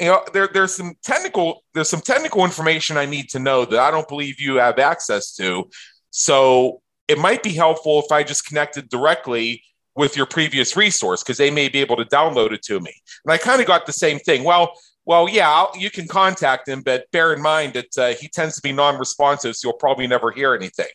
you 0.00 0.06
know 0.06 0.24
there 0.32 0.48
there's 0.52 0.74
some 0.74 0.94
technical 1.02 1.64
there's 1.74 1.88
some 1.88 2.00
technical 2.00 2.44
information 2.44 2.96
I 2.96 3.06
need 3.06 3.28
to 3.30 3.38
know 3.38 3.64
that 3.64 3.78
I 3.78 3.90
don't 3.90 4.08
believe 4.08 4.40
you 4.40 4.56
have 4.56 4.78
access 4.78 5.34
to. 5.36 5.68
So 6.10 6.82
it 7.08 7.18
might 7.18 7.42
be 7.42 7.50
helpful 7.52 8.00
if 8.04 8.12
I 8.12 8.22
just 8.22 8.46
connected 8.46 8.88
directly 8.88 9.62
with 9.96 10.16
your 10.16 10.26
previous 10.26 10.76
resource 10.76 11.22
because 11.22 11.36
they 11.36 11.50
may 11.50 11.68
be 11.68 11.80
able 11.80 11.96
to 11.96 12.04
download 12.04 12.52
it 12.52 12.62
to 12.62 12.80
me. 12.80 12.92
And 13.24 13.32
I 13.32 13.38
kind 13.38 13.60
of 13.60 13.66
got 13.66 13.86
the 13.86 13.92
same 13.92 14.18
thing. 14.18 14.44
Well, 14.44 14.72
well, 15.04 15.28
yeah, 15.28 15.50
I'll, 15.50 15.72
you 15.76 15.90
can 15.90 16.06
contact 16.06 16.68
him, 16.68 16.82
but 16.82 17.10
bear 17.10 17.32
in 17.32 17.42
mind 17.42 17.72
that 17.74 17.98
uh, 17.98 18.14
he 18.14 18.28
tends 18.28 18.54
to 18.56 18.62
be 18.62 18.72
non-responsive, 18.72 19.56
so 19.56 19.68
you'll 19.68 19.78
probably 19.78 20.06
never 20.06 20.30
hear 20.30 20.54
anything. 20.54 20.86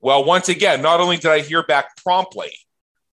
Well, 0.00 0.24
once 0.24 0.48
again, 0.48 0.82
not 0.82 1.00
only 1.00 1.16
did 1.16 1.30
I 1.30 1.40
hear 1.40 1.62
back 1.62 1.96
promptly, 2.02 2.52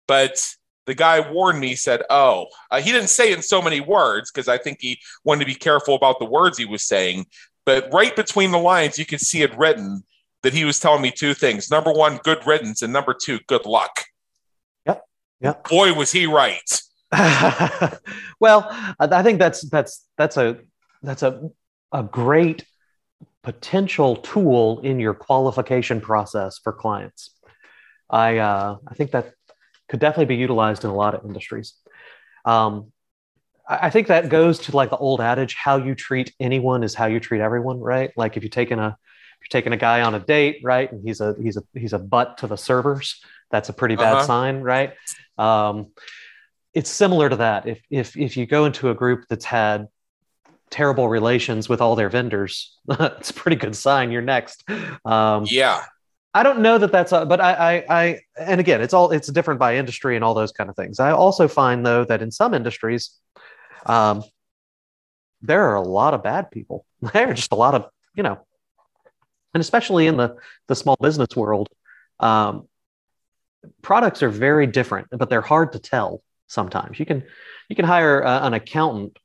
but 0.07 0.43
the 0.85 0.95
guy 0.95 1.19
warned 1.31 1.59
me, 1.59 1.75
said, 1.75 2.01
"Oh, 2.09 2.47
uh, 2.69 2.81
he 2.81 2.91
didn't 2.91 3.09
say 3.09 3.31
it 3.31 3.37
in 3.37 3.43
so 3.43 3.61
many 3.61 3.79
words 3.79 4.31
because 4.31 4.47
I 4.47 4.57
think 4.57 4.79
he 4.81 4.99
wanted 5.23 5.41
to 5.41 5.45
be 5.45 5.55
careful 5.55 5.95
about 5.95 6.19
the 6.19 6.25
words 6.25 6.57
he 6.57 6.65
was 6.65 6.85
saying." 6.87 7.25
But 7.65 7.89
right 7.93 8.15
between 8.15 8.51
the 8.51 8.57
lines, 8.57 8.97
you 8.97 9.05
could 9.05 9.21
see 9.21 9.43
it 9.43 9.55
written 9.57 10.03
that 10.43 10.53
he 10.53 10.65
was 10.65 10.79
telling 10.79 11.01
me 11.01 11.11
two 11.11 11.33
things: 11.33 11.69
number 11.69 11.91
one, 11.91 12.19
good 12.23 12.45
riddance, 12.45 12.81
and 12.81 12.91
number 12.91 13.13
two, 13.13 13.39
good 13.47 13.65
luck. 13.65 14.05
Yep. 14.85 15.05
Yep. 15.41 15.69
Boy, 15.69 15.93
was 15.93 16.11
he 16.11 16.25
right. 16.25 16.81
well, 18.39 18.67
I 18.71 18.95
I 18.99 19.23
think 19.23 19.39
that's 19.39 19.61
that's 19.69 20.07
that's 20.17 20.37
a 20.37 20.59
that's 21.03 21.23
a 21.23 21.49
a 21.91 22.03
great 22.03 22.65
potential 23.43 24.15
tool 24.17 24.79
in 24.81 24.99
your 24.99 25.13
qualification 25.13 25.99
process 25.99 26.59
for 26.59 26.71
clients. 26.71 27.31
I 28.09 28.37
uh, 28.37 28.77
I 28.87 28.93
think 28.93 29.11
that 29.11 29.33
could 29.91 29.99
definitely 30.01 30.33
be 30.35 30.37
utilized 30.37 30.85
in 30.85 30.89
a 30.91 30.95
lot 30.95 31.15
of 31.15 31.25
industries. 31.25 31.75
Um, 32.45 32.93
I 33.69 33.89
think 33.91 34.07
that 34.07 34.29
goes 34.29 34.59
to 34.61 34.75
like 34.75 34.89
the 34.91 34.97
old 34.97 35.21
adage: 35.21 35.55
how 35.55 35.77
you 35.77 35.95
treat 35.95 36.33
anyone 36.39 36.83
is 36.83 36.95
how 36.95 37.07
you 37.07 37.19
treat 37.19 37.41
everyone, 37.41 37.79
right? 37.79 38.11
Like 38.17 38.37
if 38.37 38.43
you're 38.43 38.49
taking 38.49 38.79
a 38.79 38.89
if 38.89 39.41
you're 39.53 39.61
taking 39.61 39.73
a 39.73 39.77
guy 39.77 40.01
on 40.01 40.15
a 40.15 40.19
date, 40.19 40.61
right, 40.63 40.91
and 40.91 41.01
he's 41.07 41.21
a 41.21 41.35
he's 41.41 41.57
a 41.57 41.63
he's 41.75 41.93
a 41.93 41.99
butt 41.99 42.39
to 42.39 42.47
the 42.47 42.57
servers, 42.57 43.21
that's 43.51 43.69
a 43.69 43.73
pretty 43.73 43.95
bad 43.97 44.13
Uh-huh. 44.13 44.25
sign, 44.25 44.61
right? 44.61 44.93
Um, 45.37 45.87
it's 46.73 46.89
similar 46.89 47.29
to 47.29 47.37
that. 47.37 47.67
If 47.67 47.81
if 47.89 48.17
if 48.17 48.37
you 48.37 48.45
go 48.47 48.65
into 48.65 48.89
a 48.89 48.95
group 48.95 49.25
that's 49.29 49.45
had 49.45 49.87
terrible 50.69 51.09
relations 51.09 51.69
with 51.69 51.81
all 51.81 51.95
their 51.95 52.09
vendors, 52.09 52.77
it's 52.89 53.29
a 53.31 53.33
pretty 53.33 53.57
good 53.57 53.75
sign. 53.75 54.11
You're 54.11 54.21
next. 54.21 54.63
Um, 55.05 55.45
Yeah. 55.49 55.83
I 56.33 56.43
don't 56.43 56.59
know 56.59 56.77
that 56.77 56.91
that's, 56.91 57.11
a, 57.11 57.25
but 57.25 57.41
I, 57.41 57.53
I, 57.53 57.85
I, 57.89 58.19
and 58.39 58.61
again, 58.61 58.81
it's 58.81 58.93
all 58.93 59.11
it's 59.11 59.27
different 59.29 59.59
by 59.59 59.75
industry 59.75 60.15
and 60.15 60.23
all 60.23 60.33
those 60.33 60.51
kind 60.51 60.69
of 60.69 60.75
things. 60.75 60.99
I 60.99 61.11
also 61.11 61.47
find 61.47 61.85
though 61.85 62.05
that 62.05 62.21
in 62.21 62.31
some 62.31 62.53
industries, 62.53 63.11
um, 63.85 64.23
there 65.41 65.69
are 65.69 65.75
a 65.75 65.81
lot 65.81 66.13
of 66.13 66.23
bad 66.23 66.51
people. 66.51 66.85
There 67.13 67.29
are 67.29 67.33
just 67.33 67.51
a 67.51 67.55
lot 67.55 67.75
of 67.75 67.87
you 68.15 68.23
know, 68.23 68.39
and 69.53 69.61
especially 69.61 70.07
in 70.07 70.17
the 70.17 70.37
the 70.67 70.75
small 70.75 70.95
business 71.01 71.35
world, 71.35 71.67
um, 72.19 72.67
products 73.81 74.23
are 74.23 74.29
very 74.29 74.67
different, 74.67 75.07
but 75.11 75.29
they're 75.29 75.41
hard 75.41 75.73
to 75.73 75.79
tell 75.79 76.21
sometimes. 76.47 76.99
You 76.99 77.05
can 77.05 77.23
you 77.69 77.75
can 77.75 77.85
hire 77.85 78.21
an 78.23 78.53
accountant, 78.53 79.17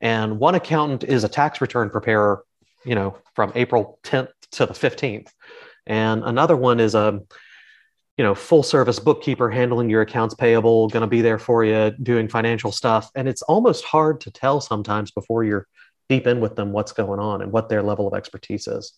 and 0.00 0.38
one 0.38 0.54
accountant 0.54 1.04
is 1.04 1.24
a 1.24 1.28
tax 1.28 1.60
return 1.60 1.90
preparer, 1.90 2.44
you 2.84 2.94
know, 2.94 3.16
from 3.34 3.52
April 3.54 3.98
10th 4.02 4.32
to 4.52 4.66
the 4.66 4.74
15th, 4.74 5.28
and 5.86 6.24
another 6.24 6.56
one 6.56 6.80
is 6.80 6.94
a 6.94 7.20
you 8.16 8.24
know 8.24 8.34
full 8.34 8.62
service 8.62 8.98
bookkeeper 8.98 9.50
handling 9.50 9.88
your 9.88 10.02
accounts 10.02 10.34
payable 10.34 10.88
going 10.88 11.00
to 11.00 11.06
be 11.06 11.22
there 11.22 11.38
for 11.38 11.64
you 11.64 11.90
doing 12.02 12.28
financial 12.28 12.72
stuff. 12.72 13.10
And 13.14 13.26
it's 13.28 13.42
almost 13.42 13.84
hard 13.84 14.20
to 14.22 14.30
tell 14.30 14.60
sometimes 14.60 15.10
before 15.10 15.42
you're 15.42 15.66
deep 16.10 16.26
in 16.26 16.40
with 16.40 16.56
them 16.56 16.72
what's 16.72 16.92
going 16.92 17.20
on 17.20 17.40
and 17.40 17.52
what 17.52 17.68
their 17.68 17.82
level 17.82 18.06
of 18.06 18.14
expertise 18.14 18.66
is. 18.66 18.92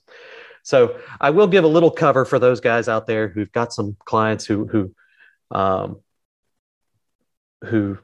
So 0.64 0.96
i 1.20 1.30
will 1.30 1.46
give 1.46 1.64
a 1.64 1.68
little 1.68 1.90
cover 1.90 2.24
for 2.24 2.38
those 2.38 2.60
guys 2.60 2.88
out 2.88 3.06
there 3.06 3.28
who've 3.28 3.52
got 3.52 3.72
some 3.72 3.96
clients 4.04 4.44
who 4.44 4.66
who 4.66 4.94
um, 5.50 6.00
who 7.64 7.98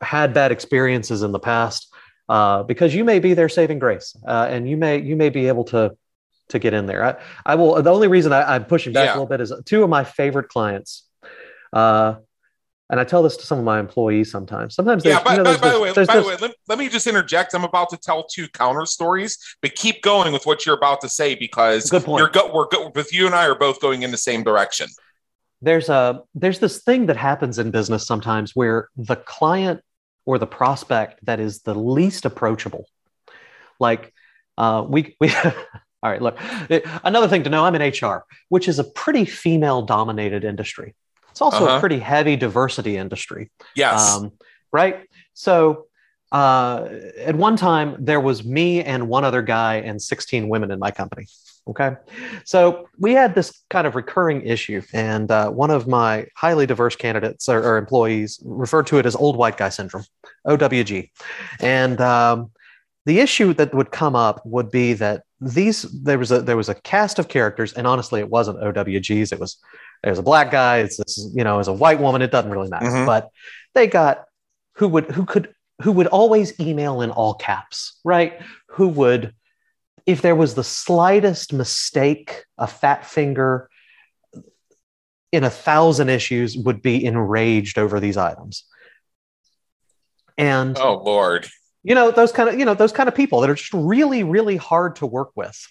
had 0.00 0.34
bad 0.34 0.52
experiences 0.52 1.22
in 1.22 1.32
the 1.32 1.38
past 1.38 1.92
uh, 2.28 2.62
because 2.62 2.94
you 2.94 3.04
may 3.04 3.18
be 3.18 3.34
their 3.34 3.48
saving 3.48 3.78
grace 3.78 4.16
uh, 4.26 4.46
and 4.50 4.68
you 4.68 4.76
may 4.76 4.98
you 4.98 5.16
may 5.16 5.28
be 5.28 5.48
able 5.48 5.64
to 5.64 5.96
to 6.48 6.58
get 6.58 6.74
in 6.74 6.86
there. 6.86 7.04
I, 7.04 7.16
I 7.44 7.54
will. 7.56 7.82
The 7.82 7.92
only 7.92 8.08
reason 8.08 8.32
I, 8.32 8.56
am 8.56 8.64
pushing 8.64 8.92
back 8.92 9.06
yeah. 9.06 9.12
a 9.12 9.14
little 9.14 9.26
bit 9.26 9.40
is 9.40 9.52
two 9.64 9.82
of 9.82 9.90
my 9.90 10.04
favorite 10.04 10.48
clients. 10.48 11.04
Uh, 11.72 12.16
and 12.88 13.00
I 13.00 13.04
tell 13.04 13.22
this 13.22 13.36
to 13.38 13.44
some 13.44 13.58
of 13.58 13.64
my 13.64 13.80
employees 13.80 14.30
sometimes. 14.30 14.74
Sometimes, 14.76 15.04
yeah. 15.04 15.22
By, 15.22 15.32
you 15.32 15.42
know, 15.42 15.44
by, 15.44 15.56
by 15.56 15.70
the 15.70 15.80
way, 15.80 15.92
by 15.92 16.04
the 16.04 16.22
way, 16.22 16.36
let, 16.40 16.54
let, 16.68 16.78
me 16.78 16.88
just 16.88 17.06
interject. 17.08 17.52
I'm 17.54 17.64
about 17.64 17.90
to 17.90 17.96
tell 17.96 18.24
two 18.24 18.48
counter 18.48 18.86
stories, 18.86 19.38
but 19.60 19.74
keep 19.74 20.02
going 20.02 20.32
with 20.32 20.46
what 20.46 20.64
you're 20.64 20.76
about 20.76 21.00
to 21.00 21.08
say 21.08 21.34
because 21.34 21.90
good 21.90 22.04
point. 22.04 22.20
You're 22.20 22.28
go, 22.28 22.52
we're 22.54 22.68
go, 22.68 22.92
with 22.94 23.12
you 23.12 23.26
and 23.26 23.34
I 23.34 23.46
are 23.46 23.56
both 23.56 23.80
going 23.80 24.02
in 24.02 24.12
the 24.12 24.18
same 24.18 24.44
direction. 24.44 24.86
There's 25.60 25.88
a 25.88 26.22
there's 26.34 26.60
this 26.60 26.82
thing 26.82 27.06
that 27.06 27.16
happens 27.16 27.58
in 27.58 27.72
business 27.72 28.06
sometimes 28.06 28.54
where 28.54 28.88
the 28.96 29.16
client 29.16 29.80
or 30.24 30.38
the 30.38 30.46
prospect 30.46 31.24
that 31.24 31.40
is 31.40 31.62
the 31.62 31.74
least 31.74 32.24
approachable, 32.24 32.86
like 33.80 34.14
uh, 34.58 34.84
we 34.88 35.16
we 35.18 35.32
All 36.06 36.12
right, 36.12 36.22
look, 36.22 36.38
another 37.02 37.26
thing 37.26 37.42
to 37.42 37.50
know 37.50 37.64
I'm 37.64 37.74
in 37.74 37.82
HR, 37.82 38.24
which 38.48 38.68
is 38.68 38.78
a 38.78 38.84
pretty 38.84 39.24
female 39.24 39.82
dominated 39.82 40.44
industry. 40.44 40.94
It's 41.32 41.40
also 41.40 41.64
uh-huh. 41.64 41.78
a 41.78 41.80
pretty 41.80 41.98
heavy 41.98 42.36
diversity 42.36 42.96
industry. 42.96 43.50
Yes. 43.74 44.14
Um, 44.14 44.30
right. 44.72 45.08
So 45.34 45.86
uh, 46.30 46.88
at 47.18 47.34
one 47.34 47.56
time, 47.56 47.96
there 47.98 48.20
was 48.20 48.44
me 48.44 48.84
and 48.84 49.08
one 49.08 49.24
other 49.24 49.42
guy 49.42 49.78
and 49.78 50.00
16 50.00 50.48
women 50.48 50.70
in 50.70 50.78
my 50.78 50.92
company. 50.92 51.26
Okay. 51.66 51.96
So 52.44 52.88
we 53.00 53.12
had 53.12 53.34
this 53.34 53.64
kind 53.68 53.88
of 53.88 53.96
recurring 53.96 54.46
issue. 54.46 54.82
And 54.92 55.28
uh, 55.28 55.50
one 55.50 55.72
of 55.72 55.88
my 55.88 56.28
highly 56.36 56.66
diverse 56.66 56.94
candidates 56.94 57.48
or, 57.48 57.60
or, 57.60 57.78
employees 57.78 58.38
referred 58.44 58.86
to 58.86 58.98
it 58.98 59.06
as 59.06 59.16
old 59.16 59.36
white 59.36 59.56
guy 59.56 59.70
syndrome, 59.70 60.04
OWG. 60.46 61.10
And 61.58 62.00
um, 62.00 62.52
the 63.06 63.20
issue 63.20 63.54
that 63.54 63.72
would 63.72 63.92
come 63.92 64.16
up 64.16 64.44
would 64.44 64.70
be 64.70 64.92
that 64.94 65.22
these 65.40 65.82
there 65.82 66.18
was 66.18 66.32
a 66.32 66.42
there 66.42 66.56
was 66.56 66.68
a 66.68 66.74
cast 66.74 67.18
of 67.18 67.28
characters, 67.28 67.72
and 67.72 67.86
honestly, 67.86 68.20
it 68.20 68.28
wasn't 68.28 68.60
OWGs. 68.60 69.32
It 69.32 69.38
was 69.38 69.58
there's 70.02 70.18
a 70.18 70.24
black 70.24 70.50
guy. 70.50 70.78
It's 70.78 70.96
this 70.96 71.30
you 71.32 71.44
know 71.44 71.60
as 71.60 71.68
a 71.68 71.72
white 71.72 72.00
woman. 72.00 72.20
It 72.20 72.32
doesn't 72.32 72.50
really 72.50 72.68
matter. 72.68 72.86
Mm-hmm. 72.86 73.06
But 73.06 73.30
they 73.74 73.86
got 73.86 74.24
who 74.74 74.88
would 74.88 75.10
who 75.10 75.24
could 75.24 75.54
who 75.82 75.92
would 75.92 76.08
always 76.08 76.58
email 76.58 77.00
in 77.00 77.10
all 77.12 77.34
caps, 77.34 78.00
right? 78.04 78.40
Who 78.70 78.88
would 78.88 79.34
if 80.04 80.20
there 80.20 80.36
was 80.36 80.54
the 80.54 80.64
slightest 80.64 81.52
mistake, 81.52 82.44
a 82.58 82.66
fat 82.66 83.06
finger 83.06 83.70
in 85.30 85.44
a 85.44 85.50
thousand 85.50 86.08
issues 86.08 86.56
would 86.56 86.82
be 86.82 87.04
enraged 87.04 87.78
over 87.78 88.00
these 88.00 88.16
items. 88.16 88.64
And 90.36 90.76
oh 90.76 91.02
Lord 91.04 91.46
you 91.86 91.94
know 91.94 92.10
those 92.10 92.32
kind 92.32 92.48
of 92.48 92.58
you 92.58 92.64
know 92.64 92.74
those 92.74 92.92
kind 92.92 93.08
of 93.08 93.14
people 93.14 93.40
that 93.40 93.48
are 93.48 93.54
just 93.54 93.72
really 93.72 94.24
really 94.24 94.56
hard 94.56 94.96
to 94.96 95.06
work 95.06 95.30
with 95.36 95.68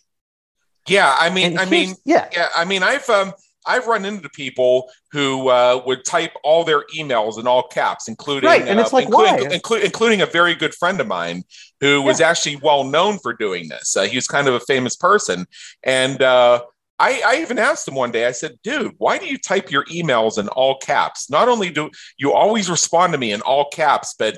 yeah 0.88 1.16
i 1.20 1.30
mean 1.30 1.48
and 1.48 1.60
i 1.60 1.66
mean 1.66 1.94
yeah 2.06 2.28
yeah 2.32 2.48
i 2.56 2.64
mean 2.64 2.82
i've 2.82 3.08
um 3.10 3.34
I've 3.68 3.88
run 3.88 4.06
into 4.06 4.30
people 4.30 4.92
who 5.12 5.50
uh, 5.50 5.82
would 5.86 6.06
type 6.06 6.34
all 6.44 6.64
their 6.64 6.84
emails 6.96 7.40
in 7.40 7.48
all 7.48 7.64
caps, 7.64 8.08
including 8.08 8.48
right, 8.48 8.62
and 8.62 8.80
it's 8.80 8.94
uh, 8.94 8.98
like 8.98 9.06
including, 9.06 9.50
why? 9.50 9.58
Inclu- 9.58 9.84
including 9.84 10.22
a 10.22 10.28
very 10.28 10.54
good 10.54 10.76
friend 10.76 11.02
of 11.02 11.08
mine 11.08 11.44
who 11.80 12.02
was 12.04 12.22
actually 12.22 12.58
well 12.58 12.84
known 12.84 13.18
for 13.18 13.34
doing 13.34 13.68
this. 13.68 13.98
Uh, 13.98 14.04
he 14.04 14.18
was 14.18 14.28
kind 14.28 14.48
of 14.48 14.54
a 14.54 14.60
famous 14.60 14.96
person, 14.96 15.48
and 15.82 16.22
uh, 16.22 16.62
I, 17.00 17.22
I, 17.26 17.42
even 17.42 17.58
asked 17.58 17.88
him 17.88 17.96
one 17.96 18.12
day. 18.12 18.28
I 18.28 18.32
said, 18.34 18.60
"Dude, 18.64 18.94
why 19.00 19.18
do 19.18 19.26
you 19.26 19.40
type 19.40 19.72
your 19.72 19.86
emails 19.86 20.38
in 20.38 20.48
all 20.50 20.78
caps? 20.78 21.30
Not 21.30 21.50
only 21.50 21.72
do 21.72 21.90
you 22.18 22.34
always 22.34 22.70
respond 22.70 23.14
to 23.14 23.20
me 23.20 23.32
in 23.32 23.42
all 23.42 23.70
caps, 23.70 24.14
but 24.18 24.38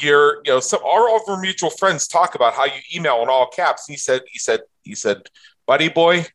your 0.00 0.36
you 0.44 0.52
know 0.52 0.60
some 0.60 0.82
our 0.84 1.08
over 1.08 1.36
mutual 1.36 1.70
friends 1.70 2.08
talk 2.08 2.34
about 2.34 2.54
how 2.54 2.64
you 2.64 2.80
email 2.94 3.22
in 3.22 3.28
all 3.28 3.46
caps 3.46 3.86
he 3.86 3.96
said 3.96 4.22
he 4.26 4.38
said 4.38 4.60
he 4.82 4.94
said 4.94 5.22
buddy 5.66 5.88
boy 5.88 6.26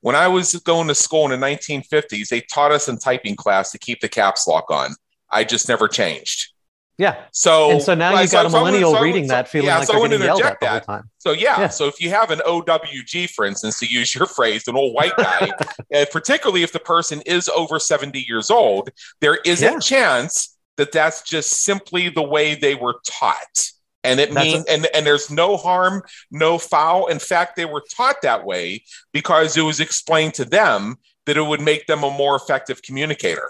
when 0.00 0.16
i 0.16 0.26
was 0.26 0.54
going 0.64 0.88
to 0.88 0.94
school 0.94 1.30
in 1.30 1.40
the 1.40 1.46
1950s 1.46 2.28
they 2.28 2.40
taught 2.40 2.72
us 2.72 2.88
in 2.88 2.98
typing 2.98 3.36
class 3.36 3.70
to 3.70 3.78
keep 3.78 4.00
the 4.00 4.08
caps 4.08 4.46
lock 4.48 4.70
on 4.70 4.94
i 5.30 5.44
just 5.44 5.68
never 5.68 5.86
changed 5.86 6.52
yeah. 6.98 7.24
So 7.32 7.70
and 7.70 7.82
so 7.82 7.94
now 7.94 8.20
you've 8.20 8.30
got 8.30 8.48
so 8.50 8.56
a 8.56 8.60
millennial 8.60 8.92
so 8.92 9.00
reading 9.00 9.26
so, 9.26 9.34
that 9.34 9.48
feeling 9.48 9.68
yeah, 9.68 9.78
like 9.78 9.86
so 9.86 9.94
they're 9.94 10.08
getting 10.08 10.24
yelled 10.24 10.42
at 10.42 10.60
the 10.60 10.68
whole 10.68 10.80
time. 10.80 11.10
So 11.18 11.32
yeah, 11.32 11.60
yeah, 11.60 11.68
So 11.68 11.88
if 11.88 12.00
you 12.00 12.10
have 12.10 12.30
an 12.30 12.40
OWG, 12.40 13.30
for 13.30 13.44
instance, 13.44 13.80
to 13.80 13.86
use 13.86 14.14
your 14.14 14.26
phrase, 14.36 14.68
an 14.68 14.76
old 14.76 14.94
white 14.94 15.16
guy, 15.16 15.50
particularly 16.12 16.62
if 16.62 16.72
the 16.72 16.78
person 16.78 17.22
is 17.22 17.48
over 17.48 17.78
70 17.78 18.24
years 18.28 18.50
old, 18.50 18.90
there 19.20 19.36
is 19.44 19.62
yeah. 19.62 19.76
a 19.76 19.80
chance 19.80 20.51
that 20.76 20.92
that's 20.92 21.22
just 21.22 21.62
simply 21.62 22.08
the 22.08 22.22
way 22.22 22.54
they 22.54 22.74
were 22.74 22.96
taught. 23.06 23.70
And 24.04 24.18
it 24.18 24.32
means, 24.32 24.64
and, 24.64 24.86
and 24.92 25.06
there's 25.06 25.30
no 25.30 25.56
harm, 25.56 26.02
no 26.30 26.58
foul. 26.58 27.06
In 27.06 27.20
fact, 27.20 27.54
they 27.54 27.66
were 27.66 27.84
taught 27.94 28.16
that 28.22 28.44
way 28.44 28.82
because 29.12 29.56
it 29.56 29.62
was 29.62 29.78
explained 29.78 30.34
to 30.34 30.44
them 30.44 30.96
that 31.26 31.36
it 31.36 31.42
would 31.42 31.60
make 31.60 31.86
them 31.86 32.02
a 32.02 32.10
more 32.10 32.34
effective 32.34 32.82
communicator. 32.82 33.48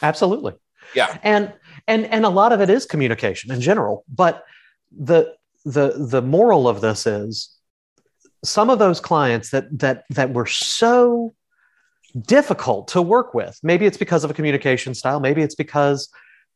Absolutely. 0.00 0.54
Yeah. 0.94 1.18
And 1.22 1.52
and 1.86 2.06
and 2.06 2.24
a 2.24 2.30
lot 2.30 2.52
of 2.52 2.60
it 2.60 2.70
is 2.70 2.86
communication 2.86 3.52
in 3.52 3.60
general, 3.60 4.04
but 4.08 4.44
the 4.90 5.34
the 5.64 6.06
the 6.10 6.22
moral 6.22 6.66
of 6.66 6.80
this 6.80 7.06
is 7.06 7.54
some 8.42 8.70
of 8.70 8.78
those 8.78 9.00
clients 9.00 9.50
that 9.50 9.78
that 9.78 10.04
that 10.10 10.32
were 10.32 10.46
so 10.46 11.34
difficult 12.22 12.88
to 12.88 13.02
work 13.02 13.34
with. 13.34 13.58
Maybe 13.62 13.86
it's 13.86 13.98
because 13.98 14.24
of 14.24 14.30
a 14.30 14.34
communication 14.34 14.94
style, 14.94 15.20
maybe 15.20 15.42
it's 15.42 15.54
because 15.54 16.08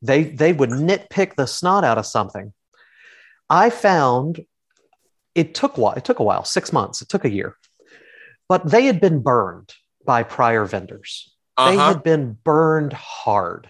they 0.04 0.24
they 0.24 0.52
would 0.52 0.70
nitpick 0.70 1.34
the 1.34 1.46
snot 1.46 1.82
out 1.82 1.98
of 1.98 2.06
something. 2.06 2.52
I 3.48 3.70
found 3.70 4.44
it 5.34 5.54
took 5.54 5.78
while 5.78 5.94
it 5.94 6.04
took 6.04 6.18
a 6.18 6.24
while, 6.24 6.44
six 6.44 6.72
months, 6.72 7.02
it 7.02 7.08
took 7.08 7.24
a 7.24 7.30
year, 7.30 7.56
but 8.48 8.68
they 8.68 8.84
had 8.84 9.00
been 9.00 9.20
burned 9.20 9.72
by 10.04 10.22
prior 10.22 10.64
vendors. 10.66 11.32
Uh-huh. 11.56 11.70
They 11.70 11.76
had 11.76 12.02
been 12.02 12.36
burned 12.44 12.92
hard, 12.92 13.68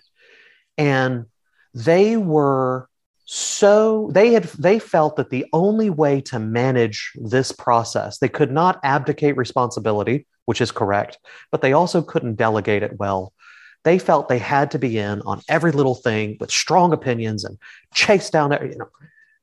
and 0.76 1.26
they 1.72 2.16
were 2.16 2.88
so 3.26 4.10
they 4.12 4.32
had 4.32 4.44
they 4.44 4.78
felt 4.78 5.16
that 5.16 5.30
the 5.30 5.46
only 5.52 5.88
way 5.88 6.20
to 6.20 6.38
manage 6.38 7.12
this 7.16 7.52
process 7.52 8.18
they 8.18 8.28
could 8.28 8.52
not 8.52 8.78
abdicate 8.84 9.34
responsibility 9.38 10.26
which 10.44 10.60
is 10.60 10.70
correct 10.70 11.18
but 11.50 11.62
they 11.62 11.72
also 11.72 12.02
couldn't 12.02 12.34
delegate 12.34 12.82
it 12.82 12.98
well 12.98 13.32
they 13.84 13.98
felt 13.98 14.28
they 14.28 14.38
had 14.38 14.70
to 14.72 14.78
be 14.78 14.98
in 14.98 15.20
on 15.22 15.42
every 15.48 15.70
little 15.70 15.94
thing 15.94 16.36
with 16.40 16.50
strong 16.50 16.92
opinions 16.92 17.44
and 17.44 17.58
chase 17.94 18.30
down, 18.30 18.50
you 18.62 18.76
know, 18.76 18.88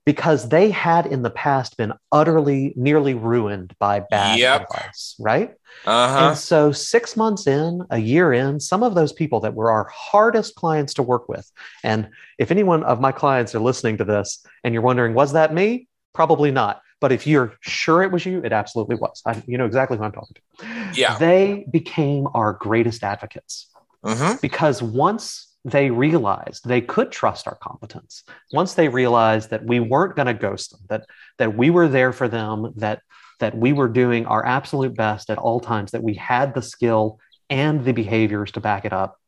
because 0.03 0.49
they 0.49 0.71
had 0.71 1.05
in 1.05 1.21
the 1.21 1.29
past 1.29 1.77
been 1.77 1.93
utterly, 2.11 2.73
nearly 2.75 3.13
ruined 3.13 3.75
by 3.79 3.99
bad 3.99 4.39
yep. 4.39 4.63
advice, 4.63 5.15
right? 5.19 5.53
Uh-huh. 5.85 6.29
And 6.29 6.37
so, 6.37 6.71
six 6.71 7.15
months 7.15 7.45
in, 7.45 7.83
a 7.91 7.99
year 7.99 8.33
in, 8.33 8.59
some 8.59 8.81
of 8.81 8.95
those 8.95 9.13
people 9.13 9.39
that 9.41 9.53
were 9.53 9.69
our 9.71 9.87
hardest 9.93 10.55
clients 10.55 10.95
to 10.95 11.03
work 11.03 11.29
with, 11.29 11.49
and 11.83 12.09
if 12.39 12.49
anyone 12.49 12.83
of 12.83 12.99
my 12.99 13.11
clients 13.11 13.53
are 13.53 13.59
listening 13.59 13.97
to 13.97 14.03
this 14.03 14.43
and 14.63 14.73
you're 14.73 14.83
wondering, 14.83 15.13
was 15.13 15.33
that 15.33 15.53
me? 15.53 15.87
Probably 16.13 16.51
not. 16.51 16.81
But 16.99 17.11
if 17.11 17.25
you're 17.25 17.53
sure 17.61 18.03
it 18.03 18.11
was 18.11 18.25
you, 18.25 18.41
it 18.43 18.51
absolutely 18.51 18.95
was. 18.95 19.21
I, 19.25 19.41
you 19.47 19.57
know 19.57 19.65
exactly 19.65 19.97
who 19.97 20.03
I'm 20.03 20.11
talking 20.11 20.35
to. 20.35 20.99
Yeah. 20.99 21.17
They 21.17 21.65
became 21.71 22.27
our 22.33 22.53
greatest 22.53 23.03
advocates 23.03 23.67
mm-hmm. 24.03 24.35
because 24.41 24.81
once 24.81 25.51
they 25.63 25.91
realized 25.91 26.67
they 26.67 26.81
could 26.81 27.11
trust 27.11 27.47
our 27.47 27.55
competence 27.55 28.23
once 28.51 28.73
they 28.73 28.89
realized 28.89 29.51
that 29.51 29.63
we 29.63 29.79
weren't 29.79 30.15
going 30.15 30.25
to 30.25 30.33
ghost 30.33 30.71
them 30.71 30.79
that 30.89 31.05
that 31.37 31.55
we 31.55 31.69
were 31.69 31.87
there 31.87 32.11
for 32.11 32.27
them 32.27 32.73
that 32.75 33.01
that 33.39 33.55
we 33.55 33.73
were 33.73 33.87
doing 33.87 34.25
our 34.25 34.45
absolute 34.45 34.95
best 34.95 35.29
at 35.29 35.37
all 35.37 35.59
times 35.59 35.91
that 35.91 36.03
we 36.03 36.13
had 36.15 36.53
the 36.53 36.61
skill 36.61 37.19
and 37.49 37.83
the 37.85 37.91
behaviors 37.91 38.51
to 38.51 38.59
back 38.59 38.85
it 38.85 38.93
up 38.93 39.19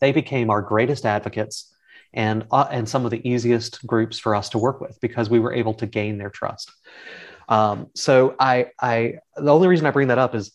they 0.00 0.12
became 0.12 0.50
our 0.50 0.62
greatest 0.62 1.06
advocates 1.06 1.74
and 2.12 2.46
uh, 2.50 2.66
and 2.70 2.88
some 2.88 3.04
of 3.04 3.10
the 3.10 3.28
easiest 3.28 3.86
groups 3.86 4.18
for 4.18 4.34
us 4.34 4.48
to 4.48 4.58
work 4.58 4.80
with 4.80 4.98
because 5.00 5.30
we 5.30 5.38
were 5.38 5.52
able 5.52 5.74
to 5.74 5.86
gain 5.86 6.18
their 6.18 6.30
trust 6.30 6.72
um, 7.48 7.86
so 7.94 8.34
i 8.40 8.66
i 8.80 9.14
the 9.36 9.52
only 9.52 9.68
reason 9.68 9.86
i 9.86 9.90
bring 9.92 10.08
that 10.08 10.18
up 10.18 10.34
is 10.34 10.52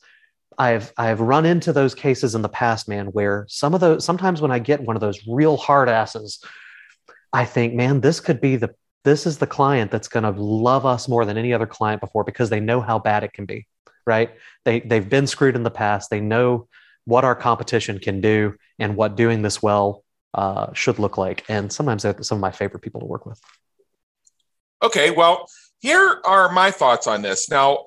I've 0.58 0.92
I've 0.98 1.20
run 1.20 1.46
into 1.46 1.74
those 1.74 1.96
cases 1.96 2.36
in 2.36 2.42
the 2.42 2.50
past, 2.50 2.88
man, 2.88 3.08
where 3.08 3.46
some 3.50 3.74
of 3.74 3.80
those 3.80 4.06
sometimes 4.06 4.42
when 4.42 4.52
I 4.52 4.60
get 4.60 4.82
one 4.82 4.96
of 4.96 5.02
those 5.02 5.28
real 5.28 5.58
hard 5.58 5.90
asses, 5.90 6.44
I 7.32 7.46
think, 7.46 7.74
man, 7.74 8.02
this 8.02 8.20
could 8.20 8.42
be 8.42 8.56
the 8.56 8.74
this 9.04 9.26
is 9.26 9.38
the 9.38 9.48
client 9.48 9.92
that's 9.92 10.08
going 10.08 10.24
to 10.24 10.42
love 10.42 10.86
us 10.86 11.10
more 11.10 11.26
than 11.26 11.38
any 11.38 11.54
other 11.54 11.66
client 11.66 12.02
before 12.02 12.24
because 12.24 12.50
they 12.50 12.60
know 12.60 12.80
how 12.80 13.00
bad 13.00 13.24
it 13.24 13.34
can 13.34 13.46
be, 13.46 13.68
right? 14.06 14.32
They 14.66 14.80
they've 14.80 15.08
been 15.08 15.28
screwed 15.28 15.56
in 15.56 15.64
the 15.64 15.72
past. 15.72 16.10
They 16.10 16.22
know 16.22 16.68
what 17.06 17.26
our 17.26 17.36
competition 17.36 18.00
can 18.00 18.22
do 18.22 18.56
and 18.80 18.96
what 18.96 19.16
doing 19.16 19.42
this 19.42 19.62
well 19.62 20.04
uh, 20.34 20.72
should 20.74 21.00
look 21.00 21.18
like. 21.18 21.44
And 21.50 21.72
sometimes 21.72 22.04
they're 22.04 22.22
some 22.24 22.38
of 22.38 22.42
my 22.42 22.52
favorite 22.52 22.80
people 22.80 23.02
to 23.02 23.06
work 23.06 23.26
with. 23.26 23.42
Okay, 24.82 25.12
well, 25.12 25.48
here 25.80 26.22
are 26.26 26.52
my 26.52 26.72
thoughts 26.72 27.08
on 27.08 27.22
this. 27.22 27.50
Now, 27.50 27.86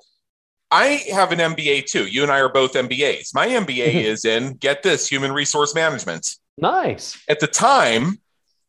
I 0.71 1.03
have 1.11 1.31
an 1.31 1.39
MBA 1.39 1.85
too. 1.85 2.07
You 2.07 2.23
and 2.23 2.31
I 2.31 2.39
are 2.39 2.49
both 2.49 2.73
MBAs. 2.73 3.33
My 3.33 3.47
MBA 3.47 3.93
is 3.93 4.25
in, 4.25 4.53
get 4.55 4.83
this, 4.83 5.07
human 5.07 5.31
resource 5.31 5.73
management. 5.73 6.35
Nice. 6.57 7.21
At 7.29 7.39
the 7.39 7.47
time, 7.47 8.19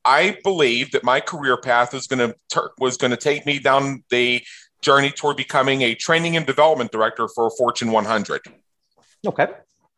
I 0.05 0.38
believed 0.44 0.92
that 0.92 1.05
my 1.05 1.20
career 1.20 1.57
path 1.57 1.92
was 1.92 2.07
going 2.07 2.32
to 2.51 2.70
was 2.78 2.96
going 2.96 3.11
to 3.11 3.16
take 3.16 3.44
me 3.46 3.59
down 3.59 4.05
the 4.11 4.42
journey 4.80 5.11
toward 5.11 5.36
becoming 5.36 5.82
a 5.82 5.94
training 5.94 6.36
and 6.36 6.46
development 6.46 6.92
director 6.92 7.28
for 7.28 7.49
a 7.49 7.51
Fortune 7.51 7.90
100. 7.90 8.40
Okay. 9.26 9.49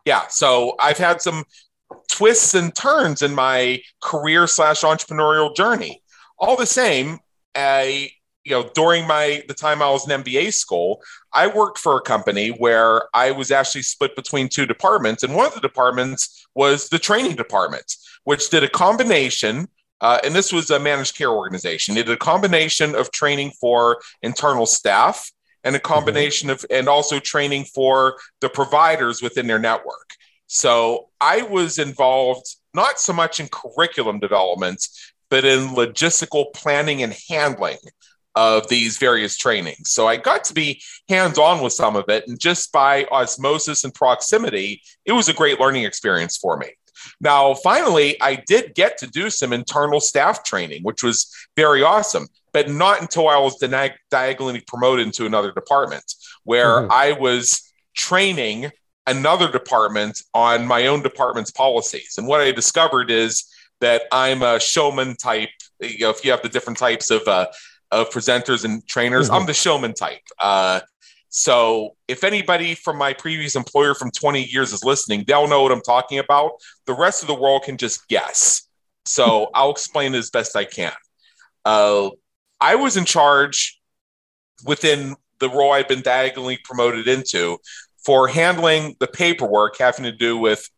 Yeah. 0.04 0.26
So 0.28 0.74
I've 0.80 0.98
had 0.98 1.20
some 1.20 1.44
twists 2.08 2.54
and 2.54 2.74
turns 2.74 3.22
in 3.22 3.34
my 3.34 3.82
career 4.00 4.46
slash 4.46 4.80
entrepreneurial 4.82 5.54
journey. 5.54 6.02
All 6.38 6.56
the 6.56 6.66
same, 6.66 7.18
I 7.54 8.10
you 8.50 8.56
know 8.56 8.68
during 8.74 9.06
my 9.06 9.42
the 9.46 9.54
time 9.54 9.80
I 9.80 9.88
was 9.90 10.08
in 10.08 10.22
MBA 10.22 10.52
school, 10.52 11.00
I 11.32 11.46
worked 11.46 11.78
for 11.78 11.96
a 11.96 12.02
company 12.02 12.48
where 12.48 13.04
I 13.14 13.30
was 13.30 13.52
actually 13.52 13.82
split 13.82 14.16
between 14.16 14.48
two 14.48 14.66
departments, 14.66 15.22
and 15.22 15.34
one 15.34 15.46
of 15.46 15.54
the 15.54 15.60
departments 15.60 16.46
was 16.54 16.88
the 16.88 16.98
training 16.98 17.36
department, 17.36 17.94
which 18.24 18.50
did 18.50 18.64
a 18.64 18.68
combination. 18.68 19.68
Uh, 20.00 20.18
and 20.24 20.34
this 20.34 20.50
was 20.50 20.70
a 20.70 20.80
managed 20.80 21.16
care 21.16 21.30
organization. 21.30 21.96
It 21.96 22.06
did 22.06 22.14
a 22.14 22.16
combination 22.16 22.94
of 22.94 23.12
training 23.12 23.52
for 23.60 24.00
internal 24.22 24.64
staff 24.64 25.30
and 25.62 25.76
a 25.76 25.78
mm-hmm. 25.78 25.92
combination 25.92 26.48
mm-hmm. 26.48 26.64
of, 26.64 26.66
and 26.70 26.88
also 26.88 27.20
training 27.20 27.64
for 27.64 28.16
the 28.40 28.48
providers 28.48 29.20
within 29.20 29.46
their 29.46 29.58
network. 29.58 30.10
So 30.46 31.10
I 31.20 31.42
was 31.42 31.78
involved 31.78 32.46
not 32.72 32.98
so 32.98 33.12
much 33.12 33.40
in 33.40 33.48
curriculum 33.48 34.20
development, 34.20 34.86
but 35.28 35.44
in 35.44 35.68
logistical 35.68 36.52
planning 36.54 37.02
and 37.02 37.14
handling 37.28 37.76
of 38.36 38.68
these 38.68 38.98
various 38.98 39.36
trainings. 39.36 39.90
So 39.90 40.06
I 40.06 40.16
got 40.16 40.44
to 40.44 40.54
be 40.54 40.80
hands 41.08 41.38
on 41.38 41.62
with 41.62 41.72
some 41.72 41.96
of 41.96 42.04
it. 42.08 42.24
And 42.28 42.38
just 42.38 42.72
by 42.72 43.04
osmosis 43.06 43.84
and 43.84 43.92
proximity, 43.92 44.82
it 45.04 45.12
was 45.12 45.28
a 45.28 45.34
great 45.34 45.60
learning 45.60 45.84
experience 45.84 46.36
for 46.36 46.56
me. 46.56 46.68
Now, 47.20 47.54
finally, 47.54 48.20
I 48.20 48.42
did 48.46 48.74
get 48.74 48.98
to 48.98 49.06
do 49.06 49.30
some 49.30 49.52
internal 49.52 50.00
staff 50.00 50.44
training, 50.44 50.82
which 50.82 51.02
was 51.02 51.32
very 51.56 51.82
awesome, 51.82 52.28
but 52.52 52.68
not 52.68 53.00
until 53.00 53.28
I 53.28 53.38
was 53.38 53.56
di- 53.58 53.96
diagonally 54.10 54.62
promoted 54.66 55.06
into 55.06 55.26
another 55.26 55.52
department 55.52 56.04
where 56.44 56.82
mm-hmm. 56.82 56.92
I 56.92 57.12
was 57.12 57.72
training 57.94 58.70
another 59.06 59.50
department 59.50 60.22
on 60.34 60.66
my 60.66 60.86
own 60.86 61.02
department's 61.02 61.50
policies. 61.50 62.16
And 62.18 62.26
what 62.26 62.40
I 62.40 62.52
discovered 62.52 63.10
is 63.10 63.44
that 63.80 64.02
I'm 64.12 64.42
a 64.42 64.60
showman 64.60 65.16
type. 65.16 65.48
You 65.80 65.98
know, 66.00 66.10
if 66.10 66.24
you 66.24 66.30
have 66.30 66.42
the 66.42 66.48
different 66.48 66.78
types 66.78 67.10
of 67.10 67.26
uh, 67.26 67.46
of 67.90 68.10
presenters 68.10 68.64
and 68.64 68.86
trainers. 68.86 69.26
Mm-hmm. 69.26 69.36
I'm 69.36 69.46
the 69.46 69.54
showman 69.54 69.94
type. 69.94 70.22
Uh, 70.38 70.80
so 71.28 71.96
if 72.08 72.24
anybody 72.24 72.74
from 72.74 72.98
my 72.98 73.12
previous 73.12 73.54
employer 73.54 73.94
from 73.94 74.10
20 74.10 74.44
years 74.44 74.72
is 74.72 74.84
listening, 74.84 75.24
they'll 75.26 75.48
know 75.48 75.62
what 75.62 75.72
I'm 75.72 75.80
talking 75.80 76.18
about. 76.18 76.52
The 76.86 76.94
rest 76.94 77.22
of 77.22 77.28
the 77.28 77.34
world 77.34 77.62
can 77.62 77.76
just 77.76 78.08
guess. 78.08 78.68
So 79.04 79.48
I'll 79.54 79.70
explain 79.70 80.14
as 80.14 80.30
best 80.30 80.56
I 80.56 80.64
can. 80.64 80.92
Uh, 81.64 82.10
I 82.60 82.74
was 82.74 82.96
in 82.96 83.04
charge 83.04 83.80
within 84.64 85.16
the 85.38 85.48
role 85.48 85.72
I've 85.72 85.88
been 85.88 86.02
diagonally 86.02 86.58
promoted 86.64 87.08
into 87.08 87.58
for 88.04 88.28
handling 88.28 88.96
the 88.98 89.06
paperwork 89.06 89.78
having 89.78 90.04
to 90.04 90.12
do 90.12 90.36
with 90.36 90.68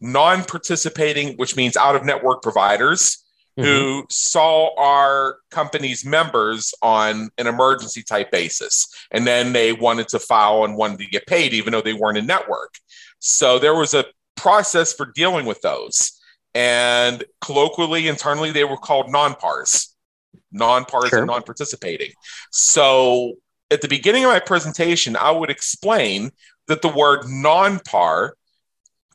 non 0.00 0.44
participating, 0.44 1.36
which 1.36 1.56
means 1.56 1.76
out 1.76 1.96
of 1.96 2.04
network 2.04 2.42
providers 2.42 3.21
mm-hmm. 3.58 3.68
who 3.68 4.06
saw 4.10 4.74
our 4.78 5.38
company's 5.50 6.04
members 6.04 6.74
on 6.82 7.30
an 7.38 7.46
emergency 7.46 8.02
type 8.02 8.30
basis. 8.30 8.88
And 9.10 9.26
then 9.26 9.52
they 9.52 9.72
wanted 9.72 10.08
to 10.08 10.18
file 10.18 10.64
and 10.64 10.76
wanted 10.76 10.98
to 11.00 11.06
get 11.06 11.26
paid, 11.26 11.52
even 11.52 11.72
though 11.72 11.82
they 11.82 11.92
weren't 11.92 12.18
a 12.18 12.22
network. 12.22 12.74
So 13.18 13.58
there 13.58 13.74
was 13.74 13.94
a 13.94 14.04
process 14.36 14.92
for 14.92 15.06
dealing 15.06 15.46
with 15.46 15.60
those. 15.60 16.18
And 16.54 17.24
colloquially, 17.40 18.08
internally, 18.08 18.50
they 18.50 18.64
were 18.64 18.76
called 18.76 19.10
non 19.10 19.34
pars, 19.34 19.94
non 20.50 20.84
pars 20.84 21.08
sure. 21.08 21.20
and 21.20 21.28
non 21.28 21.42
participating. 21.42 22.12
So 22.50 23.34
at 23.70 23.80
the 23.80 23.88
beginning 23.88 24.24
of 24.24 24.30
my 24.30 24.40
presentation, 24.40 25.16
I 25.16 25.30
would 25.30 25.48
explain 25.48 26.30
that 26.66 26.82
the 26.82 26.88
word 26.88 27.26
non 27.26 27.80
par 27.80 28.34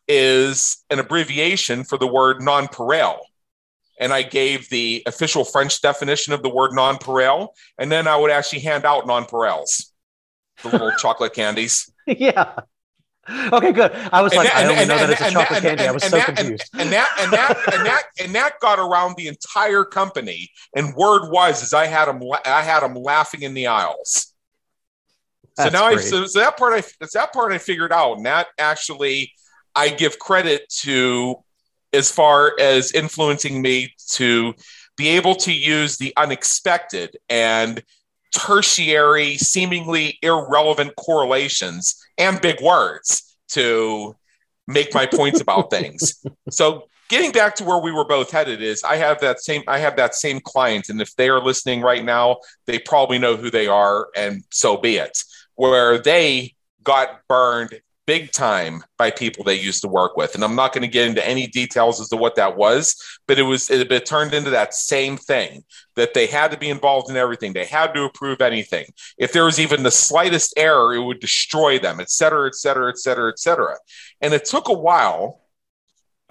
is 0.08 0.84
an 0.90 1.00
abbreviation 1.00 1.84
for 1.84 1.98
the 1.98 2.08
word 2.08 2.40
nonpareil 2.40 3.20
and 4.00 4.14
I 4.14 4.24
gave 4.24 4.70
the 4.70 5.04
official 5.06 5.44
French 5.44 5.82
definition 5.82 6.34
of 6.34 6.44
the 6.44 6.50
word 6.50 6.72
nonpareil, 6.72 7.50
and 7.78 7.92
then 7.92 8.08
I 8.08 8.16
would 8.16 8.32
actually 8.32 8.60
hand 8.60 8.86
out 8.86 9.06
nonpareils, 9.06 9.92
the 10.64 10.70
little 10.70 10.92
chocolate 10.98 11.34
candies. 11.34 11.92
Yeah. 12.06 12.60
Okay, 13.30 13.74
good. 13.74 13.92
I 14.12 14.22
was 14.22 14.32
and 14.32 14.40
like, 14.40 14.54
that, 14.54 14.58
I 14.58 14.64
only 14.64 14.76
and, 14.76 14.88
know 14.88 14.96
and, 14.96 15.12
that 15.12 15.22
it's 15.22 15.30
a 15.30 15.32
chocolate 15.32 15.62
candy. 15.62 15.84
I 15.86 15.92
was 15.92 16.04
so 16.04 16.16
that, 16.16 16.26
confused. 16.28 16.70
And, 16.80 16.92
that 16.92 17.10
and 17.20 17.34
that 17.34 17.74
and 17.74 17.86
that 17.86 18.04
and 18.24 18.36
that 18.36 18.60
got 18.62 18.80
around 18.80 19.16
the 19.18 19.28
entire 19.28 19.84
company. 19.84 20.50
And 20.76 20.96
word 20.96 21.30
was 21.30 21.62
is 21.62 21.74
I 21.74 21.88
had 21.88 22.06
them 22.06 22.22
I 22.46 22.62
had 22.62 22.82
them 22.82 22.94
laughing 22.94 23.42
in 23.42 23.54
the 23.54 23.68
aisles. 23.68 24.34
That's 25.58 25.74
so 25.74 25.78
now 25.78 25.86
I 25.88 25.98
so, 25.98 26.26
so 26.26 26.40
that 26.40 26.56
part 26.56 26.74
I 26.74 26.88
it's 27.02 27.14
that 27.14 27.34
part 27.34 27.52
I 27.52 27.58
figured 27.58 27.92
out, 27.92 28.18
and 28.18 28.26
that 28.26 28.48
actually 28.58 29.34
I 29.76 29.90
give 29.90 30.20
credit 30.20 30.70
to 30.82 31.44
as 31.94 32.12
far 32.12 32.54
as 32.60 32.92
influencing 32.92 33.62
me 33.62 33.94
to 34.12 34.54
be 34.98 35.10
able 35.10 35.36
to 35.36 35.54
use 35.54 35.98
the 35.98 36.14
unexpected 36.18 37.18
and 37.30 37.84
tertiary, 38.36 39.38
seemingly 39.38 40.18
irrelevant 40.22 40.96
correlations 40.96 42.04
and 42.18 42.42
big 42.42 42.62
words 42.62 43.38
to 43.50 44.16
make 44.68 44.94
my 44.94 45.06
points 45.06 45.40
about 45.40 45.70
things. 45.72 46.24
So 46.50 46.90
getting 47.10 47.32
back 47.32 47.56
to 47.56 47.64
where 47.64 47.80
we 47.80 47.92
were 47.92 48.06
both 48.06 48.32
headed 48.32 48.62
is 48.62 48.84
I 48.84 48.98
have 48.98 49.22
that 49.22 49.40
same 49.40 49.64
I 49.68 49.80
have 49.80 49.96
that 49.96 50.16
same 50.16 50.40
client 50.42 50.90
and 50.90 51.02
if 51.02 51.16
they 51.16 51.30
are 51.30 51.42
listening 51.42 51.82
right 51.82 52.04
now, 52.04 52.38
they 52.66 52.80
probably 52.80 53.20
know 53.20 53.38
who 53.38 53.50
they 53.50 53.68
are 53.68 54.08
and 54.16 54.44
so 54.52 54.78
be 54.78 54.98
it. 54.98 55.18
Where 55.56 55.98
they 55.98 56.54
got 56.84 57.22
burned 57.28 57.80
big 58.08 58.32
time 58.32 58.84
by 58.98 59.12
people 59.12 59.44
they 59.44 59.60
used 59.60 59.82
to 59.82 59.88
work 59.88 60.18
with. 60.18 60.34
And 60.34 60.44
I'm 60.44 60.56
not 60.56 60.74
going 60.74 60.82
to 60.82 60.88
get 60.88 61.08
into 61.08 61.28
any 61.28 61.46
details 61.46 62.02
as 62.02 62.08
to 62.10 62.18
what 62.18 62.38
that 62.38 62.58
was, 62.58 62.96
but 63.28 63.38
it 63.38 63.44
was 63.44 63.70
it, 63.70 63.92
it 63.92 64.06
turned 64.08 64.34
into 64.34 64.50
that 64.50 64.74
same 64.74 65.18
thing 65.18 65.64
that 65.96 66.14
they 66.16 66.26
had 66.26 66.50
to 66.52 66.58
be 66.58 66.70
involved 66.70 67.10
in 67.12 67.18
everything. 67.18 67.54
They 67.54 67.66
had 67.66 67.94
to 67.94 68.06
approve 68.06 68.42
anything. 68.42 68.86
If 69.18 69.34
there 69.34 69.46
was 69.46 69.60
even 69.60 69.84
the 69.84 69.92
slightest 69.92 70.54
error, 70.58 70.96
it 70.96 71.04
would 71.04 71.20
destroy 71.20 71.78
them, 71.78 72.00
et 72.00 72.10
cetera, 72.10 72.48
et 72.48 72.56
cetera, 72.56 72.90
et 72.90 72.98
cetera, 72.98 73.30
et 73.30 73.40
cetera. 73.40 73.76
And 74.22 74.34
it 74.34 74.46
took 74.46 74.70
a 74.70 74.74
while 74.74 75.44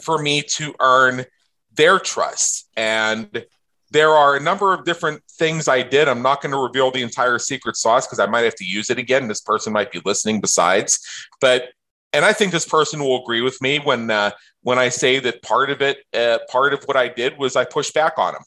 for 0.01 0.21
me 0.21 0.43
to 0.43 0.75
earn 0.81 1.27
their 1.75 1.99
trust. 1.99 2.69
And 2.77 3.45
there 3.91 4.11
are 4.11 4.37
a 4.37 4.41
number 4.41 4.73
of 4.73 4.85
different 4.85 5.23
things 5.39 5.69
I 5.69 5.83
did. 5.83 6.09
I'm 6.09 6.23
not 6.23 6.43
going 6.43 6.53
to 6.53 6.59
reveal 6.59 6.91
the 6.91 7.03
entire 7.03 7.39
secret 7.39 7.77
sauce 7.77 8.07
because 8.07 8.19
I 8.19 8.27
might 8.27 8.43
have 8.43 8.57
to 8.57 8.65
use 8.65 8.91
it 8.91 8.99
again. 8.99 9.29
This 9.29 9.41
person 9.41 9.73
might 9.73 9.93
be 9.93 10.01
listening 10.05 10.41
besides, 10.41 11.01
but 11.41 11.69
and 12.13 12.25
I 12.25 12.33
think 12.33 12.53
this 12.53 12.67
person 12.67 13.01
will 13.01 13.23
agree 13.23 13.43
with 13.43 13.61
me 13.61 13.79
when 13.79 14.11
uh, 14.11 14.31
when 14.63 14.79
I 14.79 14.89
say 14.89 15.19
that 15.21 15.43
part 15.43 15.71
of 15.71 15.83
it, 15.83 15.99
uh, 16.15 16.39
part 16.49 16.73
of 16.73 16.83
what 16.85 16.97
I 16.97 17.09
did 17.09 17.39
was 17.39 17.57
I 17.57 17.65
pushed 17.65 17.95
back 17.95 18.15
on 18.17 18.35
him. 18.35 18.43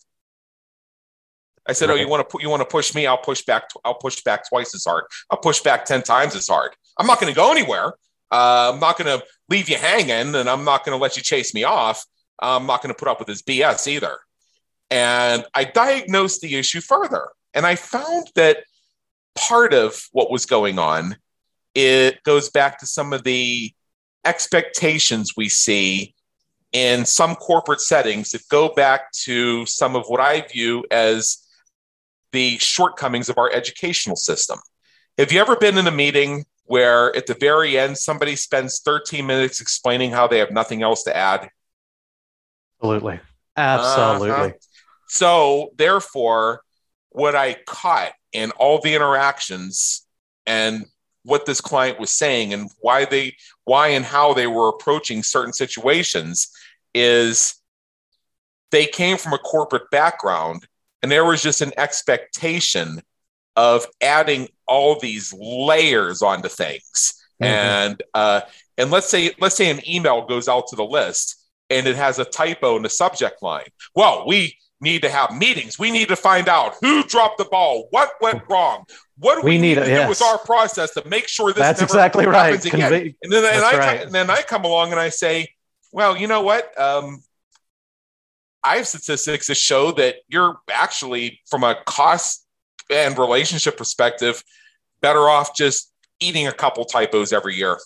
I 1.67 1.73
said, 1.73 1.89
"Oh, 1.89 1.95
you 1.95 2.09
want 2.09 2.27
to 2.29 2.37
you 2.41 2.49
want 2.49 2.61
to 2.61 2.65
push 2.65 2.95
me? 2.95 3.05
I'll 3.05 3.17
push 3.17 3.43
back. 3.43 3.69
I'll 3.85 3.93
push 3.93 4.21
back 4.23 4.49
twice 4.49 4.73
as 4.73 4.85
hard. 4.85 5.05
I'll 5.29 5.37
push 5.37 5.61
back 5.61 5.85
ten 5.85 6.01
times 6.01 6.35
as 6.35 6.47
hard. 6.47 6.71
I'm 6.97 7.07
not 7.07 7.19
going 7.21 7.31
to 7.31 7.35
go 7.35 7.51
anywhere. 7.51 7.93
Uh, 8.31 8.71
I'm 8.73 8.79
not 8.79 8.97
going 8.97 9.19
to 9.19 9.25
leave 9.49 9.69
you 9.69 9.77
hanging, 9.77 10.35
and 10.35 10.49
I'm 10.49 10.63
not 10.63 10.83
going 10.83 10.97
to 10.97 11.01
let 11.01 11.15
you 11.15 11.23
chase 11.23 11.53
me 11.53 11.63
off. 11.63 12.05
I'm 12.39 12.65
not 12.65 12.81
going 12.81 12.93
to 12.93 12.97
put 12.97 13.07
up 13.07 13.19
with 13.19 13.27
this 13.27 13.41
BS 13.41 13.87
either." 13.87 14.17
And 14.91 15.45
I 15.53 15.65
diagnosed 15.65 16.41
the 16.41 16.55
issue 16.55 16.81
further. 16.81 17.29
And 17.53 17.65
I 17.65 17.75
found 17.75 18.27
that 18.35 18.63
part 19.35 19.73
of 19.73 20.07
what 20.11 20.31
was 20.31 20.45
going 20.45 20.79
on 20.79 21.15
it 21.75 22.23
goes 22.23 22.49
back 22.49 22.79
to 22.79 22.85
some 22.85 23.13
of 23.13 23.23
the 23.23 23.73
expectations 24.25 25.33
we 25.37 25.49
see 25.49 26.13
in 26.71 27.05
some 27.05 27.35
corporate 27.35 27.81
settings 27.81 28.31
that 28.31 28.47
go 28.49 28.73
back 28.73 29.11
to 29.11 29.65
some 29.65 29.95
of 29.95 30.05
what 30.07 30.19
I 30.19 30.41
view 30.41 30.85
as 30.91 31.37
the 32.31 32.57
shortcomings 32.59 33.29
of 33.29 33.37
our 33.37 33.51
educational 33.51 34.15
system. 34.15 34.59
Have 35.17 35.31
you 35.31 35.39
ever 35.39 35.55
been 35.55 35.77
in 35.77 35.87
a 35.87 35.91
meeting 35.91 36.45
where 36.65 37.15
at 37.15 37.25
the 37.25 37.33
very 37.33 37.77
end 37.77 37.97
somebody 37.97 38.35
spends 38.35 38.81
13 38.81 39.25
minutes 39.25 39.61
explaining 39.61 40.11
how 40.11 40.27
they 40.27 40.37
have 40.37 40.51
nothing 40.51 40.83
else 40.83 41.03
to 41.03 41.15
add? 41.15 41.49
Absolutely. 42.81 43.19
Absolutely. 43.57 44.29
Uh-huh. 44.29 44.51
So, 45.09 45.71
therefore, 45.77 46.61
what 47.09 47.35
I 47.35 47.57
caught 47.65 48.13
in 48.31 48.51
all 48.51 48.79
the 48.79 48.93
interactions, 48.93 50.05
and 50.45 50.85
what 51.23 51.45
this 51.45 51.61
client 51.61 51.99
was 51.99 52.11
saying 52.11 52.53
and 52.53 52.69
why 52.79 53.05
they 53.05 53.35
why 53.65 53.89
and 53.89 54.05
how 54.05 54.33
they 54.33 54.47
were 54.47 54.69
approaching 54.69 55.21
certain 55.21 55.53
situations 55.53 56.49
is 56.93 57.55
they 58.71 58.85
came 58.85 59.17
from 59.17 59.33
a 59.33 59.37
corporate 59.37 59.89
background 59.91 60.65
and 61.01 61.11
there 61.11 61.25
was 61.25 61.41
just 61.41 61.61
an 61.61 61.71
expectation 61.77 63.01
of 63.55 63.85
adding 64.01 64.47
all 64.67 64.99
these 64.99 65.33
layers 65.37 66.21
onto 66.21 66.49
things 66.49 67.13
mm-hmm. 67.41 67.45
and 67.45 68.03
uh, 68.13 68.41
and 68.77 68.91
let's 68.91 69.09
say 69.09 69.31
let's 69.39 69.55
say 69.55 69.69
an 69.69 69.87
email 69.87 70.25
goes 70.25 70.47
out 70.47 70.67
to 70.67 70.75
the 70.75 70.85
list 70.85 71.35
and 71.69 71.85
it 71.85 71.95
has 71.95 72.17
a 72.17 72.25
typo 72.25 72.75
in 72.77 72.83
the 72.83 72.89
subject 72.89 73.43
line 73.43 73.67
well 73.93 74.25
we 74.25 74.57
need 74.81 75.01
to 75.01 75.09
have 75.09 75.35
meetings 75.35 75.77
we 75.77 75.91
need 75.91 76.07
to 76.07 76.15
find 76.15 76.47
out 76.47 76.75
who 76.81 77.03
dropped 77.03 77.37
the 77.37 77.45
ball 77.45 77.87
what 77.91 78.11
went 78.21 78.41
wrong 78.49 78.85
what 79.17 79.35
do 79.35 79.41
we, 79.41 79.51
we 79.51 79.57
need, 79.57 79.75
need, 79.77 79.83
to 79.83 79.89
yes. 79.89 80.03
do 80.03 80.09
with 80.09 80.21
our 80.21 80.37
process 80.39 80.91
to 80.93 81.05
make 81.07 81.27
sure 81.27 81.51
this 81.51 81.61
that's 81.61 81.81
exactly 81.81 82.25
right 82.25 82.63
again? 82.65 82.91
Conve- 82.91 83.15
and 83.21 83.31
then 83.31 83.43
and 83.45 83.63
I, 83.63 83.77
right. 83.77 84.01
and 84.01 84.11
then 84.11 84.29
I 84.29 84.41
come 84.41 84.63
along 84.63 84.91
and 84.91 84.99
I 84.99 85.09
say 85.09 85.49
well 85.91 86.15
you 86.15 86.27
know 86.27 86.41
what 86.41 86.79
um, 86.79 87.21
I 88.63 88.77
have 88.77 88.87
statistics 88.87 89.47
that 89.47 89.55
show 89.55 89.91
that 89.93 90.15
you're 90.27 90.59
actually, 90.69 91.41
from 91.49 91.63
a 91.63 91.77
cost 91.85 92.45
and 92.89 93.17
relationship 93.17 93.77
perspective, 93.77 94.43
better 95.01 95.29
off 95.29 95.55
just 95.55 95.91
eating 96.19 96.47
a 96.47 96.51
couple 96.51 96.83
typos 96.85 97.31
every 97.31 97.55
year. 97.55 97.77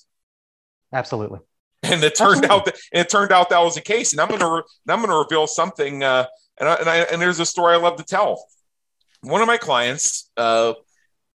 Absolutely. 0.92 1.40
And 1.84 2.02
it 2.02 2.16
turned 2.16 2.46
Absolutely. 2.46 2.50
out 2.50 2.66
that 2.66 2.76
it 2.94 3.10
turned 3.10 3.32
out 3.34 3.50
that 3.50 3.60
was 3.60 3.76
the 3.76 3.82
case. 3.82 4.14
And 4.14 4.22
I'm 4.22 4.30
gonna 4.30 4.50
re- 4.50 4.64
I'm 4.88 5.02
gonna 5.02 5.18
reveal 5.18 5.48
something. 5.48 6.02
Uh, 6.02 6.28
and 6.60 6.70
I, 6.70 6.76
and, 6.76 6.90
I, 6.90 6.98
and 6.98 7.22
there's 7.22 7.40
a 7.40 7.46
story 7.46 7.74
I 7.74 7.78
love 7.78 7.98
to 7.98 8.04
tell. 8.04 8.46
One 9.22 9.42
of 9.42 9.48
my 9.48 9.58
clients 9.58 10.32
uh, 10.38 10.74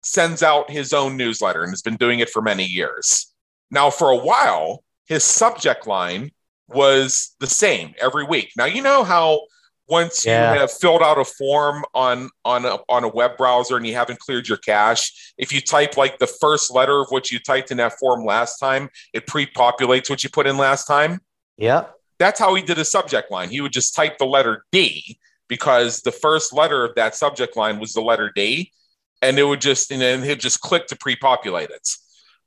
sends 0.03 0.43
out 0.43 0.71
his 0.71 0.93
own 0.93 1.17
newsletter 1.17 1.63
and 1.63 1.71
has 1.71 1.83
been 1.83 1.97
doing 1.97 2.21
it 2.21 2.31
for 2.31 2.43
many 2.43 2.65
years. 2.65 3.33
Now, 3.71 3.91
for 3.91 4.11
a 4.11 4.17
while, 4.17 4.85
his 5.07 5.25
subject 5.25 5.87
line 5.87 6.31
was 6.69 7.35
the 7.41 7.47
same 7.47 7.95
every 8.01 8.25
week. 8.25 8.51
Now 8.57 8.65
you 8.65 8.83
know 8.83 9.05
how 9.05 9.43
once 9.89 10.27
yeah. 10.27 10.53
you 10.53 10.59
have 10.59 10.73
filled 10.73 11.03
out 11.03 11.19
a 11.19 11.25
form 11.25 11.85
on 11.95 12.29
on 12.45 12.65
a, 12.65 12.79
on 12.89 13.05
a 13.05 13.09
web 13.09 13.37
browser 13.37 13.77
and 13.77 13.87
you 13.87 13.95
haven't 13.95 14.19
cleared 14.19 14.49
your 14.49 14.59
cache, 14.59 15.35
if 15.39 15.53
you 15.53 15.61
type 15.61 15.97
like 15.97 16.19
the 16.19 16.27
first 16.27 16.73
letter 16.73 17.01
of 17.01 17.07
what 17.11 17.31
you 17.31 17.39
typed 17.39 17.71
in 17.71 17.77
that 17.77 17.93
form 17.99 18.25
last 18.25 18.59
time, 18.59 18.89
it 19.13 19.27
pre-populates 19.27 20.11
what 20.11 20.25
you 20.25 20.31
put 20.31 20.47
in 20.47 20.57
last 20.57 20.87
time. 20.87 21.21
Yeah. 21.57 21.85
That's 22.19 22.41
how 22.41 22.55
he 22.55 22.63
did 22.63 22.79
a 22.79 22.85
subject 22.85 23.31
line. 23.31 23.51
He 23.51 23.61
would 23.61 23.73
just 23.73 23.95
type 23.95 24.19
the 24.19 24.27
letter 24.27 24.65
D 24.73 25.19
because 25.49 26.03
the 26.03 26.13
first 26.13 26.53
letter 26.53 26.85
of 26.85 26.95
that 26.95 27.15
subject 27.15 27.57
line 27.57 27.79
was 27.79 27.93
the 27.93 28.01
letter 28.01 28.33
D, 28.35 28.73
and 29.23 29.39
it 29.39 29.45
would 29.45 29.61
just 29.61 29.91
and 29.91 30.01
then 30.01 30.23
he'd 30.23 30.41
just 30.41 30.61
click 30.61 30.87
to 30.89 30.97
pre-populate 30.97 31.71
it. 31.71 31.89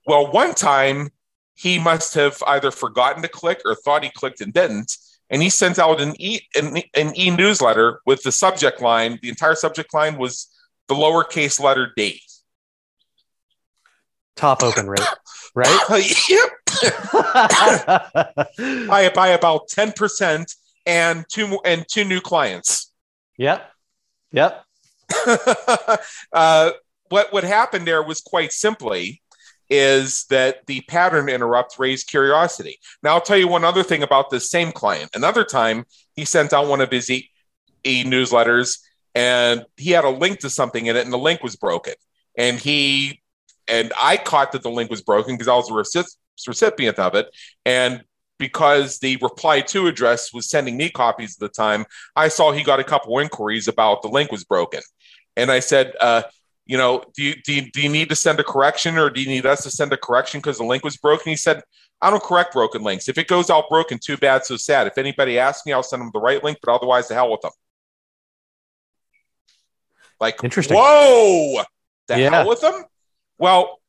Well, 0.05 0.31
one 0.31 0.53
time 0.53 1.09
he 1.55 1.77
must 1.77 2.13
have 2.13 2.41
either 2.47 2.71
forgotten 2.71 3.21
to 3.21 3.27
click 3.27 3.61
or 3.65 3.75
thought 3.75 4.03
he 4.03 4.09
clicked 4.09 4.39
and 4.39 4.53
didn't. 4.53 4.95
And 5.29 5.41
he 5.41 5.49
sent 5.49 5.77
out 5.77 6.01
an 6.01 6.15
e 6.17 6.39
an, 6.55 6.81
an 6.95 7.13
e 7.19 7.29
newsletter 7.29 7.99
with 8.05 8.23
the 8.23 8.31
subject 8.31 8.81
line. 8.81 9.19
The 9.21 9.29
entire 9.29 9.55
subject 9.55 9.93
line 9.93 10.17
was 10.17 10.47
the 10.87 10.95
lowercase 10.95 11.59
letter 11.59 11.91
D. 11.95 12.21
Top 14.35 14.63
open 14.63 14.87
rate, 14.87 15.01
right? 15.59 16.29
yep. 16.29 16.49
by 18.87 19.09
by 19.13 19.27
about 19.29 19.67
ten 19.67 19.91
percent, 19.91 20.53
and 20.85 21.25
two 21.29 21.59
and 21.65 21.85
two 21.87 22.03
new 22.03 22.21
clients. 22.21 22.91
Yep. 23.37 23.69
Yep. 24.31 24.63
uh, 26.33 26.71
what 27.09 27.33
what 27.33 27.43
happened 27.43 27.85
there 27.85 28.03
was 28.03 28.21
quite 28.21 28.51
simply 28.51 29.21
is 29.69 30.25
that 30.29 30.65
the 30.65 30.81
pattern 30.81 31.29
interrupt 31.29 31.77
raised 31.77 32.07
curiosity. 32.07 32.79
Now, 33.03 33.13
I'll 33.13 33.21
tell 33.21 33.37
you 33.37 33.47
one 33.47 33.63
other 33.63 33.83
thing 33.83 34.01
about 34.01 34.31
this 34.31 34.49
same 34.49 34.71
client. 34.71 35.11
Another 35.13 35.43
time, 35.43 35.85
he 36.15 36.25
sent 36.25 36.53
out 36.53 36.67
one 36.67 36.81
of 36.81 36.89
his 36.89 37.07
e, 37.11 37.29
e 37.85 38.03
newsletters 38.03 38.79
and 39.13 39.65
he 39.77 39.91
had 39.91 40.05
a 40.05 40.09
link 40.09 40.39
to 40.39 40.49
something 40.49 40.85
in 40.85 40.95
it, 40.95 41.03
and 41.03 41.13
the 41.13 41.17
link 41.17 41.43
was 41.43 41.55
broken. 41.55 41.93
And 42.37 42.57
he 42.57 43.21
and 43.69 43.93
I 44.01 44.17
caught 44.17 44.51
that 44.53 44.63
the 44.63 44.71
link 44.71 44.89
was 44.89 45.01
broken 45.01 45.35
because 45.35 45.47
I 45.47 45.55
was 45.55 45.67
the 45.67 46.05
recipient 46.47 46.99
of 46.99 47.15
it. 47.15 47.27
And 47.65 48.03
because 48.37 48.99
the 48.99 49.17
reply 49.17 49.61
to 49.61 49.87
address 49.87 50.33
was 50.33 50.49
sending 50.49 50.77
me 50.77 50.89
copies 50.89 51.35
at 51.35 51.39
the 51.39 51.49
time, 51.49 51.85
I 52.15 52.29
saw 52.29 52.51
he 52.51 52.63
got 52.63 52.79
a 52.79 52.83
couple 52.83 53.19
inquiries 53.19 53.67
about 53.67 54.01
the 54.01 54.07
link 54.07 54.31
was 54.31 54.43
broken. 54.43 54.81
And 55.35 55.51
I 55.51 55.59
said, 55.59 55.93
uh, 56.01 56.23
you 56.65 56.77
know, 56.77 57.03
do 57.15 57.23
you, 57.23 57.35
do 57.43 57.53
you, 57.53 57.71
do 57.71 57.81
you 57.81 57.89
need 57.89 58.09
to 58.09 58.15
send 58.15 58.39
a 58.39 58.43
correction 58.43 58.97
or 58.97 59.09
do 59.09 59.21
you 59.21 59.27
need 59.27 59.45
us 59.45 59.63
to 59.63 59.71
send 59.71 59.91
a 59.91 59.97
correction 59.97 60.39
because 60.39 60.57
the 60.57 60.63
link 60.63 60.83
was 60.83 60.97
broken? 60.97 61.29
He 61.29 61.35
said, 61.35 61.61
I 62.01 62.09
don't 62.09 62.23
correct 62.23 62.53
broken 62.53 62.81
links. 62.81 63.09
If 63.09 63.17
it 63.17 63.27
goes 63.27 63.49
out 63.49 63.69
broken, 63.69 63.99
too 64.01 64.17
bad, 64.17 64.45
so 64.45 64.55
sad. 64.55 64.87
If 64.87 64.97
anybody 64.97 65.37
asks 65.37 65.65
me, 65.65 65.73
I'll 65.73 65.83
send 65.83 66.01
them 66.01 66.11
the 66.13 66.19
right 66.19 66.41
link, 66.43 66.59
but 66.63 66.73
otherwise, 66.73 67.07
the 67.09 67.15
hell 67.15 67.29
with 67.29 67.41
them. 67.41 67.51
Like, 70.19 70.43
interesting. 70.43 70.77
Whoa, 70.77 71.63
the 72.07 72.19
yeah. 72.19 72.29
hell 72.29 72.47
with 72.47 72.61
them. 72.61 72.85
Well, 73.39 73.79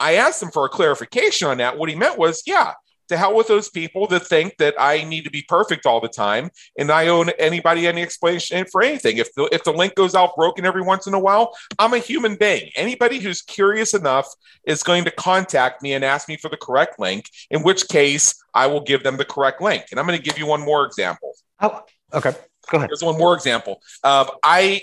I 0.00 0.14
asked 0.14 0.42
him 0.42 0.50
for 0.50 0.64
a 0.64 0.68
clarification 0.68 1.48
on 1.48 1.58
that. 1.58 1.76
What 1.76 1.88
he 1.88 1.94
meant 1.94 2.18
was, 2.18 2.42
yeah, 2.46 2.74
to 3.08 3.16
hell 3.16 3.34
with 3.34 3.46
those 3.46 3.70
people 3.70 4.06
that 4.08 4.26
think 4.26 4.56
that 4.58 4.74
I 4.78 5.04
need 5.04 5.22
to 5.24 5.30
be 5.30 5.42
perfect 5.42 5.86
all 5.86 6.00
the 6.00 6.08
time 6.08 6.50
and 6.78 6.90
I 6.90 7.08
owe 7.08 7.22
anybody 7.38 7.86
any 7.86 8.02
explanation 8.02 8.66
for 8.70 8.82
anything. 8.82 9.18
If 9.18 9.32
the, 9.34 9.48
if 9.52 9.64
the 9.64 9.72
link 9.72 9.94
goes 9.94 10.14
out 10.14 10.34
broken 10.36 10.64
every 10.64 10.82
once 10.82 11.06
in 11.06 11.14
a 11.14 11.18
while, 11.18 11.56
I'm 11.78 11.94
a 11.94 11.98
human 11.98 12.36
being. 12.36 12.70
Anybody 12.74 13.18
who's 13.18 13.42
curious 13.42 13.94
enough 13.94 14.28
is 14.66 14.82
going 14.82 15.04
to 15.04 15.10
contact 15.10 15.82
me 15.82 15.94
and 15.94 16.04
ask 16.04 16.28
me 16.28 16.36
for 16.36 16.48
the 16.48 16.56
correct 16.56 16.98
link, 16.98 17.26
in 17.50 17.62
which 17.62 17.88
case 17.88 18.34
I 18.54 18.66
will 18.66 18.80
give 18.80 19.02
them 19.02 19.16
the 19.16 19.24
correct 19.24 19.60
link. 19.60 19.84
And 19.90 20.00
I'm 20.00 20.06
going 20.06 20.18
to 20.18 20.24
give 20.24 20.38
you 20.38 20.46
one 20.46 20.62
more 20.62 20.84
example. 20.84 21.32
Oh, 21.60 21.82
okay. 22.12 22.32
Go 22.70 22.78
ahead. 22.78 22.90
Here's 22.90 23.02
one 23.04 23.18
more 23.18 23.34
example. 23.34 23.80
Uh, 24.02 24.26
I 24.42 24.82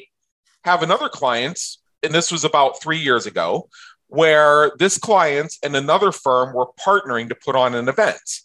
have 0.64 0.82
another 0.82 1.10
client, 1.10 1.60
and 2.02 2.14
this 2.14 2.32
was 2.32 2.46
about 2.46 2.82
three 2.82 3.00
years 3.00 3.26
ago, 3.26 3.70
where 4.14 4.72
this 4.78 5.00
client 5.00 5.56
and 5.64 5.76
another 5.76 6.12
firm 6.12 6.54
were 6.54 6.68
partnering 6.80 7.28
to 7.28 7.36
put 7.36 7.56
on 7.56 7.74
an 7.74 7.90
event. 7.90 8.42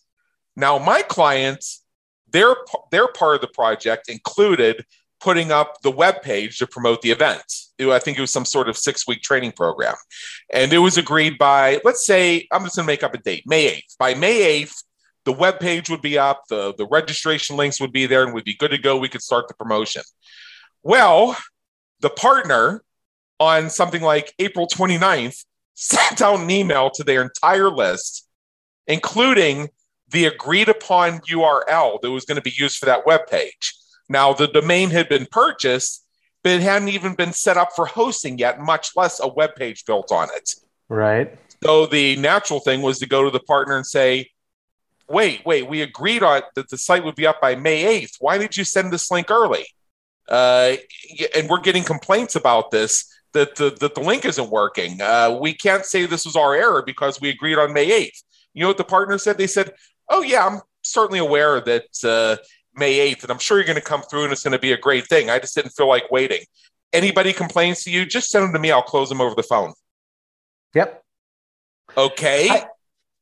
Now, 0.57 0.79
my 0.79 1.03
clients, 1.03 1.85
their, 2.33 2.57
their 2.91 3.07
part 3.07 3.35
of 3.35 3.41
the 3.43 3.49
project 3.49 4.09
included 4.09 4.87
putting 5.21 5.53
up 5.53 5.75
the 5.83 5.91
web 5.91 6.23
page 6.23 6.57
to 6.59 6.67
promote 6.67 7.03
the 7.03 7.11
event. 7.11 7.43
It, 7.77 7.87
I 7.87 7.99
think 7.99 8.17
it 8.17 8.23
was 8.23 8.31
some 8.31 8.47
sort 8.47 8.71
of 8.71 8.79
six 8.79 9.07
week 9.07 9.21
training 9.21 9.53
program. 9.53 9.95
And 10.51 10.73
it 10.73 10.79
was 10.79 10.97
agreed 10.97 11.37
by, 11.37 11.83
let's 11.85 12.07
say, 12.07 12.49
I'm 12.51 12.65
just 12.65 12.77
going 12.77 12.87
to 12.87 12.91
make 12.91 13.03
up 13.03 13.13
a 13.13 13.19
date, 13.19 13.43
May 13.45 13.67
8th. 13.67 13.99
By 13.99 14.15
May 14.15 14.63
8th, 14.63 14.83
the 15.27 15.33
web 15.33 15.61
page 15.61 15.91
would 15.91 16.01
be 16.01 16.17
up, 16.17 16.45
the, 16.49 16.73
the 16.79 16.87
registration 16.87 17.59
links 17.59 17.79
would 17.79 17.93
be 17.93 18.07
there, 18.07 18.25
and 18.25 18.33
we'd 18.33 18.45
be 18.45 18.57
good 18.57 18.71
to 18.71 18.79
go. 18.79 18.97
We 18.97 19.11
could 19.11 19.21
start 19.21 19.49
the 19.49 19.55
promotion. 19.55 20.01
Well, 20.83 21.37
the 22.01 22.09
partner 22.09 22.83
on 23.39 23.69
something 23.69 24.01
like 24.01 24.33
April 24.39 24.67
29th 24.67 25.45
sent 25.81 26.21
out 26.21 26.41
an 26.41 26.51
email 26.51 26.91
to 26.91 27.05
their 27.05 27.23
entire 27.23 27.71
list, 27.71 28.29
including 28.89 29.69
the 30.11 30.25
agreed 30.25 30.69
upon 30.69 31.21
URL 31.21 32.01
that 32.01 32.11
was 32.11 32.25
going 32.25 32.35
to 32.35 32.43
be 32.43 32.53
used 32.57 32.79
for 32.79 32.87
that 32.87 33.07
web 33.07 33.29
page. 33.29 33.75
Now, 34.09 34.33
the 34.33 34.49
domain 34.49 34.91
had 34.91 35.09
been 35.09 35.29
purchased, 35.31 36.05
but 36.43 36.51
it 36.51 36.63
hadn't 36.63 36.89
even 36.89 37.15
been 37.15 37.33
set 37.33 37.57
up 37.57 37.69
for 37.77 37.87
hosting 37.87 38.39
yet, 38.39 38.59
much 38.59 38.97
less 38.97 39.21
a 39.21 39.29
web 39.29 39.55
page 39.55 39.85
built 39.85 40.11
on 40.11 40.29
it. 40.35 40.51
Right. 40.89 41.39
So 41.63 41.87
the 41.87 42.17
natural 42.17 42.59
thing 42.59 42.83
was 42.83 42.99
to 42.99 43.07
go 43.07 43.23
to 43.23 43.31
the 43.31 43.41
partner 43.41 43.77
and 43.77 43.87
say, 43.87 44.31
wait, 45.09 45.47
wait, 45.47 45.69
we 45.69 45.83
agreed 45.83 46.25
on 46.25 46.43
that 46.57 46.71
the 46.71 46.79
site 46.79 47.05
would 47.05 47.15
be 47.15 47.27
up 47.27 47.41
by 47.41 47.55
May 47.55 48.03
8th. 48.03 48.17
Why 48.19 48.37
did 48.37 48.57
you 48.57 48.65
send 48.65 48.93
this 48.93 49.13
link 49.13 49.31
early? 49.31 49.67
Uh, 50.29 50.75
and 51.37 51.49
we're 51.49 51.61
getting 51.61 51.85
complaints 51.85 52.35
about 52.35 52.73
this 52.73 53.05
that 53.33 53.57
the, 53.57 53.71
that 53.81 53.95
the 53.95 54.01
link 54.01 54.25
isn't 54.25 54.51
working. 54.51 55.01
Uh, 55.01 55.39
we 55.41 55.53
can't 55.53 55.85
say 55.85 56.07
this 56.07 56.25
was 56.25 56.37
our 56.37 56.55
error 56.55 56.83
because 56.85 57.21
we 57.21 57.29
agreed 57.29 57.59
on 57.59 57.73
May 57.73 57.89
8th. 57.89 58.23
You 58.55 58.63
know 58.63 58.69
what 58.69 58.79
the 58.79 58.85
partner 58.85 59.19
said? 59.19 59.39
They 59.39 59.47
said, 59.47 59.73
oh, 60.09 60.23
yeah, 60.23 60.47
I'm 60.47 60.61
certainly 60.83 61.19
aware 61.19 61.61
that 61.61 62.05
uh, 62.05 62.43
May 62.75 63.13
8th, 63.13 63.25
and 63.25 63.31
I'm 63.31 63.39
sure 63.39 63.59
you're 63.59 63.67
going 63.67 63.77
to 63.77 63.83
come 63.83 64.03
through 64.03 64.25
and 64.25 64.33
it's 64.33 64.43
going 64.43 64.53
to 64.53 64.59
be 64.59 64.73
a 64.73 64.79
great 64.79 65.07
thing. 65.07 65.31
I 65.31 65.39
just 65.39 65.55
didn't 65.55 65.73
feel 65.73 65.89
like 65.89 66.11
waiting. 66.11 66.41
Anybody 66.93 67.33
complains 67.33 67.85
to 67.85 67.91
you, 67.91 68.07
just 68.07 68.31
send 68.31 68.45
them 68.45 68.53
to 68.55 68.59
me. 68.59 68.71
I'll 68.71 68.83
close 68.83 69.09
them 69.09 69.21
over 69.21 69.35
the 69.35 69.43
phone. 69.43 69.75
Yep. 70.75 71.03
Okay. 71.97 72.49
I, 72.49 72.65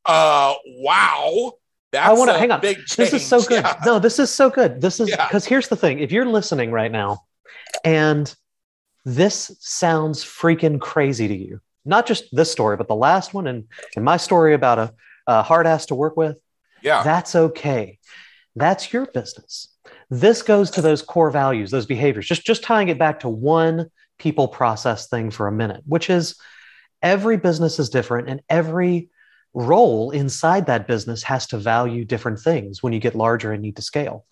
uh, 0.05 0.55
wow. 0.79 1.53
That's 1.91 2.09
I 2.09 2.13
want 2.13 2.29
to 2.31 2.37
hang 2.37 2.51
on. 2.51 2.61
This 2.61 3.13
is 3.13 3.25
so 3.25 3.41
good. 3.41 3.63
Yeah. 3.63 3.79
No, 3.85 3.99
this 3.99 4.19
is 4.19 4.29
so 4.29 4.49
good. 4.49 4.81
This 4.81 4.99
is 4.99 5.09
because 5.09 5.45
yeah. 5.45 5.49
here's 5.49 5.67
the 5.67 5.75
thing. 5.75 5.99
If 5.99 6.11
you're 6.11 6.25
listening 6.25 6.71
right 6.71 6.91
now 6.91 7.21
and 7.83 8.33
this 9.07 9.55
sounds 9.61 10.25
freaking 10.25 10.81
crazy 10.81 11.29
to 11.29 11.33
you. 11.33 11.61
Not 11.85 12.05
just 12.05 12.25
this 12.35 12.51
story, 12.51 12.75
but 12.75 12.89
the 12.89 12.95
last 12.95 13.33
one 13.33 13.47
and, 13.47 13.63
and 13.95 14.03
my 14.03 14.17
story 14.17 14.53
about 14.53 14.79
a, 14.79 14.93
a 15.25 15.43
hard 15.43 15.65
ass 15.65 15.85
to 15.85 15.95
work 15.95 16.17
with. 16.17 16.37
Yeah. 16.83 17.03
That's 17.03 17.33
okay. 17.33 17.99
That's 18.57 18.91
your 18.91 19.05
business. 19.05 19.69
This 20.09 20.41
goes 20.41 20.71
to 20.71 20.81
those 20.81 21.01
core 21.01 21.31
values, 21.31 21.71
those 21.71 21.85
behaviors. 21.85 22.27
Just 22.27 22.45
just 22.45 22.63
tying 22.63 22.89
it 22.89 22.99
back 22.99 23.21
to 23.21 23.29
one 23.29 23.89
people 24.19 24.49
process 24.49 25.07
thing 25.07 25.31
for 25.31 25.47
a 25.47 25.53
minute, 25.53 25.83
which 25.85 26.09
is 26.09 26.35
every 27.01 27.37
business 27.37 27.79
is 27.79 27.89
different 27.89 28.27
and 28.27 28.41
every 28.49 29.09
role 29.57 30.11
inside 30.11 30.67
that 30.67 30.87
business 30.87 31.23
has 31.23 31.47
to 31.47 31.57
value 31.57 32.05
different 32.05 32.39
things 32.39 32.83
when 32.83 32.93
you 32.93 32.99
get 32.99 33.15
larger 33.15 33.51
and 33.51 33.61
need 33.61 33.75
to 33.75 33.81
scale. 33.81 34.25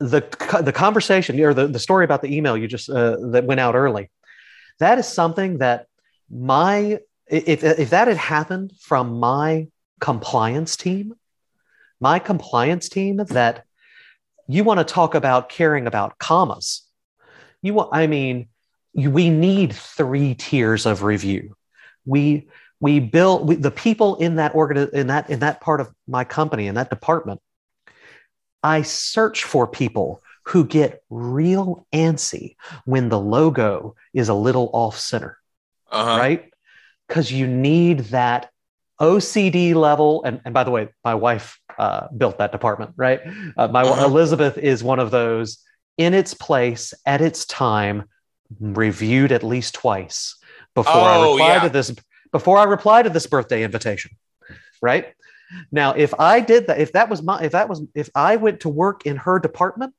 The 0.00 0.20
the 0.62 0.72
conversation 0.72 1.40
or 1.40 1.54
the, 1.54 1.68
the 1.68 1.78
story 1.78 2.04
about 2.04 2.22
the 2.22 2.34
email 2.34 2.56
you 2.56 2.66
just 2.66 2.90
uh, 2.90 3.16
that 3.30 3.44
went 3.44 3.60
out 3.60 3.74
early 3.74 4.10
that 4.78 4.98
is 4.98 5.06
something 5.06 5.58
that 5.58 5.86
my 6.30 6.98
if 7.28 7.64
if 7.64 7.90
that 7.90 8.08
had 8.08 8.16
happened 8.16 8.72
from 8.80 9.18
my 9.18 9.68
compliance 10.00 10.76
team 10.76 11.14
my 12.00 12.18
compliance 12.18 12.88
team 12.88 13.16
that 13.16 13.64
you 14.48 14.64
want 14.64 14.78
to 14.78 14.84
talk 14.84 15.14
about 15.14 15.48
caring 15.48 15.86
about 15.86 16.18
commas 16.18 16.82
you 17.62 17.72
want 17.72 17.88
i 17.92 18.06
mean 18.06 18.48
we 18.96 19.28
need 19.28 19.74
three 19.74 20.34
tiers 20.34 20.86
of 20.86 21.02
review. 21.02 21.54
We 22.06 22.48
we 22.80 23.00
build 23.00 23.48
we, 23.48 23.54
the 23.54 23.70
people 23.70 24.16
in 24.16 24.36
that 24.36 24.54
organ 24.54 24.88
in 24.92 25.06
that 25.08 25.30
in 25.30 25.40
that 25.40 25.60
part 25.60 25.80
of 25.80 25.90
my 26.06 26.24
company 26.24 26.66
in 26.66 26.74
that 26.74 26.90
department 26.90 27.40
i 28.62 28.82
search 28.82 29.44
for 29.44 29.66
people 29.66 30.22
who 30.44 30.64
get 30.64 31.02
real 31.10 31.86
antsy 31.92 32.56
when 32.84 33.08
the 33.08 33.18
logo 33.18 33.94
is 34.12 34.28
a 34.28 34.34
little 34.34 34.70
off 34.72 34.98
center 34.98 35.38
uh-huh. 35.90 36.18
right 36.18 36.52
because 37.08 37.30
you 37.32 37.46
need 37.46 38.00
that 38.00 38.50
ocd 39.00 39.74
level 39.74 40.22
and, 40.24 40.40
and 40.44 40.54
by 40.54 40.64
the 40.64 40.70
way 40.70 40.88
my 41.04 41.14
wife 41.14 41.58
uh, 41.78 42.08
built 42.16 42.38
that 42.38 42.52
department 42.52 42.92
right 42.96 43.20
uh, 43.56 43.68
my 43.68 43.82
uh-huh. 43.82 44.06
elizabeth 44.06 44.56
is 44.56 44.82
one 44.82 44.98
of 44.98 45.10
those 45.10 45.58
in 45.98 46.14
its 46.14 46.32
place 46.34 46.94
at 47.04 47.20
its 47.20 47.44
time 47.46 48.04
reviewed 48.60 49.32
at 49.32 49.42
least 49.42 49.74
twice 49.74 50.36
before 50.74 50.94
oh, 50.94 50.98
I 50.98 51.30
reply 51.32 51.54
yeah. 51.54 51.60
to 51.60 51.68
this 51.68 51.94
before 52.36 52.58
I 52.58 52.64
reply 52.64 53.02
to 53.02 53.08
this 53.08 53.26
birthday 53.26 53.62
invitation. 53.62 54.10
Right? 54.82 55.14
Now, 55.72 55.92
if 55.92 56.12
I 56.18 56.40
did 56.40 56.66
that, 56.66 56.78
if 56.78 56.92
that 56.92 57.08
was 57.08 57.22
my 57.22 57.40
if 57.42 57.52
that 57.52 57.68
was 57.68 57.82
if 57.94 58.10
I 58.14 58.36
went 58.36 58.60
to 58.60 58.68
work 58.68 59.06
in 59.06 59.16
her 59.16 59.38
department, 59.38 59.94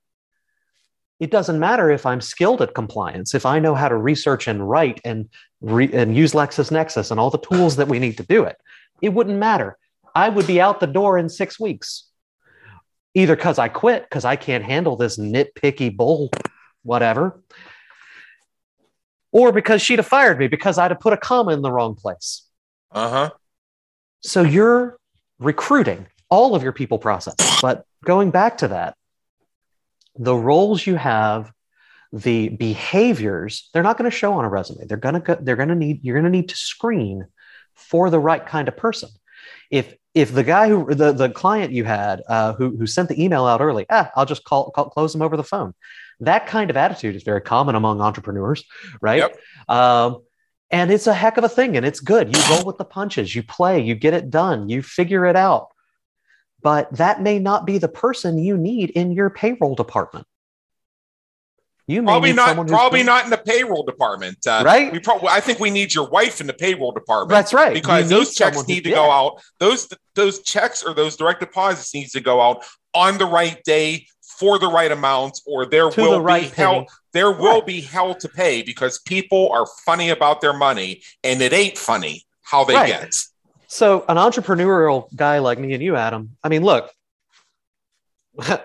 it 1.19 1.31
doesn't 1.31 1.59
matter 1.59 1.89
if 1.89 2.05
I'm 2.05 2.21
skilled 2.21 2.61
at 2.61 2.75
compliance, 2.75 3.33
if 3.33 3.45
I 3.45 3.57
know 3.57 3.73
how 3.73 3.89
to 3.89 3.97
research 3.97 4.47
and 4.47 4.69
write 4.69 5.01
and 5.03 5.29
re, 5.61 5.91
and 5.91 6.15
use 6.15 6.33
LexisNexis 6.33 7.09
and 7.09 7.19
all 7.19 7.31
the 7.31 7.39
tools 7.39 7.77
that 7.77 7.88
we 7.88 7.97
need 7.97 8.17
to 8.17 8.23
do 8.23 8.43
it. 8.43 8.57
It 9.01 9.13
wouldn't 9.13 9.39
matter. 9.39 9.77
I 10.13 10.29
would 10.29 10.45
be 10.45 10.61
out 10.61 10.79
the 10.79 10.93
door 10.99 11.17
in 11.17 11.29
six 11.29 11.59
weeks. 11.59 12.07
Either 13.15 13.35
because 13.35 13.57
I 13.57 13.67
quit 13.67 14.03
because 14.03 14.25
I 14.25 14.35
can't 14.35 14.63
handle 14.63 14.95
this 14.95 15.17
nitpicky 15.17 15.95
bull, 15.95 16.29
whatever, 16.83 17.41
or 19.32 19.51
because 19.51 19.82
she'd 19.82 19.99
have 19.99 20.07
fired 20.07 20.39
me 20.39 20.47
because 20.47 20.78
I'd 20.78 20.91
have 20.91 20.99
put 20.99 21.13
a 21.13 21.17
comma 21.17 21.53
in 21.53 21.61
the 21.61 21.71
wrong 21.71 21.95
place. 21.95 22.43
Uh 22.91 23.09
huh. 23.09 23.30
So 24.21 24.41
you're 24.41 24.97
recruiting 25.39 26.07
all 26.30 26.55
of 26.55 26.63
your 26.63 26.71
people 26.71 26.99
process. 26.99 27.36
But 27.61 27.86
going 28.03 28.32
back 28.32 28.57
to 28.59 28.69
that, 28.69 28.95
the 30.15 30.36
roles 30.36 30.86
you 30.86 30.95
have, 30.95 31.51
the 32.11 32.49
behaviors, 32.49 33.69
they're 33.73 33.84
not 33.84 33.97
going 33.97 34.09
to 34.09 34.15
show 34.15 34.34
on 34.34 34.45
a 34.45 34.49
resume. 34.49 34.86
They're 34.88 34.97
going 34.97 35.21
to 35.21 35.38
they're 35.41 35.55
going 35.55 35.69
to 35.69 35.75
need 35.75 36.03
you're 36.03 36.15
going 36.15 36.32
to 36.32 36.38
need 36.38 36.49
to 36.49 36.55
screen 36.55 37.28
for 37.75 38.09
the 38.09 38.19
right 38.19 38.45
kind 38.45 38.67
of 38.67 38.75
person. 38.75 39.09
If 39.69 39.95
if 40.13 40.34
the 40.34 40.43
guy 40.43 40.69
who 40.69 40.93
the, 40.95 41.11
the 41.11 41.30
client 41.30 41.73
you 41.73 41.84
had 41.84 42.23
uh, 42.28 42.53
who, 42.53 42.75
who 42.75 42.88
sent 42.88 43.09
the 43.09 43.23
email 43.23 43.45
out 43.45 43.61
early, 43.61 43.86
ah, 43.89 44.09
I'll 44.15 44.25
just 44.25 44.43
call, 44.43 44.71
call 44.71 44.89
close 44.89 45.13
them 45.13 45.21
over 45.21 45.38
the 45.38 45.43
phone. 45.43 45.73
That 46.22 46.47
kind 46.47 46.70
of 46.70 46.78
attitude 46.78 47.15
is 47.15 47.24
very 47.24 47.41
common 47.41 47.76
among 47.76 48.01
entrepreneurs, 48.01 48.63
right? 49.01 49.20
Yep. 49.20 49.38
Um, 49.70 50.24
and 50.70 50.91
it's 50.91 51.07
a 51.07 51.13
heck 51.13 51.38
of 51.38 51.43
a 51.43 51.49
thing 51.49 51.78
and 51.78 51.86
it's 51.86 51.99
good. 51.99 52.36
You 52.36 52.41
roll 52.49 52.65
with 52.65 52.78
the 52.78 52.86
punches, 52.86 53.34
you 53.34 53.43
play, 53.43 53.82
you 53.82 53.95
get 53.95 54.13
it 54.13 54.30
done, 54.30 54.70
you 54.70 54.82
figure 54.82 55.26
it 55.26 55.36
out. 55.36 55.70
But 56.61 56.91
that 56.97 57.22
may 57.22 57.39
not 57.39 57.65
be 57.65 57.78
the 57.78 57.88
person 57.88 58.38
you 58.38 58.57
need 58.57 58.89
in 58.89 59.11
your 59.11 59.30
payroll 59.30 59.76
department. 59.76 60.26
You 61.89 62.03
probably 62.03 62.34
not 62.34 62.68
probably 62.68 63.01
not 63.01 63.24
in 63.24 63.30
the 63.30 63.38
payroll 63.38 63.84
department, 63.84 64.45
uh, 64.45 64.61
right? 64.65 64.91
We 64.91 64.99
probably 64.99 65.30
I 65.30 65.39
think 65.39 65.61
we 65.61 65.70
need 65.70 65.93
your 65.93 66.09
wife 66.09 66.41
in 66.41 66.47
the 66.47 66.53
payroll 66.53 66.91
department. 66.91 67.30
That's 67.30 67.53
right, 67.53 67.74
because 67.74 68.09
those 68.09 68.36
checks 68.36 68.68
need 68.68 68.84
to 68.84 68.89
go 68.89 69.09
out. 69.09 69.41
Those 69.59 69.88
those 70.13 70.41
checks 70.41 70.84
or 70.84 70.93
those 70.93 71.15
direct 71.15 71.39
deposits 71.39 71.93
needs 71.93 72.11
to 72.11 72.20
go 72.20 72.41
out 72.41 72.65
on 72.93 73.18
the 73.18 73.26
right 73.26 73.63
day 73.63 74.07
for 74.38 74.59
the 74.59 74.67
right 74.67 74.91
amount, 74.91 75.41
or 75.45 75.65
there 75.65 75.89
to 75.89 76.01
will 76.01 76.11
the 76.13 76.21
right 76.21 76.49
be 76.49 76.55
hell. 76.55 76.85
There 77.13 77.31
will 77.31 77.59
right. 77.59 77.65
be 77.65 77.81
hell 77.81 78.13
to 78.15 78.29
pay 78.29 78.61
because 78.61 78.99
people 78.99 79.49
are 79.51 79.65
funny 79.85 80.09
about 80.09 80.41
their 80.41 80.53
money, 80.53 81.01
and 81.23 81.41
it 81.41 81.53
ain't 81.53 81.77
funny 81.77 82.25
how 82.43 82.63
they 82.63 82.75
right. 82.75 82.88
get. 82.88 83.15
So, 83.67 84.05
an 84.07 84.17
entrepreneurial 84.17 85.13
guy 85.15 85.39
like 85.39 85.59
me 85.59 85.73
and 85.73 85.83
you, 85.83 85.95
Adam. 85.95 86.38
I 86.43 86.49
mean, 86.49 86.63
look, 86.63 86.91
I, 88.39 88.63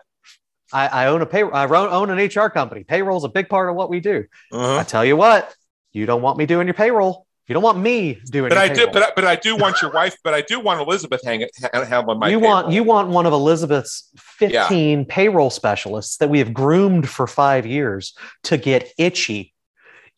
I, 0.73 1.07
own 1.07 1.23
a 1.23 1.27
pay. 1.27 1.43
I 1.43 1.67
own 1.67 2.11
an 2.11 2.19
HR 2.19 2.49
company. 2.49 2.85
Payroll 2.85 3.17
is 3.17 3.25
a 3.25 3.29
big 3.29 3.49
part 3.49 3.69
of 3.69 3.75
what 3.75 3.91
we 3.91 4.01
do. 4.01 4.25
Uh-huh. 4.53 4.79
I 4.79 4.85
tell 4.85 5.05
you 5.05 5.17
what, 5.17 5.55
you 5.93 6.07
don't 6.07 6.23
want 6.23 6.39
me 6.39 6.47
doing 6.47 6.67
your 6.67 6.75
payroll. 6.75 7.27
You 7.49 7.55
don't 7.55 7.63
want 7.63 7.79
me 7.79 8.21
doing. 8.31 8.49
But 8.49 8.59
I 8.59 8.73
do. 8.73 8.87
But 8.87 9.03
I, 9.03 9.13
but 9.17 9.25
I 9.25 9.37
do 9.37 9.57
want 9.57 9.83
your 9.83 9.91
wife. 9.91 10.17
But 10.23 10.33
I 10.33 10.43
do 10.43 10.61
want 10.61 10.81
Elizabeth 10.81 11.23
hang, 11.25 11.47
handling 11.73 12.19
my. 12.19 12.29
You 12.29 12.39
payroll. 12.39 12.55
want 12.55 12.73
you 12.73 12.85
want 12.85 13.09
one 13.09 13.27
of 13.27 13.33
Elizabeth's 13.33 14.09
fifteen 14.17 15.01
yeah. 15.01 15.05
payroll 15.09 15.51
specialists 15.51 16.19
that 16.19 16.31
we 16.31 16.39
have 16.39 16.55
groomed 16.55 17.09
for 17.09 17.27
five 17.27 17.67
years 17.67 18.15
to 18.45 18.57
get 18.57 18.93
itchy 18.97 19.52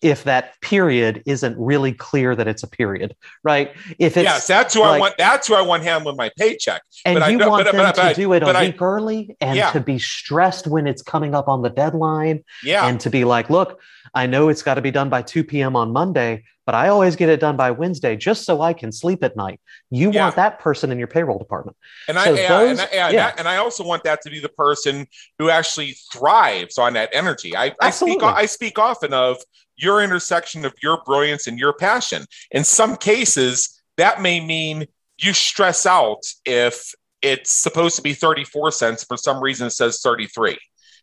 if 0.02 0.24
that 0.24 0.60
period 0.60 1.22
isn't 1.24 1.56
really 1.58 1.92
clear 1.92 2.36
that 2.36 2.46
it's 2.46 2.62
a 2.62 2.66
period, 2.66 3.16
right? 3.42 3.72
If 3.98 4.16
it's 4.16 4.24
yes, 4.24 4.46
that's 4.46 4.74
who 4.74 4.80
like, 4.80 4.96
I 4.96 4.98
want. 4.98 5.14
That's 5.16 5.48
who 5.48 5.54
I 5.54 5.62
want 5.62 5.82
handling 5.82 6.16
my 6.16 6.30
paycheck. 6.36 6.82
And 7.06 7.18
but 7.18 7.32
you 7.32 7.40
I, 7.40 7.48
want 7.48 7.64
but, 7.64 7.72
them 7.72 7.92
but, 7.94 8.08
to 8.10 8.14
do 8.14 8.32
it 8.34 8.42
a 8.42 8.46
week 8.46 8.82
I, 8.82 8.84
early 8.84 9.36
and 9.40 9.56
yeah. 9.56 9.70
to 9.70 9.80
be 9.80 9.98
stressed 9.98 10.66
when 10.66 10.86
it's 10.86 11.02
coming 11.02 11.34
up 11.34 11.48
on 11.48 11.62
the 11.62 11.70
deadline. 11.70 12.44
Yeah, 12.62 12.86
and 12.86 13.00
to 13.00 13.10
be 13.10 13.24
like, 13.24 13.48
look, 13.48 13.80
I 14.14 14.26
know 14.26 14.48
it's 14.48 14.62
got 14.62 14.74
to 14.74 14.82
be 14.82 14.90
done 14.90 15.08
by 15.08 15.22
two 15.22 15.42
p.m. 15.42 15.74
on 15.74 15.92
Monday, 15.92 16.44
but 16.66 16.74
I 16.74 16.88
always 16.88 17.16
get 17.16 17.30
it 17.30 17.40
done 17.40 17.56
by 17.56 17.70
Wednesday 17.70 18.14
just 18.14 18.44
so 18.44 18.60
I 18.60 18.74
can 18.74 18.92
sleep 18.92 19.24
at 19.24 19.36
night. 19.36 19.60
You 19.90 20.10
yeah. 20.10 20.24
want 20.24 20.36
that 20.36 20.58
person 20.58 20.92
in 20.92 20.98
your 20.98 21.08
payroll 21.08 21.38
department. 21.38 21.76
And 22.08 22.18
I, 22.18 22.30
yeah, 22.30 22.48
those, 22.48 22.78
and, 22.78 22.88
I, 22.92 23.10
yeah. 23.10 23.34
and 23.38 23.48
I 23.48 23.56
also 23.56 23.84
want 23.84 24.04
that 24.04 24.20
to 24.22 24.30
be 24.30 24.40
the 24.40 24.48
person 24.50 25.06
who 25.38 25.48
actually 25.50 25.96
thrives 26.12 26.78
on 26.78 26.92
that 26.94 27.10
energy. 27.12 27.56
I, 27.56 27.74
I 27.80 27.90
speak 27.90 28.22
I 28.22 28.46
speak 28.46 28.78
often 28.78 29.14
of 29.14 29.38
your 29.76 30.02
intersection 30.02 30.64
of 30.64 30.74
your 30.82 31.02
brilliance 31.04 31.46
and 31.46 31.58
your 31.58 31.72
passion. 31.72 32.24
In 32.50 32.64
some 32.64 32.96
cases, 32.96 33.82
that 33.96 34.20
may 34.20 34.40
mean 34.40 34.86
you 35.18 35.32
stress 35.32 35.86
out 35.86 36.22
if 36.44 36.92
it's 37.22 37.50
supposed 37.50 37.96
to 37.96 38.02
be 38.02 38.12
34 38.12 38.72
cents 38.72 39.04
for 39.04 39.16
some 39.16 39.40
reason 39.40 39.68
it 39.68 39.70
says 39.70 40.00
33 40.02 40.58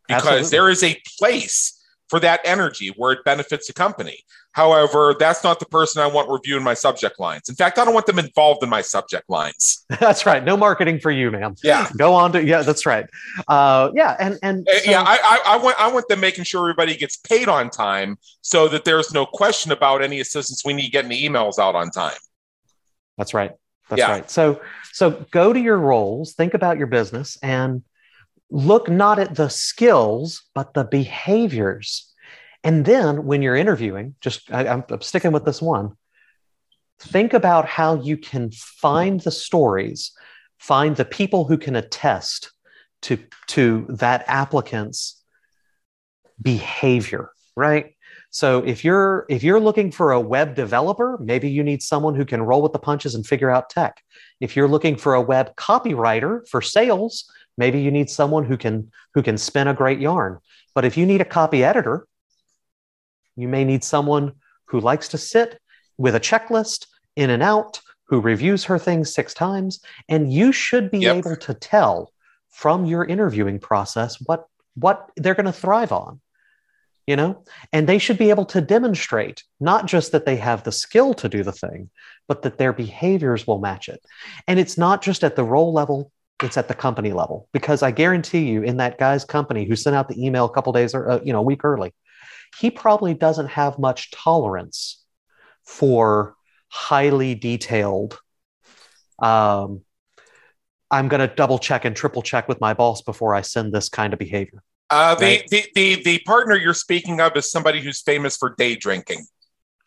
because 0.08 0.24
Absolutely. 0.24 0.50
there 0.50 0.70
is 0.70 0.84
a 0.84 1.02
place 1.18 1.81
for 2.12 2.20
that 2.20 2.42
energy 2.44 2.94
where 2.98 3.14
it 3.14 3.24
benefits 3.24 3.68
the 3.68 3.74
company. 3.74 4.20
However, 4.52 5.16
that's 5.18 5.46
not 5.46 5.62
the 5.62 5.66
person 5.66 6.04
I 6.04 6.08
want 6.08 6.30
reviewing 6.30 6.62
my 6.62 6.74
subject 6.74 7.22
lines. 7.22 7.48
In 7.48 7.56
fact, 7.56 7.80
I 7.80 7.86
don't 7.86 7.94
want 7.94 8.06
them 8.06 8.20
involved 8.20 8.62
in 8.64 8.70
my 8.70 8.82
subject 8.82 9.30
lines. 9.30 9.86
that's 10.02 10.26
right. 10.26 10.44
No 10.44 10.58
marketing 10.58 11.00
for 11.00 11.10
you, 11.10 11.32
ma'am. 11.32 11.56
Yeah. 11.64 11.90
Go 11.98 12.14
on 12.14 12.34
to 12.34 12.44
yeah. 12.44 12.64
That's 12.64 12.86
right. 12.86 13.06
Uh, 13.48 13.92
yeah, 13.96 14.18
and 14.20 14.38
and 14.44 14.68
uh, 14.68 14.80
so, 14.80 14.92
yeah, 14.92 15.04
I, 15.04 15.20
I, 15.24 15.54
I 15.54 15.58
want 15.58 15.80
I 15.80 15.90
want 15.90 16.10
them 16.10 16.20
making 16.20 16.44
sure 16.44 16.62
everybody 16.70 16.98
gets 16.98 17.16
paid 17.16 17.48
on 17.48 17.70
time, 17.70 18.18
so 18.42 18.68
that 18.68 18.84
there's 18.84 19.14
no 19.14 19.26
question 19.26 19.72
about 19.72 20.04
any 20.04 20.20
assistance 20.20 20.64
we 20.66 20.74
need 20.74 20.92
getting 20.92 21.10
the 21.10 21.26
emails 21.26 21.60
out 21.60 21.76
on 21.76 21.92
time. 21.92 22.20
That's 23.18 23.34
right. 23.34 23.52
That's 23.90 24.02
yeah. 24.02 24.12
right. 24.12 24.30
So 24.30 24.60
so 24.92 25.26
go 25.32 25.54
to 25.54 25.60
your 25.60 25.78
roles, 25.78 26.34
think 26.34 26.56
about 26.56 26.78
your 26.78 26.88
business, 26.88 27.38
and 27.42 27.84
look 28.52 28.90
not 28.90 29.18
at 29.18 29.36
the 29.36 29.50
skills 29.50 30.44
but 30.54 30.74
the 30.74 30.84
behaviors 30.84 32.12
and 32.64 32.86
then 32.86 33.26
when 33.26 33.42
you're 33.42 33.56
interviewing, 33.56 34.16
just 34.22 34.52
I, 34.52 34.66
am 34.66 34.84
sticking 35.02 35.32
with 35.32 35.46
this 35.46 35.62
one, 35.62 35.98
think 37.00 37.34
about 37.34 37.66
how 37.66 38.02
you 38.02 38.18
can 38.18 38.52
find 38.52 39.20
the 39.20 39.32
stories, 39.32 40.12
find 40.60 40.96
the 40.96 41.06
people 41.06 41.46
who 41.46 41.58
can 41.58 41.76
attest 41.76 42.52
to, 43.04 43.18
to 43.48 43.88
that 43.90 44.26
applicant's 44.28 45.24
behavior, 46.40 47.32
right? 47.56 47.96
So 48.34 48.64
if 48.64 48.86
you're 48.86 49.26
if 49.28 49.44
you're 49.44 49.60
looking 49.60 49.92
for 49.92 50.14
a 50.14 50.20
web 50.20 50.56
developer, 50.56 51.18
maybe 51.20 51.50
you 51.50 51.64
need 51.64 51.82
someone 51.82 52.16
who 52.16 52.24
can 52.24 52.42
roll 52.42 52.62
with 52.62 52.72
the 52.72 52.80
punches 52.80 53.14
and 53.14 53.28
figure 53.28 53.50
out 53.50 53.70
tech. 53.70 54.02
If 54.40 54.56
you're 54.56 54.70
looking 54.70 54.96
for 54.96 55.16
a 55.16 55.22
web 55.22 55.54
copywriter 55.58 56.48
for 56.48 56.62
sales, 56.62 57.30
maybe 57.58 57.82
you 57.82 57.92
need 57.92 58.10
someone 58.10 58.46
who 58.46 58.58
can 58.58 58.92
who 59.14 59.22
can 59.22 59.38
spin 59.38 59.68
a 59.68 59.74
great 59.74 60.00
yarn. 60.00 60.40
But 60.74 60.86
if 60.86 60.98
you 60.98 61.06
need 61.06 61.22
a 61.22 61.26
copy 61.26 61.64
editor, 61.64 62.08
you 63.36 63.48
may 63.48 63.64
need 63.64 63.84
someone 63.84 64.34
who 64.66 64.80
likes 64.80 65.10
to 65.10 65.18
sit 65.18 65.60
with 65.98 66.16
a 66.16 66.20
checklist 66.20 66.88
in 67.16 67.30
and 67.30 67.44
out, 67.44 67.82
who 68.06 68.22
reviews 68.22 68.64
her 68.66 68.80
things 68.80 69.14
six 69.14 69.34
times. 69.34 69.82
And 70.08 70.32
you 70.32 70.52
should 70.52 70.90
be 70.92 71.00
yep. 71.00 71.18
able 71.18 71.36
to 71.36 71.54
tell 71.54 72.12
from 72.50 72.86
your 72.86 73.06
interviewing 73.06 73.60
process 73.60 74.18
what, 74.26 74.46
what 74.76 75.10
they're 75.18 75.36
going 75.36 75.46
to 75.46 75.52
thrive 75.52 75.92
on. 75.92 76.22
you 77.08 77.16
know 77.16 77.44
and 77.74 77.88
they 77.88 77.98
should 77.98 78.18
be 78.18 78.30
able 78.30 78.46
to 78.46 78.62
demonstrate 78.62 79.44
not 79.60 79.86
just 79.86 80.12
that 80.12 80.26
they 80.26 80.36
have 80.36 80.64
the 80.64 80.72
skill 80.72 81.14
to 81.14 81.28
do 81.28 81.44
the 81.44 81.52
thing 81.52 81.90
but 82.28 82.42
that 82.44 82.58
their 82.58 82.74
behaviors 82.74 83.48
will 83.48 83.60
match 83.60 83.90
it 83.90 84.02
and 84.48 84.60
it's 84.60 84.78
not 84.78 85.02
just 85.02 85.24
at 85.24 85.36
the 85.36 85.44
role 85.44 85.74
level 85.74 86.12
it's 86.44 86.58
at 86.58 86.68
the 86.68 86.74
company 86.74 87.12
level 87.12 87.48
because 87.52 87.84
i 87.84 87.92
guarantee 87.92 88.50
you 88.50 88.64
in 88.64 88.78
that 88.78 88.98
guy's 88.98 89.24
company 89.24 89.66
who 89.66 89.76
sent 89.76 89.96
out 89.96 90.08
the 90.08 90.24
email 90.24 90.46
a 90.46 90.50
couple 90.50 90.74
days 90.74 90.94
or 90.94 91.10
uh, 91.10 91.20
you 91.24 91.34
know 91.34 91.40
a 91.40 91.44
week 91.44 91.64
early 91.64 91.94
he 92.60 92.70
probably 92.70 93.14
doesn't 93.14 93.48
have 93.48 93.80
much 93.80 94.12
tolerance 94.12 95.04
for 95.66 96.36
highly 96.70 97.36
detailed 97.36 98.20
um, 99.22 99.82
i'm 100.90 101.08
going 101.08 101.28
to 101.28 101.34
double 101.36 101.60
check 101.60 101.86
and 101.86 101.96
triple 101.96 102.22
check 102.22 102.48
with 102.48 102.60
my 102.60 102.74
boss 102.74 103.02
before 103.02 103.34
i 103.34 103.42
send 103.42 103.74
this 103.74 103.90
kind 103.90 104.14
of 104.14 104.20
behavior 104.20 104.64
uh, 104.92 105.16
the, 105.16 105.26
right? 105.26 105.48
the, 105.50 105.66
the 105.74 106.04
the 106.04 106.20
partner 106.26 106.56
you're 106.58 106.74
speaking 106.74 107.22
of 107.22 107.36
is 107.38 107.50
somebody 107.50 107.80
who's 107.80 108.02
famous 108.02 108.36
for 108.36 108.54
day 108.58 108.76
drinking. 108.76 109.26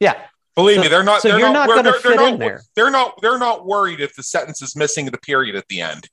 Yeah. 0.01 0.15
Believe 0.57 0.77
so, 0.77 0.83
me, 0.83 0.89
they're 0.89 1.03
not. 1.03 1.21
So 1.21 1.29
they're 1.29 1.41
you're 1.41 1.53
not, 1.53 1.69
not 1.69 1.83
going 1.83 1.95
to 1.95 2.01
fit 2.01 2.17
not, 2.17 2.33
in 2.33 2.39
there. 2.39 2.63
They're 2.75 2.91
not. 2.91 3.21
They're 3.21 3.39
not 3.39 3.67
worried 3.67 4.01
if 4.01 4.15
the 4.15 4.23
sentence 4.23 4.63
is 4.63 4.75
missing 4.75 5.07
the 5.07 5.19
period 5.19 5.57
at 5.57 5.69
the 5.69 5.83
end. 5.83 6.09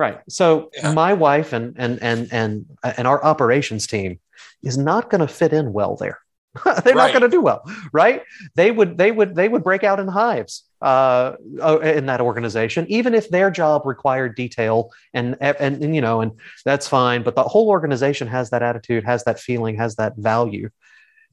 Right. 0.00 0.18
So 0.30 0.70
yeah. 0.74 0.94
my 0.94 1.12
wife 1.12 1.52
and 1.52 1.74
and 1.76 2.02
and 2.02 2.32
and 2.32 2.64
and 2.82 3.06
our 3.06 3.22
operations 3.22 3.86
team 3.86 4.18
is 4.62 4.78
not 4.78 5.10
going 5.10 5.20
to 5.20 5.28
fit 5.28 5.52
in 5.52 5.74
well 5.74 5.96
there. 5.96 6.20
they're 6.64 6.94
right. 6.94 6.94
not 6.94 7.10
going 7.10 7.20
to 7.20 7.28
do 7.28 7.42
well, 7.42 7.70
right? 7.92 8.22
They 8.54 8.70
would 8.70 8.96
they 8.96 9.12
would 9.12 9.34
they 9.34 9.46
would 9.46 9.62
break 9.62 9.84
out 9.84 10.00
in 10.00 10.08
hives 10.08 10.64
uh, 10.80 11.36
uh, 11.60 11.80
in 11.80 12.06
that 12.06 12.22
organization, 12.22 12.86
even 12.88 13.14
if 13.14 13.28
their 13.28 13.50
job 13.50 13.84
required 13.84 14.36
detail 14.36 14.90
and, 15.12 15.36
and, 15.38 15.84
and 15.84 15.94
you 15.94 16.00
know, 16.00 16.22
and 16.22 16.32
that's 16.64 16.88
fine. 16.88 17.22
But 17.22 17.34
the 17.36 17.42
whole 17.42 17.68
organization 17.68 18.26
has 18.28 18.48
that 18.50 18.62
attitude, 18.62 19.04
has 19.04 19.24
that 19.24 19.38
feeling, 19.38 19.76
has 19.76 19.96
that 19.96 20.16
value. 20.16 20.70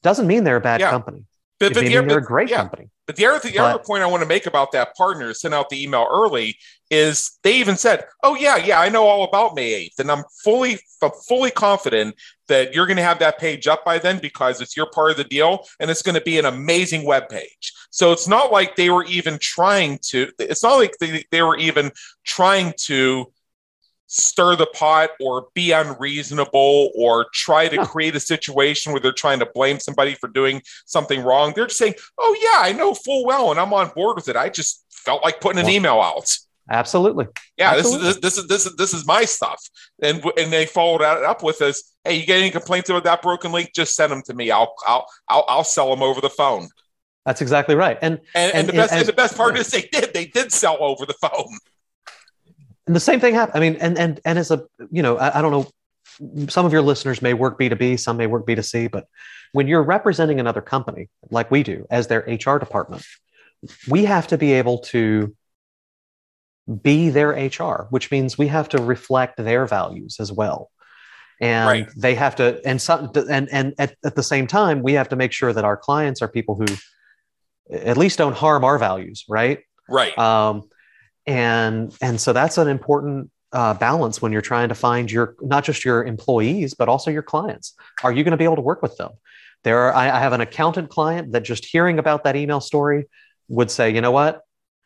Doesn't 0.04 0.28
mean 0.28 0.44
they're 0.44 0.58
a 0.58 0.62
bad 0.62 0.82
yeah. 0.82 0.90
company. 0.90 1.24
But, 1.60 1.74
but 1.74 1.86
the, 1.86 1.90
they're 1.90 2.18
a 2.20 2.22
great 2.22 2.50
yeah. 2.50 2.58
company. 2.58 2.90
But 3.08 3.16
the 3.16 3.26
other, 3.26 3.40
the 3.40 3.58
but, 3.58 3.76
other 3.76 3.84
point 3.84 4.04
I 4.04 4.08
want 4.08 4.22
to 4.22 4.28
make 4.28 4.46
about 4.46 4.74
that 4.74 4.96
partner 4.96 5.34
sent 5.34 5.54
out 5.54 5.70
the 5.70 5.82
email 5.82 6.08
early 6.12 6.58
is 6.92 7.40
they 7.42 7.56
even 7.56 7.78
said, 7.78 8.06
"Oh 8.22 8.36
yeah, 8.36 8.58
yeah, 8.58 8.80
I 8.80 8.90
know 8.90 9.06
all 9.06 9.24
about 9.24 9.56
May 9.56 9.88
8th, 9.88 10.00
and 10.00 10.12
I'm 10.12 10.24
fully, 10.44 10.78
I'm 11.02 11.12
fully 11.28 11.50
confident 11.50 12.16
that 12.48 12.74
you're 12.76 12.86
going 12.86 12.98
to 12.98 13.04
have 13.04 13.20
that 13.20 13.40
page 13.40 13.66
up 13.68 13.84
by 13.84 13.98
then 13.98 14.20
because 14.20 14.62
it's 14.62 14.78
your 14.78 14.90
part 14.92 15.12
of 15.12 15.18
the 15.18 15.24
deal, 15.24 15.66
and 15.80 15.90
it's 15.90 16.02
going 16.02 16.16
to 16.16 16.22
be 16.22 16.38
an 16.38 16.46
amazing 16.46 17.06
web 17.06 17.30
page." 17.30 17.74
So 17.92 18.12
it's 18.12 18.28
not 18.28 18.52
like 18.52 18.76
they 18.76 18.90
were 18.90 19.06
even 19.06 19.40
trying 19.40 20.00
to. 20.10 20.30
It's 20.38 20.64
not 20.64 20.76
like 20.76 20.94
they, 21.00 21.26
they 21.32 21.42
were 21.42 21.58
even 21.58 21.92
trying 22.26 22.74
to 22.86 23.32
stir 24.08 24.56
the 24.56 24.66
pot 24.68 25.12
or 25.20 25.48
be 25.54 25.72
unreasonable 25.72 26.92
or 26.96 27.28
try 27.34 27.68
to 27.68 27.86
create 27.86 28.16
a 28.16 28.20
situation 28.20 28.92
where 28.92 29.02
they're 29.02 29.12
trying 29.12 29.40
to 29.40 29.46
blame 29.54 29.80
somebody 29.80 30.16
for 30.16 30.28
doing 30.28 30.62
something 30.86 31.22
wrong. 31.22 31.54
They're 31.56 31.68
just 31.68 31.78
saying, 31.78 31.96
"Oh 32.18 32.36
yeah, 32.42 32.68
I 32.68 32.74
know 32.74 32.94
full 32.94 33.26
well, 33.26 33.52
and 33.52 33.60
I'm 33.60 33.74
on 33.74 33.90
board 33.90 34.16
with 34.16 34.30
it. 34.30 34.36
I 34.36 34.50
just 34.50 34.86
felt 34.90 35.24
like 35.24 35.42
putting 35.42 35.62
an 35.62 35.70
email 35.70 36.02
out." 36.02 36.36
Absolutely. 36.70 37.28
Yeah, 37.58 37.72
Absolutely. 37.72 38.08
this 38.08 38.16
is 38.16 38.22
this 38.22 38.38
is 38.38 38.48
this 38.48 38.66
is 38.66 38.76
this 38.76 38.94
is 38.94 39.06
my 39.06 39.26
stuff, 39.26 39.62
and 40.02 40.24
and 40.38 40.52
they 40.52 40.66
followed 40.66 41.02
it 41.02 41.24
up 41.24 41.44
with 41.44 41.60
this. 41.60 41.94
Hey, 42.04 42.16
you 42.16 42.26
get 42.26 42.40
any 42.40 42.52
complaints 42.52 42.90
about 42.90 43.04
that 43.06 43.22
broken 43.22 43.52
link? 43.52 43.72
Just 43.74 43.96
send 43.96 44.12
them 44.12 44.22
to 44.24 44.34
me. 44.34 44.52
I'll 44.52 44.74
I'll 44.86 45.06
I'll, 45.30 45.46
I'll 45.48 45.64
sell 45.64 45.90
them 45.90 46.04
over 46.04 46.20
the 46.20 46.30
phone. 46.30 46.68
That's 47.26 47.42
exactly 47.42 47.76
right. 47.76 47.98
And 48.02 48.20
and, 48.36 48.54
and, 48.54 48.56
and 48.56 48.68
the 48.70 48.74
best 48.74 48.92
and, 48.92 49.00
and 49.00 49.08
the 49.08 49.14
best 49.14 49.38
part 49.38 49.58
is 49.58 49.70
they 49.70 49.84
did 49.92 50.14
they 50.14 50.26
did 50.26 50.52
sell 50.52 50.78
over 50.82 51.06
the 51.06 51.14
phone. 51.14 51.58
And 52.88 52.96
the 52.96 53.02
same 53.02 53.20
thing 53.20 53.34
happened. 53.36 53.58
I 53.58 53.70
mean, 53.70 53.80
and 53.80 53.98
and 53.98 54.20
and 54.26 54.40
as 54.40 54.50
a 54.50 54.66
you 54.92 55.04
know, 55.04 55.18
I, 55.18 55.40
I 55.40 55.42
don't 55.42 55.52
know, 55.52 56.48
some 56.50 56.66
of 56.66 56.74
your 56.74 56.82
listeners 56.82 57.22
may 57.22 57.34
work 57.34 57.58
B 57.58 57.70
two 57.70 57.76
B, 57.76 57.98
some 57.98 58.18
may 58.18 58.28
work 58.28 58.46
B 58.46 58.56
two 58.56 58.64
C, 58.64 58.88
but 58.88 59.08
when 59.52 59.68
you're 59.68 59.84
representing 59.84 60.40
another 60.40 60.62
company 60.62 61.10
like 61.30 61.52
we 61.52 61.64
do 61.64 61.86
as 61.92 62.08
their 62.08 62.22
HR 62.22 62.58
department, 62.58 63.04
we 63.88 64.06
have 64.06 64.28
to 64.28 64.38
be 64.38 64.54
able 64.54 64.80
to 64.80 65.36
be 66.82 67.10
their 67.10 67.30
HR, 67.32 67.88
which 67.90 68.12
means 68.12 68.38
we 68.38 68.48
have 68.48 68.70
to 68.70 68.82
reflect 68.82 69.38
their 69.38 69.66
values 69.66 70.18
as 70.20 70.32
well. 70.32 70.70
And 71.40 71.68
right. 71.68 71.90
they 71.96 72.16
have 72.16 72.36
to, 72.38 72.60
and 72.66 72.82
some, 72.82 73.12
and 73.30 73.48
and 73.52 73.74
at, 73.78 73.96
at 74.04 74.16
the 74.16 74.24
same 74.24 74.48
time, 74.48 74.82
we 74.82 74.94
have 74.94 75.10
to 75.10 75.16
make 75.16 75.32
sure 75.32 75.54
that 75.54 75.64
our 75.64 75.78
clients 75.78 76.22
are 76.22 76.28
people 76.28 76.56
who 76.56 76.66
at 77.72 77.96
least 77.96 78.18
don't 78.18 78.36
harm 78.36 78.64
our 78.64 78.80
values, 78.80 79.24
right? 79.30 79.60
Right. 79.88 80.18
Um, 80.18 80.70
and 81.28 81.96
and 82.02 82.20
so 82.20 82.34
that's 82.34 82.58
an 82.58 82.68
important 82.68 83.30
uh, 83.52 83.74
balance 83.76 84.22
when 84.22 84.32
you're 84.32 84.42
trying 84.42 84.70
to 84.70 84.76
find 84.76 85.12
your 85.12 85.36
not 85.42 85.64
just 85.64 85.86
your 85.86 86.04
employees 86.04 86.74
but 86.74 86.90
also 86.90 87.12
your 87.12 87.22
clients. 87.22 87.74
Are 88.04 88.12
you 88.12 88.24
going 88.24 88.32
to 88.32 88.38
be 88.38 88.44
able 88.44 88.56
to 88.56 88.62
work 88.62 88.82
with 88.82 88.98
them? 88.98 89.12
There, 89.64 89.80
are, 89.80 89.94
I, 89.94 90.10
I 90.10 90.20
have 90.20 90.34
an 90.34 90.42
accountant 90.42 90.90
client 90.90 91.34
that 91.34 91.44
just 91.44 91.66
hearing 91.66 92.00
about 92.00 92.24
that 92.24 92.36
email 92.36 92.62
story 92.62 93.06
would 93.50 93.72
say, 93.72 93.94
you 93.94 94.02
know 94.02 94.12
what? 94.12 94.42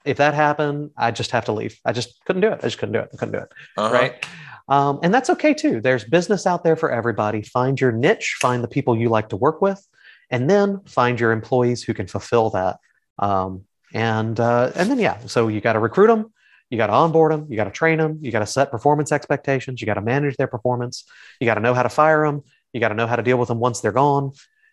If 0.05 0.17
that 0.17 0.33
happened, 0.33 0.91
I 0.97 1.11
just 1.11 1.31
have 1.31 1.45
to 1.45 1.51
leave. 1.51 1.79
I 1.85 1.91
just 1.91 2.23
couldn't 2.25 2.41
do 2.41 2.47
it. 2.47 2.59
I 2.59 2.63
just 2.63 2.79
couldn't 2.79 2.93
do 2.93 2.99
it. 2.99 3.09
I 3.13 3.17
couldn't 3.17 3.33
do 3.33 3.39
it. 3.39 3.51
Uh-huh. 3.77 3.93
Right. 3.93 4.25
Um, 4.67 4.99
and 5.03 5.13
that's 5.13 5.29
okay 5.29 5.53
too. 5.53 5.81
There's 5.81 6.03
business 6.03 6.47
out 6.47 6.63
there 6.63 6.75
for 6.75 6.91
everybody. 6.91 7.41
Find 7.41 7.79
your 7.79 7.91
niche, 7.91 8.37
find 8.39 8.63
the 8.63 8.67
people 8.67 8.95
you 8.95 9.09
like 9.09 9.29
to 9.29 9.35
work 9.35 9.61
with, 9.61 9.85
and 10.29 10.49
then 10.49 10.79
find 10.85 11.19
your 11.19 11.31
employees 11.31 11.83
who 11.83 11.93
can 11.93 12.07
fulfill 12.07 12.51
that. 12.51 12.77
Um, 13.19 13.65
and 13.93 14.39
uh, 14.39 14.71
and 14.75 14.89
then 14.89 14.99
yeah, 14.99 15.17
so 15.25 15.47
you 15.47 15.61
got 15.61 15.73
to 15.73 15.79
recruit 15.79 16.07
them, 16.07 16.31
you 16.69 16.77
got 16.77 16.87
to 16.87 16.93
onboard 16.93 17.31
them, 17.31 17.47
you 17.49 17.55
got 17.55 17.65
to 17.65 17.71
train 17.71 17.97
them, 17.97 18.19
you 18.21 18.31
got 18.31 18.39
to 18.39 18.45
set 18.45 18.71
performance 18.71 19.11
expectations, 19.11 19.81
you 19.81 19.85
got 19.85 19.95
to 19.95 20.01
manage 20.01 20.37
their 20.37 20.47
performance, 20.47 21.05
you 21.39 21.45
got 21.45 21.55
to 21.55 21.61
know 21.61 21.73
how 21.73 21.83
to 21.83 21.89
fire 21.89 22.25
them, 22.25 22.43
you 22.73 22.79
got 22.79 22.89
to 22.89 22.95
know 22.95 23.07
how 23.07 23.15
to 23.15 23.23
deal 23.23 23.37
with 23.37 23.49
them 23.49 23.59
once 23.59 23.81
they're 23.81 23.91
gone, 23.91 24.31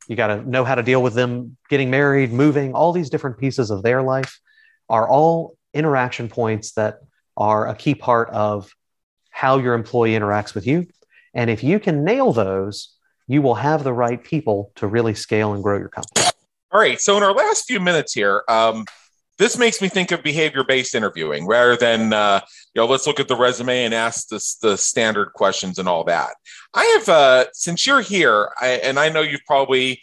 you 0.08 0.16
got 0.16 0.28
to 0.28 0.48
know 0.48 0.64
how 0.64 0.74
to 0.74 0.82
deal 0.82 1.02
with 1.02 1.14
them 1.14 1.56
getting 1.68 1.90
married, 1.90 2.32
moving. 2.32 2.74
All 2.74 2.92
these 2.92 3.10
different 3.10 3.38
pieces 3.38 3.70
of 3.70 3.82
their 3.82 4.02
life 4.02 4.40
are 4.88 5.08
all 5.08 5.56
interaction 5.74 6.28
points 6.28 6.72
that 6.72 7.00
are 7.36 7.68
a 7.68 7.74
key 7.74 7.94
part 7.94 8.30
of 8.30 8.72
how 9.30 9.58
your 9.58 9.74
employee 9.74 10.12
interacts 10.12 10.54
with 10.54 10.66
you. 10.66 10.86
And 11.34 11.50
if 11.50 11.62
you 11.62 11.78
can 11.78 12.04
nail 12.04 12.32
those, 12.32 12.94
you 13.26 13.42
will 13.42 13.54
have 13.54 13.84
the 13.84 13.92
right 13.92 14.22
people 14.22 14.72
to 14.76 14.86
really 14.86 15.14
scale 15.14 15.52
and 15.52 15.62
grow 15.62 15.78
your 15.78 15.90
company. 15.90 16.26
All 16.72 16.80
right. 16.80 17.00
So 17.00 17.16
in 17.16 17.22
our 17.22 17.32
last 17.32 17.66
few 17.66 17.78
minutes 17.78 18.14
here, 18.14 18.42
um, 18.48 18.86
this 19.38 19.56
makes 19.56 19.80
me 19.80 19.88
think 19.88 20.10
of 20.10 20.22
behavior-based 20.22 20.94
interviewing 20.94 21.46
rather 21.46 21.76
than 21.76 22.12
uh, 22.12 22.40
you 22.74 22.82
know 22.82 22.86
let's 22.86 23.06
look 23.06 23.20
at 23.20 23.28
the 23.28 23.36
resume 23.36 23.84
and 23.84 23.94
ask 23.94 24.28
the, 24.28 24.56
the 24.62 24.76
standard 24.76 25.32
questions 25.32 25.78
and 25.78 25.88
all 25.88 26.04
that. 26.04 26.30
I 26.74 26.84
have 26.98 27.08
uh, 27.08 27.46
since 27.52 27.86
you're 27.86 28.00
here, 28.00 28.50
I, 28.60 28.68
and 28.68 28.98
I 28.98 29.08
know 29.08 29.22
you've 29.22 29.44
probably 29.46 30.02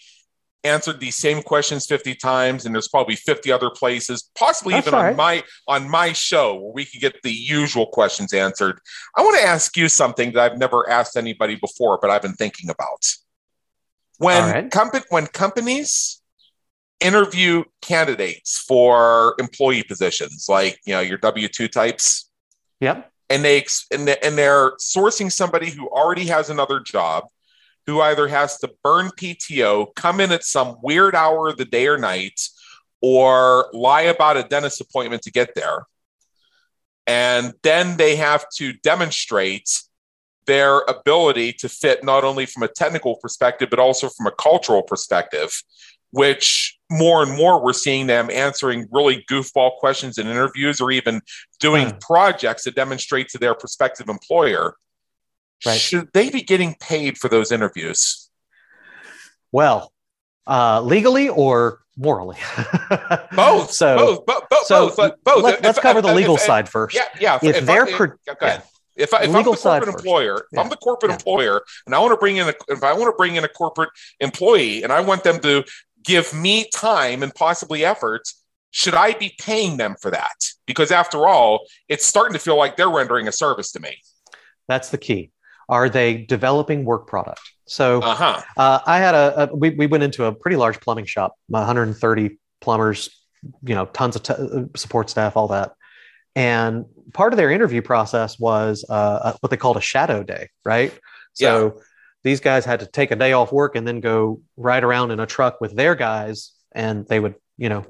answered 0.65 0.99
these 0.99 1.15
same 1.15 1.41
questions 1.43 1.85
50 1.85 2.15
times 2.15 2.65
and 2.65 2.73
there's 2.73 2.87
probably 2.87 3.15
50 3.15 3.51
other 3.51 3.69
places 3.69 4.29
possibly 4.35 4.73
That's 4.73 4.87
even 4.87 4.99
right. 4.99 5.09
on 5.11 5.15
my 5.15 5.43
on 5.67 5.89
my 5.89 6.11
show 6.11 6.55
where 6.55 6.73
we 6.73 6.85
can 6.85 6.99
get 6.99 7.21
the 7.21 7.31
usual 7.31 7.85
questions 7.85 8.33
answered 8.33 8.79
i 9.15 9.21
want 9.21 9.37
to 9.37 9.45
ask 9.45 9.77
you 9.77 9.87
something 9.87 10.31
that 10.31 10.41
i've 10.41 10.57
never 10.57 10.89
asked 10.89 11.17
anybody 11.17 11.55
before 11.55 11.99
but 12.01 12.09
i've 12.09 12.23
been 12.23 12.33
thinking 12.33 12.71
about 12.71 13.05
when 14.17 14.51
right. 14.51 14.71
comp- 14.71 15.05
when 15.09 15.27
companies 15.27 16.21
interview 16.99 17.63
candidates 17.81 18.57
for 18.57 19.35
employee 19.39 19.83
positions 19.83 20.45
like 20.47 20.79
you 20.85 20.93
know 20.93 21.01
your 21.01 21.17
w2 21.17 21.71
types. 21.71 22.29
Yep. 22.79 23.11
And 23.29 23.43
they 23.43 23.65
and, 23.91 24.07
they, 24.07 24.17
and 24.23 24.37
they're 24.37 24.71
sourcing 24.77 25.31
somebody 25.31 25.69
who 25.69 25.87
already 25.89 26.25
has 26.25 26.49
another 26.49 26.79
job 26.79 27.25
who 27.87 28.01
either 28.01 28.27
has 28.27 28.57
to 28.59 28.71
burn 28.83 29.09
pto 29.17 29.93
come 29.95 30.19
in 30.19 30.31
at 30.31 30.43
some 30.43 30.77
weird 30.81 31.15
hour 31.15 31.49
of 31.49 31.57
the 31.57 31.65
day 31.65 31.87
or 31.87 31.97
night 31.97 32.39
or 33.01 33.69
lie 33.73 34.03
about 34.03 34.37
a 34.37 34.43
dentist 34.43 34.81
appointment 34.81 35.21
to 35.23 35.31
get 35.31 35.53
there. 35.55 35.85
And 37.07 37.53
then 37.61 37.97
they 37.97 38.15
have 38.15 38.45
to 38.57 38.73
demonstrate 38.73 39.69
their 40.47 40.79
ability 40.87 41.53
to 41.53 41.69
fit 41.69 42.03
not 42.03 42.23
only 42.23 42.45
from 42.45 42.63
a 42.63 42.67
technical 42.67 43.15
perspective 43.17 43.69
but 43.69 43.79
also 43.79 44.09
from 44.09 44.27
a 44.27 44.31
cultural 44.31 44.83
perspective 44.83 45.51
which 46.11 46.74
more 46.89 47.23
and 47.23 47.35
more 47.35 47.61
we're 47.61 47.73
seeing 47.73 48.07
them 48.07 48.29
answering 48.29 48.87
really 48.91 49.25
goofball 49.29 49.77
questions 49.77 50.17
in 50.17 50.27
interviews 50.27 50.79
or 50.79 50.91
even 50.91 51.21
doing 51.59 51.89
hmm. 51.89 51.97
projects 51.99 52.63
to 52.63 52.71
demonstrate 52.71 53.29
to 53.29 53.37
their 53.37 53.55
prospective 53.55 54.09
employer. 54.09 54.75
Right. 55.65 55.79
Should 55.79 56.09
they 56.13 56.29
be 56.29 56.41
getting 56.41 56.75
paid 56.79 57.17
for 57.17 57.27
those 57.27 57.51
interviews? 57.51 58.29
Well, 59.51 59.91
uh, 60.45 60.81
legally 60.81 61.29
or 61.29 61.79
morally? 61.97 62.37
both. 63.35 63.71
So 63.71 63.95
both. 63.95 64.25
Bo- 64.25 64.41
bo- 64.49 64.57
so 64.63 64.95
both. 64.95 65.23
both. 65.23 65.43
Let, 65.43 65.65
us 65.65 65.79
cover 65.79 66.01
the 66.01 66.13
legal 66.13 66.35
if, 66.35 66.41
side 66.41 66.69
first. 66.69 66.95
Yeah, 66.95 67.05
yeah. 67.19 67.39
If, 67.41 67.55
if 67.55 67.65
they're, 67.65 67.87
I, 67.87 67.91
per- 67.91 68.17
yeah, 68.27 68.61
if, 68.95 69.13
I, 69.13 69.23
if 69.23 69.35
I'm 69.35 69.43
the 69.43 69.55
corporate 69.55 69.87
employer, 69.89 70.47
if 70.51 70.59
I'm 70.59 70.69
the 70.69 70.77
corporate 70.77 71.11
yeah. 71.11 71.15
employer, 71.15 71.61
and 71.85 71.93
I 71.93 71.99
want 71.99 72.11
to 72.11 72.17
bring 72.17 72.37
in 72.37 72.47
a, 72.47 72.53
if 72.69 72.83
I 72.83 72.93
want 72.93 73.05
to 73.05 73.17
bring 73.17 73.35
in 73.35 73.43
a 73.43 73.47
corporate 73.47 73.89
employee, 74.19 74.83
and 74.83 74.91
I 74.91 75.01
want 75.01 75.23
them 75.23 75.39
to 75.41 75.63
give 76.05 76.33
me 76.33 76.69
time 76.73 77.23
and 77.23 77.33
possibly 77.33 77.83
effort, 77.83 78.23
should 78.71 78.93
I 78.93 79.13
be 79.13 79.33
paying 79.39 79.77
them 79.77 79.95
for 80.01 80.11
that? 80.11 80.35
Because 80.65 80.91
after 80.91 81.27
all, 81.27 81.65
it's 81.87 82.05
starting 82.05 82.33
to 82.33 82.39
feel 82.39 82.57
like 82.57 82.75
they're 82.77 82.89
rendering 82.89 83.27
a 83.27 83.31
service 83.31 83.71
to 83.73 83.79
me. 83.79 83.97
That's 84.67 84.89
the 84.89 84.97
key. 84.97 85.31
Are 85.69 85.89
they 85.89 86.17
developing 86.17 86.85
work 86.85 87.07
product? 87.07 87.41
So 87.67 88.01
Uh-huh. 88.01 88.41
uh, 88.57 88.79
I 88.85 88.99
had 88.99 89.15
a, 89.15 89.43
a 89.51 89.55
we, 89.55 89.71
we 89.71 89.87
went 89.87 90.03
into 90.03 90.25
a 90.25 90.33
pretty 90.33 90.57
large 90.57 90.79
plumbing 90.79 91.05
shop, 91.05 91.33
130 91.47 92.37
plumbers, 92.61 93.09
you 93.63 93.73
know, 93.75 93.85
tons 93.85 94.15
of 94.15 94.23
t- 94.23 94.33
uh, 94.33 94.63
support 94.75 95.09
staff, 95.09 95.35
all 95.37 95.47
that. 95.49 95.71
And 96.35 96.85
part 97.13 97.33
of 97.33 97.37
their 97.37 97.49
interview 97.49 97.81
process 97.81 98.37
was 98.37 98.85
uh, 98.89 98.93
uh, 98.93 99.33
what 99.39 99.49
they 99.49 99.57
called 99.57 99.77
a 99.77 99.81
shadow 99.81 100.21
day, 100.21 100.49
right? 100.63 100.91
So 101.33 101.81
these 102.25 102.41
guys 102.41 102.65
had 102.65 102.79
to 102.81 102.87
take 102.87 103.11
a 103.11 103.15
day 103.15 103.33
off 103.33 103.51
work 103.53 103.75
and 103.75 103.87
then 103.87 103.99
go 104.01 104.41
ride 104.57 104.83
around 104.83 105.11
in 105.11 105.19
a 105.19 105.25
truck 105.27 105.61
with 105.61 105.75
their 105.75 105.93
guys, 105.95 106.51
and 106.73 107.07
they 107.07 107.19
would, 107.19 107.35
you 107.57 107.69
know, 107.69 107.85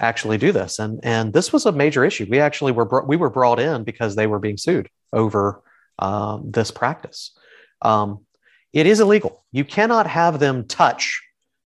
actually 0.00 0.38
do 0.38 0.52
this. 0.52 0.78
And 0.78 1.00
and 1.02 1.32
this 1.32 1.52
was 1.52 1.66
a 1.66 1.72
major 1.72 2.04
issue. 2.04 2.26
We 2.30 2.38
actually 2.40 2.72
were 2.72 3.04
we 3.06 3.16
were 3.16 3.28
brought 3.30 3.58
in 3.60 3.82
because 3.84 4.14
they 4.16 4.26
were 4.28 4.38
being 4.38 4.56
sued 4.56 4.88
over 5.12 5.62
um, 5.98 6.50
this 6.50 6.70
practice. 6.70 7.36
Um, 7.82 8.24
it 8.72 8.86
is 8.86 9.00
illegal. 9.00 9.44
You 9.52 9.64
cannot 9.64 10.06
have 10.06 10.38
them 10.38 10.66
touch 10.66 11.20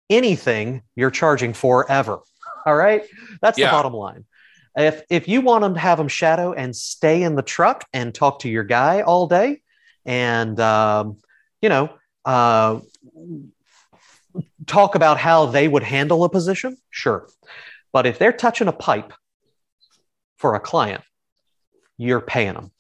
anything 0.09 0.83
you're 0.95 1.11
charging 1.11 1.53
for 1.53 1.91
ever. 1.91 2.21
All 2.67 2.77
right, 2.77 3.03
that's 3.43 3.59
Yeah. 3.59 3.67
the 3.67 3.73
bottom 3.73 3.93
line. 3.93 4.25
If 4.77 5.03
if 5.11 5.27
you 5.27 5.41
want 5.41 5.63
them 5.63 5.75
to 5.75 5.81
have 5.81 5.99
them 5.99 6.09
shadow 6.09 6.53
and 6.53 6.75
stay 6.77 7.23
in 7.23 7.35
the 7.35 7.43
truck 7.43 7.85
and 7.93 8.15
talk 8.15 8.41
to 8.41 8.49
your 8.49 8.65
guy 8.65 9.01
all 9.03 9.27
day, 9.27 9.63
and 10.05 10.59
um, 10.61 11.17
you 11.67 11.71
know 11.71 11.91
uh, 12.25 12.79
talk 14.67 14.95
about 14.95 15.19
how 15.19 15.47
they 15.47 15.67
would 15.67 15.83
handle 15.83 16.23
a 16.23 16.29
position, 16.29 16.77
sure. 16.91 17.29
But 17.93 18.07
if 18.07 18.21
they're 18.21 18.33
touching 18.33 18.69
a 18.69 18.73
pipe 18.73 19.13
for 20.37 20.55
a 20.55 20.61
client, 20.61 21.03
you're 21.99 22.21
paying 22.21 22.55
them. 22.55 22.71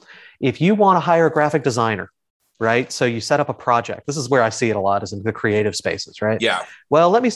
If 0.40 0.60
you 0.60 0.76
want 0.76 0.96
to 0.96 1.00
hire 1.00 1.26
a 1.26 1.32
graphic 1.32 1.64
designer, 1.64 2.12
right? 2.60 2.92
So 2.92 3.06
you 3.06 3.20
set 3.20 3.40
up 3.40 3.48
a 3.48 3.54
project. 3.54 4.06
This 4.06 4.16
is 4.16 4.28
where 4.28 4.42
I 4.42 4.50
see 4.50 4.70
it 4.70 4.76
a 4.76 4.80
lot, 4.80 5.02
is 5.02 5.12
in 5.12 5.24
the 5.24 5.32
creative 5.32 5.74
spaces, 5.74 6.22
right? 6.22 6.40
Yeah. 6.40 6.62
Well, 6.88 7.10
let 7.10 7.24
me. 7.24 7.32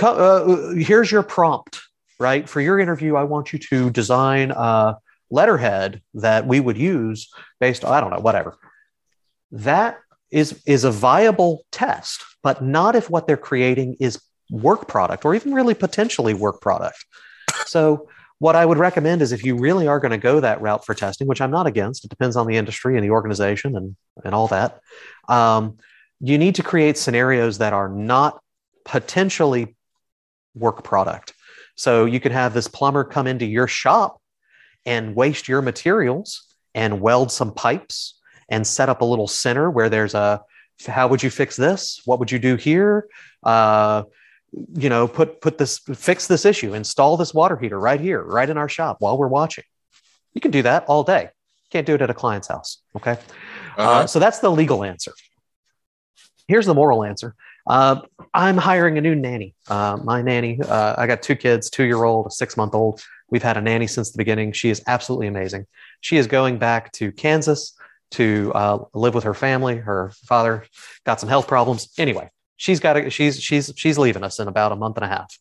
Uh, 0.00 0.74
here's 0.74 1.10
your 1.10 1.24
prompt, 1.24 1.80
right? 2.20 2.48
For 2.48 2.60
your 2.60 2.78
interview, 2.78 3.16
I 3.16 3.24
want 3.24 3.52
you 3.52 3.58
to 3.70 3.90
design 3.90 4.52
a 4.52 4.96
letterhead 5.28 6.02
that 6.14 6.46
we 6.46 6.60
would 6.60 6.78
use 6.78 7.32
based. 7.58 7.84
on, 7.84 7.92
I 7.92 8.00
don't 8.00 8.10
know, 8.10 8.20
whatever. 8.20 8.56
That 9.50 9.98
is 10.34 10.60
is 10.66 10.84
a 10.84 10.90
viable 10.90 11.64
test, 11.70 12.24
but 12.42 12.62
not 12.62 12.94
if 12.96 13.08
what 13.08 13.26
they're 13.26 13.46
creating 13.50 13.96
is 14.00 14.20
work 14.50 14.88
product 14.88 15.24
or 15.24 15.34
even 15.34 15.54
really 15.54 15.74
potentially 15.74 16.34
work 16.34 16.60
product. 16.60 17.04
So. 17.66 18.08
What 18.40 18.56
I 18.56 18.66
would 18.66 18.78
recommend 18.78 19.22
is 19.22 19.32
if 19.32 19.44
you 19.44 19.56
really 19.56 19.86
are 19.86 20.00
going 20.00 20.10
to 20.10 20.18
go 20.18 20.40
that 20.40 20.60
route 20.60 20.84
for 20.84 20.92
testing, 20.92 21.28
which 21.28 21.40
I'm 21.40 21.52
not 21.52 21.66
against, 21.66 22.04
it 22.04 22.10
depends 22.10 22.36
on 22.36 22.46
the 22.46 22.56
industry 22.56 22.96
and 22.96 23.04
the 23.04 23.10
organization 23.10 23.76
and, 23.76 23.96
and 24.24 24.34
all 24.34 24.48
that. 24.48 24.80
Um, 25.28 25.78
you 26.20 26.36
need 26.36 26.56
to 26.56 26.62
create 26.62 26.98
scenarios 26.98 27.58
that 27.58 27.72
are 27.72 27.88
not 27.88 28.40
potentially 28.84 29.76
work 30.54 30.82
product. 30.82 31.32
So 31.76 32.04
you 32.04 32.20
could 32.20 32.32
have 32.32 32.52
this 32.52 32.68
plumber 32.68 33.04
come 33.04 33.26
into 33.26 33.46
your 33.46 33.68
shop 33.68 34.20
and 34.84 35.14
waste 35.14 35.48
your 35.48 35.62
materials 35.62 36.42
and 36.74 37.00
weld 37.00 37.30
some 37.30 37.54
pipes 37.54 38.20
and 38.48 38.66
set 38.66 38.88
up 38.88 39.00
a 39.00 39.04
little 39.04 39.28
center 39.28 39.70
where 39.70 39.88
there's 39.88 40.14
a 40.14 40.42
how 40.86 41.08
would 41.08 41.22
you 41.22 41.30
fix 41.30 41.56
this? 41.56 42.00
What 42.04 42.18
would 42.18 42.32
you 42.32 42.38
do 42.38 42.56
here? 42.56 43.06
Uh, 43.42 44.04
you 44.74 44.88
know, 44.88 45.08
put 45.08 45.40
put 45.40 45.58
this 45.58 45.78
fix 45.78 46.26
this 46.26 46.44
issue, 46.44 46.74
install 46.74 47.16
this 47.16 47.34
water 47.34 47.56
heater 47.56 47.78
right 47.78 48.00
here, 48.00 48.22
right 48.22 48.48
in 48.48 48.56
our 48.56 48.68
shop 48.68 48.96
while 49.00 49.18
we're 49.18 49.28
watching. 49.28 49.64
You 50.32 50.40
can 50.40 50.50
do 50.50 50.62
that 50.62 50.84
all 50.86 51.02
day. 51.04 51.30
Can't 51.70 51.86
do 51.86 51.94
it 51.94 52.02
at 52.02 52.10
a 52.10 52.14
client's 52.14 52.48
house. 52.48 52.78
Okay. 52.96 53.12
Uh-huh. 53.12 53.90
Uh, 53.90 54.06
so 54.06 54.18
that's 54.18 54.38
the 54.38 54.50
legal 54.50 54.84
answer. 54.84 55.12
Here's 56.46 56.66
the 56.66 56.74
moral 56.74 57.04
answer. 57.04 57.34
Uh, 57.66 58.02
I'm 58.34 58.56
hiring 58.56 58.98
a 58.98 59.00
new 59.00 59.14
nanny. 59.14 59.54
Uh, 59.68 59.98
my 60.02 60.20
nanny, 60.20 60.60
uh, 60.60 60.94
I 60.98 61.06
got 61.06 61.22
two 61.22 61.34
kids, 61.34 61.70
two 61.70 61.84
year 61.84 62.04
old, 62.04 62.26
a 62.26 62.30
six 62.30 62.56
month 62.56 62.74
old. 62.74 63.00
We've 63.30 63.42
had 63.42 63.56
a 63.56 63.60
nanny 63.60 63.86
since 63.86 64.10
the 64.10 64.18
beginning. 64.18 64.52
She 64.52 64.70
is 64.70 64.82
absolutely 64.86 65.28
amazing. 65.28 65.66
She 66.00 66.18
is 66.18 66.26
going 66.26 66.58
back 66.58 66.92
to 66.92 67.10
Kansas 67.10 67.74
to 68.14 68.52
uh, 68.54 68.78
live 68.94 69.14
with 69.14 69.24
her 69.24 69.34
family. 69.34 69.76
Her 69.76 70.12
father 70.26 70.64
got 71.04 71.20
some 71.20 71.28
health 71.28 71.46
problems. 71.46 71.88
Anyway, 71.98 72.30
she's 72.56 72.80
got 72.80 72.94
to, 72.94 73.10
she's 73.10 73.40
she's 73.40 73.72
she's 73.76 73.98
leaving 73.98 74.24
us 74.24 74.38
in 74.38 74.48
about 74.48 74.72
a 74.72 74.76
month 74.76 74.96
and 74.96 75.04
a 75.04 75.08
half. 75.08 75.36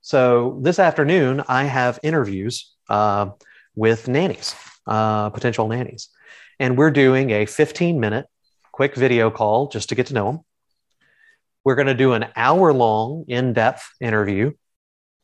So 0.00 0.58
this 0.62 0.78
afternoon, 0.78 1.42
I 1.48 1.64
have 1.64 1.98
interviews 2.02 2.74
uh, 2.88 3.30
with 3.74 4.08
nannies, 4.08 4.54
uh, 4.86 5.30
potential 5.30 5.68
nannies, 5.68 6.08
and 6.58 6.76
we're 6.76 6.90
doing 6.90 7.30
a 7.30 7.46
15 7.46 8.00
minute 8.00 8.26
quick 8.72 8.94
video 8.94 9.30
call 9.30 9.68
just 9.68 9.88
to 9.90 9.94
get 9.94 10.06
to 10.06 10.14
know 10.14 10.26
them. 10.26 10.40
We're 11.64 11.76
going 11.76 11.86
to 11.86 11.94
do 11.94 12.14
an 12.14 12.26
hour 12.34 12.72
long 12.72 13.26
in 13.28 13.52
depth 13.52 13.88
interview 14.00 14.52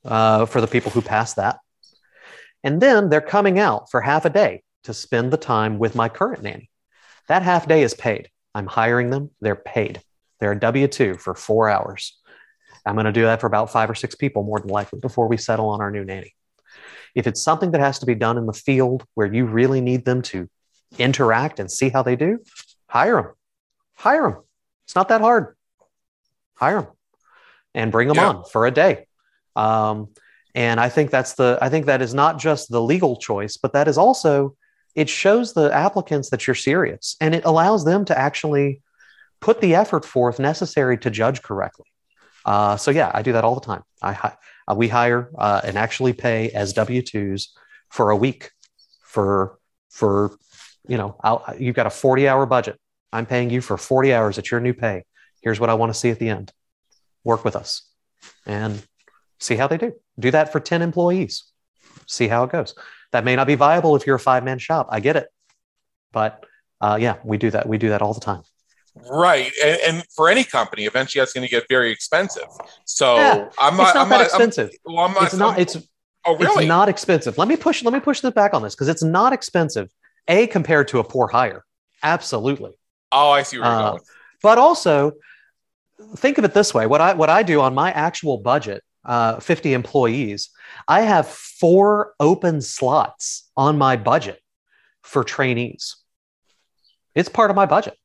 uh, 0.04 0.46
for 0.46 0.60
the 0.60 0.68
people 0.68 0.92
who 0.92 1.02
pass 1.02 1.34
that. 1.34 1.58
And 2.62 2.80
then 2.80 3.08
they're 3.08 3.20
coming 3.20 3.58
out 3.58 3.90
for 3.90 4.00
half 4.00 4.24
a 4.24 4.30
day 4.30 4.62
to 4.84 4.94
spend 4.94 5.32
the 5.32 5.36
time 5.36 5.78
with 5.78 5.94
my 5.94 6.08
current 6.08 6.42
nanny. 6.42 6.70
That 7.28 7.42
half 7.42 7.68
day 7.68 7.82
is 7.82 7.94
paid. 7.94 8.28
I'm 8.54 8.66
hiring 8.66 9.10
them, 9.10 9.30
they're 9.40 9.54
paid. 9.56 10.00
They're 10.40 10.52
a 10.52 10.60
W 10.60 10.86
2 10.88 11.14
for 11.14 11.34
four 11.34 11.68
hours. 11.68 12.18
I'm 12.86 12.94
going 12.94 13.06
to 13.06 13.12
do 13.12 13.22
that 13.22 13.40
for 13.40 13.46
about 13.46 13.70
five 13.70 13.90
or 13.90 13.94
six 13.94 14.14
people, 14.14 14.42
more 14.44 14.60
than 14.60 14.68
likely, 14.70 15.00
before 15.00 15.28
we 15.28 15.36
settle 15.36 15.68
on 15.68 15.80
our 15.80 15.90
new 15.90 16.04
nanny. 16.04 16.34
If 17.14 17.26
it's 17.26 17.42
something 17.42 17.72
that 17.72 17.80
has 17.80 17.98
to 17.98 18.06
be 18.06 18.14
done 18.14 18.38
in 18.38 18.46
the 18.46 18.52
field 18.52 19.04
where 19.14 19.32
you 19.32 19.44
really 19.46 19.80
need 19.80 20.04
them 20.04 20.22
to 20.22 20.48
interact 20.98 21.60
and 21.60 21.70
see 21.70 21.88
how 21.90 22.02
they 22.02 22.16
do, 22.16 22.38
hire 22.88 23.16
them. 23.16 23.32
Hire 23.96 24.22
them. 24.30 24.42
It's 24.86 24.94
not 24.94 25.08
that 25.08 25.20
hard. 25.20 25.56
Hire 26.54 26.82
them 26.82 26.90
and 27.74 27.92
bring 27.92 28.08
them 28.08 28.16
Yeah. 28.16 28.28
on 28.28 28.44
for 28.44 28.66
a 28.66 28.70
day. 28.70 29.06
Um, 29.54 30.08
and 30.54 30.80
I 30.80 30.88
think 30.88 31.10
that's 31.10 31.34
the, 31.34 31.58
I 31.60 31.68
think 31.68 31.86
that 31.86 32.00
is 32.00 32.14
not 32.14 32.38
just 32.38 32.70
the 32.70 32.80
legal 32.80 33.16
choice, 33.16 33.56
but 33.56 33.72
that 33.74 33.88
is 33.88 33.98
also, 33.98 34.56
it 34.98 35.08
shows 35.08 35.52
the 35.52 35.72
applicants 35.72 36.30
that 36.30 36.46
you're 36.46 36.62
serious 36.70 37.16
and 37.20 37.32
it 37.32 37.44
allows 37.44 37.84
them 37.84 38.04
to 38.04 38.18
actually 38.18 38.82
put 39.40 39.60
the 39.60 39.76
effort 39.76 40.04
forth 40.04 40.40
necessary 40.40 40.98
to 40.98 41.08
judge 41.08 41.40
correctly. 41.42 41.86
Uh, 42.44 42.76
so 42.76 42.90
yeah, 42.90 43.10
I 43.14 43.22
do 43.22 43.32
that 43.32 43.44
all 43.44 43.54
the 43.54 43.66
time. 43.72 43.84
I 44.02 44.32
uh, 44.68 44.74
we 44.74 44.88
hire 44.88 45.30
uh, 45.38 45.60
and 45.64 45.78
actually 45.78 46.14
pay 46.14 46.50
as 46.50 46.72
W 46.72 47.00
twos 47.02 47.54
for 47.88 48.10
a 48.10 48.16
week 48.16 48.50
for 49.02 49.58
for 49.88 50.36
you 50.88 50.98
know 50.98 51.16
I'll, 51.22 51.44
you've 51.58 51.76
got 51.76 51.86
a 51.86 51.90
forty 51.90 52.26
hour 52.26 52.44
budget. 52.46 52.76
I'm 53.12 53.26
paying 53.26 53.50
you 53.50 53.60
for 53.60 53.76
forty 53.76 54.12
hours 54.12 54.36
at 54.38 54.50
your 54.50 54.60
new 54.60 54.74
pay. 54.74 55.04
Here's 55.42 55.60
what 55.60 55.70
I 55.70 55.74
want 55.74 55.90
to 55.92 55.98
see 55.98 56.10
at 56.10 56.18
the 56.18 56.28
end. 56.28 56.52
Work 57.22 57.44
with 57.44 57.54
us 57.54 57.70
and 58.46 58.84
see 59.38 59.54
how 59.54 59.68
they 59.68 59.78
do. 59.78 59.92
Do 60.18 60.30
that 60.32 60.50
for 60.50 60.60
ten 60.60 60.82
employees. 60.82 61.44
See 62.06 62.28
how 62.28 62.42
it 62.44 62.50
goes. 62.50 62.74
That 63.12 63.24
may 63.24 63.36
not 63.36 63.46
be 63.46 63.54
viable 63.54 63.96
if 63.96 64.06
you're 64.06 64.16
a 64.16 64.20
five 64.20 64.44
man 64.44 64.58
shop. 64.58 64.88
I 64.90 65.00
get 65.00 65.16
it, 65.16 65.28
but 66.12 66.44
uh, 66.80 66.98
yeah, 67.00 67.16
we 67.24 67.38
do 67.38 67.50
that. 67.50 67.66
We 67.68 67.78
do 67.78 67.88
that 67.90 68.02
all 68.02 68.12
the 68.14 68.20
time. 68.20 68.42
Right. 69.10 69.50
And, 69.64 69.78
and 69.86 70.04
for 70.14 70.28
any 70.28 70.44
company, 70.44 70.84
eventually 70.84 71.20
that's 71.20 71.32
going 71.32 71.46
to 71.46 71.50
get 71.50 71.64
very 71.68 71.90
expensive. 71.90 72.48
So 72.84 73.16
Yeah, 73.16 73.48
I'm 73.58 73.76
not, 73.76 73.88
it's 73.88 73.94
not 73.94 74.02
I'm 74.02 74.08
that 74.10 74.16
not, 74.16 74.18
I'm, 74.18 74.24
expensive. 74.24 74.70
well, 74.84 74.98
I'm 74.98 75.12
not, 75.14 75.22
it's 75.24 75.34
not. 75.34 75.50
I'm- 75.52 75.60
It's 75.60 75.76
oh, 76.26 76.36
really? 76.36 76.64
It's 76.64 76.68
not 76.68 76.88
expensive. 76.88 77.38
Let 77.38 77.48
me 77.48 77.56
push. 77.56 77.82
Let 77.82 77.94
me 77.94 78.00
push 78.00 78.20
this 78.20 78.32
back 78.32 78.52
on 78.54 78.62
this 78.62 78.74
because 78.74 78.88
it's 78.88 79.02
not 79.02 79.32
expensive. 79.32 79.88
A 80.26 80.46
compared 80.48 80.88
to 80.88 80.98
a 80.98 81.04
poor 81.04 81.28
hire, 81.28 81.64
absolutely. 82.02 82.72
oh, 83.12 83.30
I 83.30 83.42
see 83.42 83.58
where 83.58 83.66
you're 83.70 83.80
Uh, 83.80 83.90
going. 83.92 84.02
But 84.42 84.58
also, 84.58 85.12
think 86.16 86.36
of 86.36 86.44
it 86.44 86.52
this 86.52 86.74
way: 86.74 86.86
what 86.86 87.00
I 87.00 87.14
what 87.14 87.30
I 87.30 87.42
do 87.42 87.60
on 87.62 87.74
my 87.74 87.90
actual 87.92 88.36
budget, 88.36 88.82
uh, 89.04 89.40
fifty 89.40 89.72
employees, 89.72 90.50
I 90.86 91.02
have 91.02 91.26
four 91.28 92.14
open 92.20 92.60
slots 92.60 93.50
on 93.56 93.78
my 93.78 93.96
budget 93.96 94.40
for 95.02 95.24
trainees. 95.24 95.96
It's 97.14 97.28
part 97.28 97.50
of 97.50 97.56
my 97.56 97.66
budget. 97.66 97.96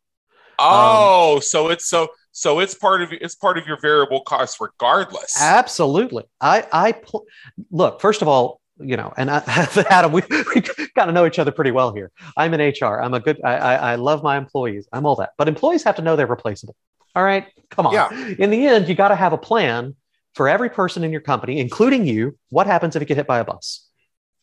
Oh, 0.60 1.39
so 1.39 1.70
it's 1.70 1.86
so 1.86 2.10
so 2.32 2.60
it's 2.60 2.74
part 2.74 3.02
of 3.02 3.12
it's 3.14 3.36
part 3.36 3.58
of 3.58 3.68
your 3.68 3.80
variable 3.80 4.22
cost 4.22 4.58
regardless. 4.60 5.39
Absolutely. 5.39 6.24
I 6.41 6.66
I 6.72 6.91
pl- 6.94 7.26
look. 7.72 8.02
First 8.02 8.22
of 8.22 8.28
all, 8.28 8.62
you 8.80 8.98
know, 8.98 9.14
and 9.18 9.30
I, 9.30 9.44
Adam, 9.89 10.12
we 10.12 10.22
we 10.56 10.62
got 10.96 11.06
to 11.06 11.12
know 11.12 11.26
each 11.26 11.39
other 11.39 11.52
pretty 11.52 11.72
well 11.72 11.94
here. 11.94 12.12
I'm 12.38 12.54
in 12.54 12.62
HR. 12.62 13.02
I'm 13.02 13.14
a 13.14 13.20
good. 13.20 13.39
I, 13.44 13.56
I 13.56 13.76
I 13.76 13.96
love 13.96 14.24
my 14.24 14.38
employees. 14.38 14.88
I'm 14.91 15.06
all 15.06 15.16
that, 15.18 15.32
but 15.38 15.48
employees 15.48 15.84
have 15.84 15.96
to 15.98 16.02
know 16.02 16.16
they're 16.16 16.28
replaceable. 16.28 16.76
All 17.16 17.24
right, 17.24 17.46
come 17.70 17.86
on. 17.86 17.94
Yeah. 17.94 18.10
In 18.39 18.50
the 18.50 18.66
end, 18.66 18.88
you 18.88 18.96
got 18.96 19.10
to 19.10 19.16
have 19.16 19.34
a 19.34 19.38
plan 19.38 19.96
for 20.34 20.48
every 20.48 20.70
person 20.70 21.04
in 21.04 21.12
your 21.12 21.22
company, 21.22 21.60
including 21.60 22.06
you. 22.06 22.38
What 22.50 22.68
happens 22.68 22.96
if 22.96 23.02
you 23.02 23.06
get 23.06 23.18
hit 23.18 23.28
by 23.28 23.40
a 23.40 23.46
bus? 23.46 23.88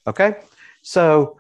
Okay, 0.06 0.36
so. 0.82 1.36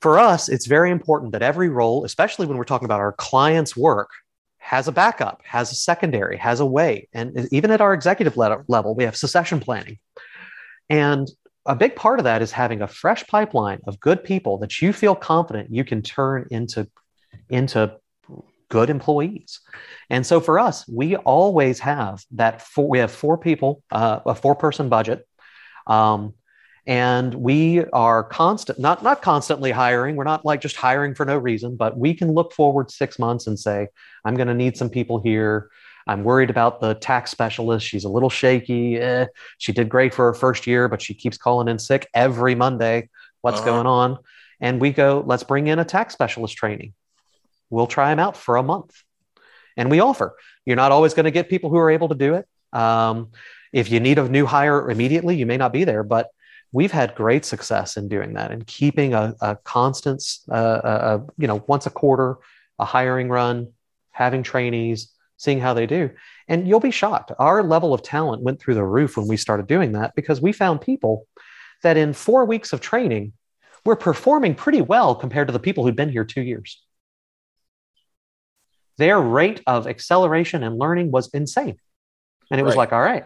For 0.00 0.18
us, 0.18 0.48
it's 0.48 0.66
very 0.66 0.90
important 0.90 1.32
that 1.32 1.42
every 1.42 1.68
role, 1.68 2.06
especially 2.06 2.46
when 2.46 2.56
we're 2.56 2.64
talking 2.64 2.86
about 2.86 3.00
our 3.00 3.12
clients' 3.12 3.76
work, 3.76 4.08
has 4.56 4.88
a 4.88 4.92
backup, 4.92 5.42
has 5.44 5.72
a 5.72 5.74
secondary, 5.74 6.38
has 6.38 6.60
a 6.60 6.64
way. 6.64 7.06
And 7.12 7.46
even 7.52 7.70
at 7.70 7.82
our 7.82 7.92
executive 7.92 8.34
level, 8.38 8.94
we 8.94 9.04
have 9.04 9.14
succession 9.14 9.60
planning. 9.60 9.98
And 10.88 11.28
a 11.66 11.76
big 11.76 11.96
part 11.96 12.18
of 12.18 12.24
that 12.24 12.40
is 12.40 12.50
having 12.50 12.80
a 12.80 12.88
fresh 12.88 13.26
pipeline 13.26 13.80
of 13.86 14.00
good 14.00 14.24
people 14.24 14.56
that 14.60 14.80
you 14.80 14.94
feel 14.94 15.14
confident 15.14 15.70
you 15.70 15.84
can 15.84 16.00
turn 16.00 16.46
into, 16.50 16.88
into 17.50 17.94
good 18.70 18.88
employees. 18.88 19.60
And 20.08 20.26
so 20.26 20.40
for 20.40 20.58
us, 20.58 20.88
we 20.88 21.16
always 21.16 21.78
have 21.80 22.24
that 22.32 22.62
four, 22.62 22.88
we 22.88 22.98
have 23.00 23.10
four 23.10 23.36
people, 23.36 23.82
uh, 23.90 24.20
a 24.24 24.34
four 24.34 24.54
person 24.54 24.88
budget. 24.88 25.26
Um, 25.86 26.34
and 26.86 27.34
we 27.34 27.84
are 27.92 28.24
constant, 28.24 28.78
not, 28.78 29.02
not 29.02 29.20
constantly 29.20 29.70
hiring. 29.70 30.16
We're 30.16 30.24
not 30.24 30.44
like 30.44 30.62
just 30.62 30.76
hiring 30.76 31.14
for 31.14 31.26
no 31.26 31.36
reason, 31.36 31.76
but 31.76 31.98
we 31.98 32.14
can 32.14 32.32
look 32.32 32.52
forward 32.52 32.90
six 32.90 33.18
months 33.18 33.46
and 33.46 33.58
say, 33.58 33.88
I'm 34.24 34.34
going 34.34 34.48
to 34.48 34.54
need 34.54 34.76
some 34.76 34.88
people 34.88 35.20
here. 35.20 35.70
I'm 36.06 36.24
worried 36.24 36.50
about 36.50 36.80
the 36.80 36.94
tax 36.94 37.30
specialist. 37.30 37.86
She's 37.86 38.04
a 38.04 38.08
little 38.08 38.30
shaky. 38.30 38.98
Eh, 38.98 39.26
she 39.58 39.72
did 39.72 39.88
great 39.88 40.14
for 40.14 40.24
her 40.26 40.34
first 40.34 40.66
year, 40.66 40.88
but 40.88 41.02
she 41.02 41.12
keeps 41.12 41.36
calling 41.36 41.68
in 41.68 41.78
sick 41.78 42.08
every 42.14 42.54
Monday. 42.54 43.08
What's 43.42 43.60
uh-huh. 43.60 43.70
going 43.70 43.86
on? 43.86 44.18
And 44.60 44.80
we 44.80 44.90
go, 44.90 45.22
let's 45.26 45.44
bring 45.44 45.66
in 45.66 45.78
a 45.78 45.84
tax 45.84 46.14
specialist 46.14 46.56
training. 46.56 46.94
We'll 47.70 47.86
try 47.86 48.10
them 48.10 48.18
out 48.18 48.36
for 48.36 48.56
a 48.56 48.62
month. 48.62 49.02
And 49.76 49.90
we 49.90 50.00
offer. 50.00 50.36
You're 50.66 50.76
not 50.76 50.92
always 50.92 51.14
going 51.14 51.24
to 51.24 51.30
get 51.30 51.48
people 51.48 51.70
who 51.70 51.76
are 51.76 51.90
able 51.90 52.08
to 52.08 52.14
do 52.14 52.34
it. 52.34 52.46
Um, 52.72 53.30
if 53.72 53.90
you 53.90 54.00
need 54.00 54.18
a 54.18 54.28
new 54.28 54.46
hire 54.46 54.90
immediately, 54.90 55.36
you 55.36 55.46
may 55.46 55.56
not 55.56 55.72
be 55.72 55.84
there, 55.84 56.02
but 56.02 56.28
we've 56.72 56.92
had 56.92 57.14
great 57.14 57.44
success 57.44 57.96
in 57.96 58.08
doing 58.08 58.34
that 58.34 58.50
and 58.50 58.66
keeping 58.66 59.14
a, 59.14 59.34
a 59.40 59.56
constant, 59.64 60.22
uh, 60.50 60.80
a, 60.84 60.88
a, 60.88 61.26
you 61.38 61.46
know, 61.46 61.64
once 61.66 61.86
a 61.86 61.90
quarter, 61.90 62.36
a 62.78 62.84
hiring 62.84 63.28
run, 63.28 63.72
having 64.10 64.42
trainees, 64.42 65.12
seeing 65.36 65.60
how 65.60 65.72
they 65.72 65.86
do. 65.86 66.10
And 66.48 66.68
you'll 66.68 66.80
be 66.80 66.90
shocked. 66.90 67.32
Our 67.38 67.62
level 67.62 67.94
of 67.94 68.02
talent 68.02 68.42
went 68.42 68.60
through 68.60 68.74
the 68.74 68.84
roof 68.84 69.16
when 69.16 69.28
we 69.28 69.36
started 69.36 69.66
doing 69.66 69.92
that 69.92 70.14
because 70.14 70.40
we 70.40 70.52
found 70.52 70.80
people 70.80 71.26
that 71.82 71.96
in 71.96 72.12
four 72.12 72.44
weeks 72.44 72.72
of 72.72 72.80
training 72.80 73.32
were 73.84 73.96
performing 73.96 74.54
pretty 74.54 74.82
well 74.82 75.14
compared 75.14 75.48
to 75.48 75.52
the 75.52 75.58
people 75.58 75.84
who'd 75.84 75.96
been 75.96 76.10
here 76.10 76.24
two 76.24 76.42
years. 76.42 76.82
Their 79.00 79.18
rate 79.18 79.62
of 79.66 79.86
acceleration 79.86 80.62
and 80.62 80.78
learning 80.78 81.10
was 81.10 81.30
insane. 81.32 81.78
And 82.50 82.60
it 82.60 82.64
was 82.64 82.72
right. 82.72 82.82
like, 82.82 82.92
all 82.92 83.00
right, 83.00 83.24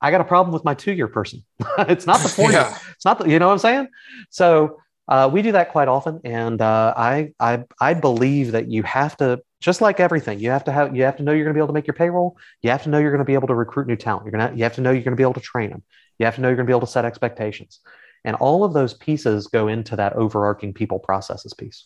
I 0.00 0.10
got 0.10 0.22
a 0.22 0.24
problem 0.24 0.54
with 0.54 0.64
my 0.64 0.72
two 0.72 0.92
year 0.92 1.06
person. 1.06 1.44
it's 1.80 2.06
not 2.06 2.20
the 2.20 2.28
four 2.36 2.50
year. 2.50 2.60
Yeah. 2.60 2.78
It's 2.92 3.04
not 3.04 3.18
the, 3.18 3.28
you 3.28 3.38
know 3.38 3.48
what 3.48 3.52
I'm 3.52 3.58
saying? 3.58 3.88
So 4.30 4.80
uh, 5.08 5.28
we 5.30 5.42
do 5.42 5.52
that 5.52 5.70
quite 5.70 5.88
often. 5.88 6.20
And 6.24 6.62
uh, 6.62 6.94
I, 6.96 7.32
I, 7.38 7.64
I 7.78 7.92
believe 7.92 8.52
that 8.52 8.68
you 8.68 8.84
have 8.84 9.18
to, 9.18 9.42
just 9.60 9.82
like 9.82 10.00
everything, 10.00 10.40
you 10.40 10.48
have 10.48 10.64
to 10.64 10.72
have, 10.72 10.96
you 10.96 11.02
have 11.02 11.18
to 11.18 11.22
know 11.22 11.32
you're 11.32 11.44
going 11.44 11.52
to 11.52 11.58
be 11.58 11.60
able 11.60 11.74
to 11.74 11.74
make 11.74 11.86
your 11.86 11.94
payroll. 11.94 12.38
You 12.62 12.70
have 12.70 12.84
to 12.84 12.88
know 12.88 12.98
you're 12.98 13.10
going 13.10 13.18
to 13.18 13.26
be 13.26 13.34
able 13.34 13.48
to 13.48 13.54
recruit 13.54 13.86
new 13.88 13.96
talent. 13.96 14.24
You're 14.24 14.32
going 14.32 14.50
to, 14.50 14.56
you 14.56 14.62
have 14.64 14.76
to 14.76 14.80
know 14.80 14.92
you're 14.92 15.02
going 15.02 15.12
to 15.12 15.20
be 15.20 15.24
able 15.24 15.34
to 15.34 15.40
train 15.40 15.68
them. 15.68 15.82
You 16.18 16.24
have 16.24 16.36
to 16.36 16.40
know 16.40 16.48
you're 16.48 16.56
going 16.56 16.66
to 16.66 16.70
be 16.70 16.72
able 16.72 16.86
to 16.86 16.92
set 16.92 17.04
expectations. 17.04 17.80
And 18.24 18.34
all 18.36 18.64
of 18.64 18.72
those 18.72 18.94
pieces 18.94 19.48
go 19.48 19.68
into 19.68 19.96
that 19.96 20.14
overarching 20.14 20.72
people 20.72 20.98
processes 20.98 21.52
piece. 21.52 21.84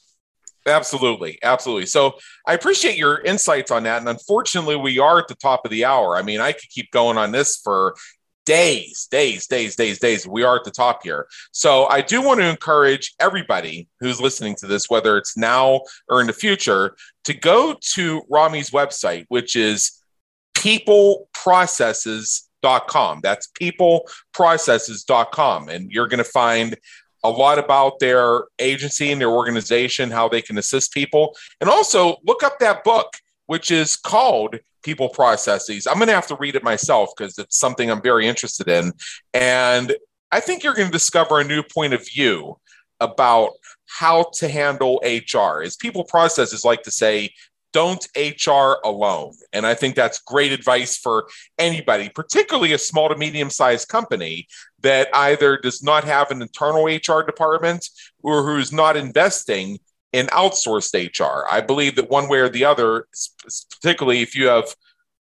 Absolutely. 0.67 1.39
Absolutely. 1.43 1.87
So 1.87 2.14
I 2.47 2.55
appreciate 2.55 2.97
your 2.97 3.21
insights 3.21 3.71
on 3.71 3.85
that. 3.85 3.99
And 3.99 4.09
unfortunately, 4.09 4.77
we 4.77 4.99
are 4.99 5.19
at 5.19 5.29
the 5.29 5.37
top 5.37 5.64
of 5.64 5.71
the 5.71 5.85
hour. 5.85 6.17
I 6.17 6.23
mean, 6.23 6.41
I 6.41 6.53
could 6.53 6.69
keep 6.71 6.91
going 6.91 7.17
on 7.17 7.33
this 7.33 7.57
for 7.57 7.95
days, 8.47 9.07
days, 9.11 9.47
days, 9.47 9.77
days, 9.77 9.99
days. 9.99 10.27
We 10.27 10.45
are 10.45 10.57
at 10.57 10.64
the 10.64 10.71
top 10.71 11.03
here. 11.03 11.27
So 11.53 11.87
I 11.87 12.01
do 12.01 12.23
want 12.23 12.41
to 12.41 12.49
encourage 12.49 13.14
everybody 13.21 13.89
who's 14.01 14.21
listening 14.21 14.55
to 14.61 14.67
this, 14.67 14.89
whether 14.89 15.19
it's 15.19 15.37
now 15.37 15.83
or 16.09 16.21
in 16.21 16.29
the 16.29 16.33
future, 16.33 16.97
to 17.25 17.35
go 17.35 17.77
to 17.95 18.23
Rami's 18.31 18.71
website, 18.71 19.27
which 19.29 19.57
is 19.57 20.01
peopleprocesses.com. 20.57 23.21
That's 23.23 23.49
peopleprocesses.com. 23.61 25.69
And 25.69 25.91
you're 25.91 26.09
going 26.09 26.19
to 26.19 26.25
find 26.25 26.77
a 27.27 27.31
lot 27.31 27.59
about 27.59 27.99
their 27.99 28.45
agency 28.59 29.11
and 29.11 29.20
their 29.20 29.31
organization, 29.31 30.11
how 30.11 30.29
they 30.29 30.43
can 30.43 30.59
assist 30.59 30.93
people. 30.93 31.37
And 31.61 31.68
also 31.68 32.16
look 32.24 32.43
up 32.43 32.59
that 32.61 32.85
book, 32.85 33.14
which 33.47 33.70
is 33.70 33.97
called 33.97 34.59
People 34.83 35.09
Processes. 35.09 35.87
I'm 35.87 35.97
going 35.97 36.09
to 36.09 36.14
have 36.14 36.29
to 36.29 36.37
read 36.37 36.55
it 36.55 36.62
myself 36.62 37.11
because 37.16 37.39
it's 37.39 37.59
something 37.59 37.91
I'm 37.91 38.03
very 38.03 38.27
interested 38.27 38.68
in. 38.68 38.93
And 39.35 39.95
I 40.31 40.41
think 40.41 40.62
you're 40.62 40.74
going 40.74 40.89
to 40.89 40.93
discover 40.93 41.41
a 41.41 41.45
new 41.45 41.62
point 41.62 41.95
of 41.95 42.07
view 42.07 42.59
about 43.01 43.51
how 43.87 44.31
to 44.35 44.49
handle 44.49 45.03
HR. 45.05 45.62
As 45.62 45.77
people 45.77 46.05
processes 46.05 46.64
like 46.64 46.83
to 46.85 46.91
say, 46.91 47.31
don't 47.72 48.07
HR 48.16 48.79
alone. 48.85 49.33
And 49.53 49.66
I 49.66 49.74
think 49.74 49.97
that's 49.97 50.20
great 50.20 50.51
advice 50.51 50.97
for 50.97 51.29
anybody, 51.59 52.09
particularly 52.09 52.72
a 52.72 52.79
small 52.79 53.11
to 53.11 53.16
medium 53.16 53.51
sized 53.51 53.89
company 53.89 54.47
that 54.87 55.09
either 55.12 55.59
does 55.59 55.82
not 55.82 56.05
have 56.05 56.30
an 56.30 56.41
internal 56.41 56.84
HR 56.84 57.22
department 57.22 57.89
or 58.22 58.45
who's 58.45 58.72
not 58.72 58.97
investing 58.97 59.80
in 60.12 60.26
outsourced 60.28 60.95
HR. 60.95 61.45
I 61.51 61.61
believe 61.61 61.97
that 61.97 62.09
one 62.09 62.28
way 62.28 62.39
or 62.39 62.49
the 62.49 62.64
other, 62.64 63.09
particularly 63.80 64.22
if 64.22 64.37
you 64.37 64.47
have, 64.47 64.76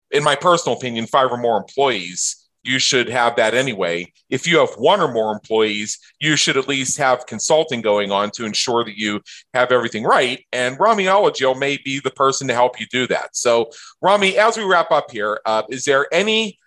in 0.09 0.23
my 0.23 0.35
personal 0.35 0.75
opinion, 0.75 1.05
five 1.05 1.31
or 1.31 1.37
more 1.37 1.57
employees, 1.57 2.49
you 2.63 2.79
should 2.79 3.07
have 3.07 3.35
that 3.35 3.53
anyway. 3.53 4.11
If 4.31 4.47
you 4.47 4.57
have 4.57 4.71
one 4.77 4.99
or 4.99 5.11
more 5.11 5.31
employees, 5.31 5.99
you 6.19 6.35
should 6.35 6.57
at 6.57 6.67
least 6.67 6.97
have 6.97 7.27
consulting 7.27 7.81
going 7.81 8.11
on 8.11 8.31
to 8.31 8.45
ensure 8.45 8.83
that 8.83 8.97
you 8.97 9.21
have 9.53 9.71
everything 9.71 10.03
right. 10.03 10.43
And 10.51 10.79
Rami 10.79 11.05
Alagil 11.05 11.57
may 11.57 11.77
be 11.77 11.99
the 11.99 12.11
person 12.11 12.47
to 12.47 12.55
help 12.55 12.79
you 12.79 12.87
do 12.87 13.05
that. 13.07 13.35
So, 13.35 13.69
Rami, 14.01 14.39
as 14.39 14.57
we 14.57 14.63
wrap 14.63 14.91
up 14.91 15.11
here, 15.11 15.39
uh, 15.45 15.63
is 15.69 15.85
there 15.85 16.07
any, 16.11 16.57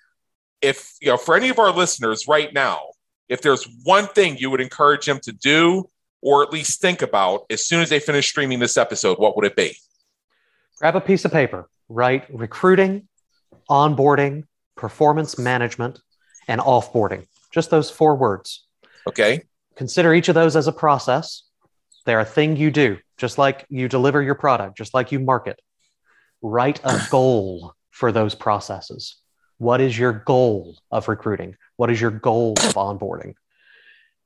if, 0.65 0.95
you 1.01 1.09
know, 1.09 1.19
for 1.19 1.37
any 1.37 1.51
of 1.51 1.59
our 1.59 1.71
listeners 1.71 2.27
right 2.27 2.53
now, 2.53 2.81
if 3.29 3.43
there's 3.43 3.69
one 3.85 4.07
thing 4.09 4.39
you 4.39 4.51
would 4.51 4.61
encourage 4.61 5.05
them 5.05 5.21
to 5.21 5.33
do 5.33 5.89
or 6.23 6.43
at 6.43 6.51
least 6.51 6.81
think 6.81 7.03
about 7.03 7.45
as 7.51 7.67
soon 7.67 7.83
as 7.83 7.91
they 7.91 8.01
finish 8.01 8.29
streaming 8.29 8.59
this 8.59 8.79
episode, 8.79 9.19
what 9.19 9.37
would 9.37 9.45
it 9.45 9.55
be? 9.55 9.77
Grab 10.79 10.97
a 10.97 11.01
piece 11.01 11.27
of 11.27 11.33
paper, 11.33 11.69
write 11.91 12.25
recruiting, 12.35 13.07
onboarding, 13.69 14.45
performance 14.75 15.39
management, 15.39 16.01
and 16.49 16.63
offboarding. 16.63 17.27
Just 17.53 17.71
those 17.71 17.91
four 17.91 18.17
words. 18.17 18.67
Okay. 19.07 19.43
Consider 19.77 20.15
each 20.15 20.31
of 20.31 20.35
those 20.35 20.57
as 20.57 20.67
a 20.67 20.73
process. 20.73 21.43
They're 22.07 22.21
a 22.21 22.25
thing 22.25 22.57
you 22.57 22.71
do, 22.71 22.99
just 23.19 23.37
like 23.37 23.67
you 23.69 23.89
deliver 23.89 24.23
your 24.23 24.35
product, 24.35 24.79
just 24.79 24.95
like 24.95 25.13
you 25.13 25.21
market. 25.21 25.61
Write 26.41 26.81
a 26.85 27.01
goal 27.11 27.75
for 27.91 28.13
those 28.13 28.35
processes. 28.35 29.17
What 29.65 29.81
is 29.81 29.99
your 29.99 30.13
goal 30.13 30.77
of 30.91 31.09
recruiting? 31.09 31.57
What 31.77 31.91
is 31.91 32.01
your 32.01 32.11
goal 32.11 32.53
of 32.53 32.75
onboarding? 32.75 33.35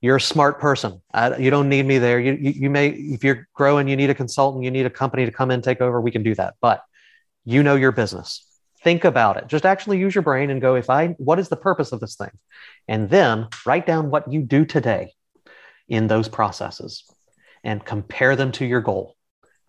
You're 0.01 0.17
a 0.17 0.21
smart 0.21 0.61
person. 0.61 1.01
I, 1.15 1.37
you 1.37 1.51
don't 1.51 1.69
need 1.69 1.87
me 1.87 1.99
there. 1.99 2.19
You, 2.19 2.33
you, 2.33 2.51
you 2.63 2.71
may, 2.71 2.89
if 2.89 3.23
you're 3.23 3.49
growing, 3.55 3.89
you 3.89 3.97
need 3.97 4.11
a 4.11 4.15
consultant, 4.15 4.65
you 4.65 4.71
need 4.71 4.87
a 4.87 4.91
company 4.91 5.25
to 5.27 5.33
come 5.33 5.51
in, 5.53 5.63
take 5.63 5.81
over. 5.81 6.01
We 6.01 6.11
can 6.11 6.25
do 6.25 6.35
that. 6.35 6.55
But 6.61 6.83
you 7.45 7.63
know 7.63 7.77
your 7.77 7.93
business 7.93 8.45
think 8.85 9.05
about 9.05 9.39
it 9.39 9.47
just 9.49 9.65
actually 9.65 9.99
use 9.99 10.15
your 10.15 10.23
brain 10.23 10.51
and 10.51 10.61
go 10.61 10.75
if 10.75 10.91
i 10.91 11.09
what 11.19 11.39
is 11.39 11.49
the 11.49 11.57
purpose 11.57 11.93
of 11.93 12.01
this 12.01 12.15
thing 12.15 12.31
and 12.87 13.09
then 13.09 13.49
write 13.67 13.87
down 13.87 14.11
what 14.11 14.31
you 14.31 14.43
do 14.43 14.65
today 14.65 15.13
in 15.89 16.07
those 16.07 16.29
processes 16.29 17.05
and 17.65 17.85
compare 17.85 18.37
them 18.37 18.53
to 18.53 18.65
your 18.65 18.81
goal 18.81 19.17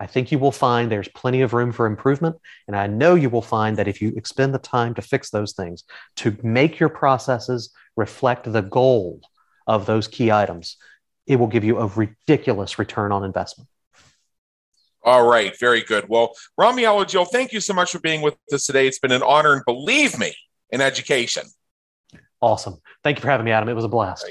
i 0.00 0.06
think 0.06 0.32
you 0.32 0.38
will 0.38 0.52
find 0.52 0.90
there's 0.90 1.08
plenty 1.08 1.42
of 1.42 1.52
room 1.52 1.72
for 1.72 1.86
improvement 1.86 2.36
and 2.66 2.76
i 2.76 2.86
know 2.86 3.14
you 3.14 3.30
will 3.30 3.42
find 3.42 3.76
that 3.76 3.88
if 3.88 4.00
you 4.02 4.12
expend 4.16 4.52
the 4.54 4.58
time 4.58 4.94
to 4.94 5.02
fix 5.02 5.30
those 5.30 5.52
things 5.52 5.84
to 6.16 6.36
make 6.42 6.78
your 6.78 6.88
processes 6.88 7.72
reflect 7.96 8.50
the 8.52 8.62
goal 8.62 9.20
of 9.66 9.86
those 9.86 10.08
key 10.08 10.32
items 10.32 10.76
it 11.26 11.36
will 11.36 11.46
give 11.46 11.64
you 11.64 11.78
a 11.78 11.86
ridiculous 11.86 12.78
return 12.78 13.12
on 13.12 13.24
investment 13.24 13.68
all 15.02 15.26
right, 15.26 15.58
very 15.58 15.80
good. 15.80 16.08
Well, 16.08 16.32
Rami 16.58 16.82
Alagil, 16.82 17.26
thank 17.26 17.52
you 17.52 17.60
so 17.60 17.72
much 17.72 17.90
for 17.90 18.00
being 18.00 18.20
with 18.20 18.36
us 18.52 18.66
today. 18.66 18.86
It's 18.86 18.98
been 18.98 19.12
an 19.12 19.22
honor, 19.22 19.54
and 19.54 19.62
believe 19.64 20.18
me, 20.18 20.34
in 20.70 20.80
education. 20.80 21.44
Awesome. 22.40 22.78
Thank 23.02 23.18
you 23.18 23.22
for 23.22 23.28
having 23.28 23.44
me, 23.44 23.52
Adam. 23.52 23.68
It 23.68 23.74
was 23.74 23.84
a 23.84 23.88
blast. 23.88 24.30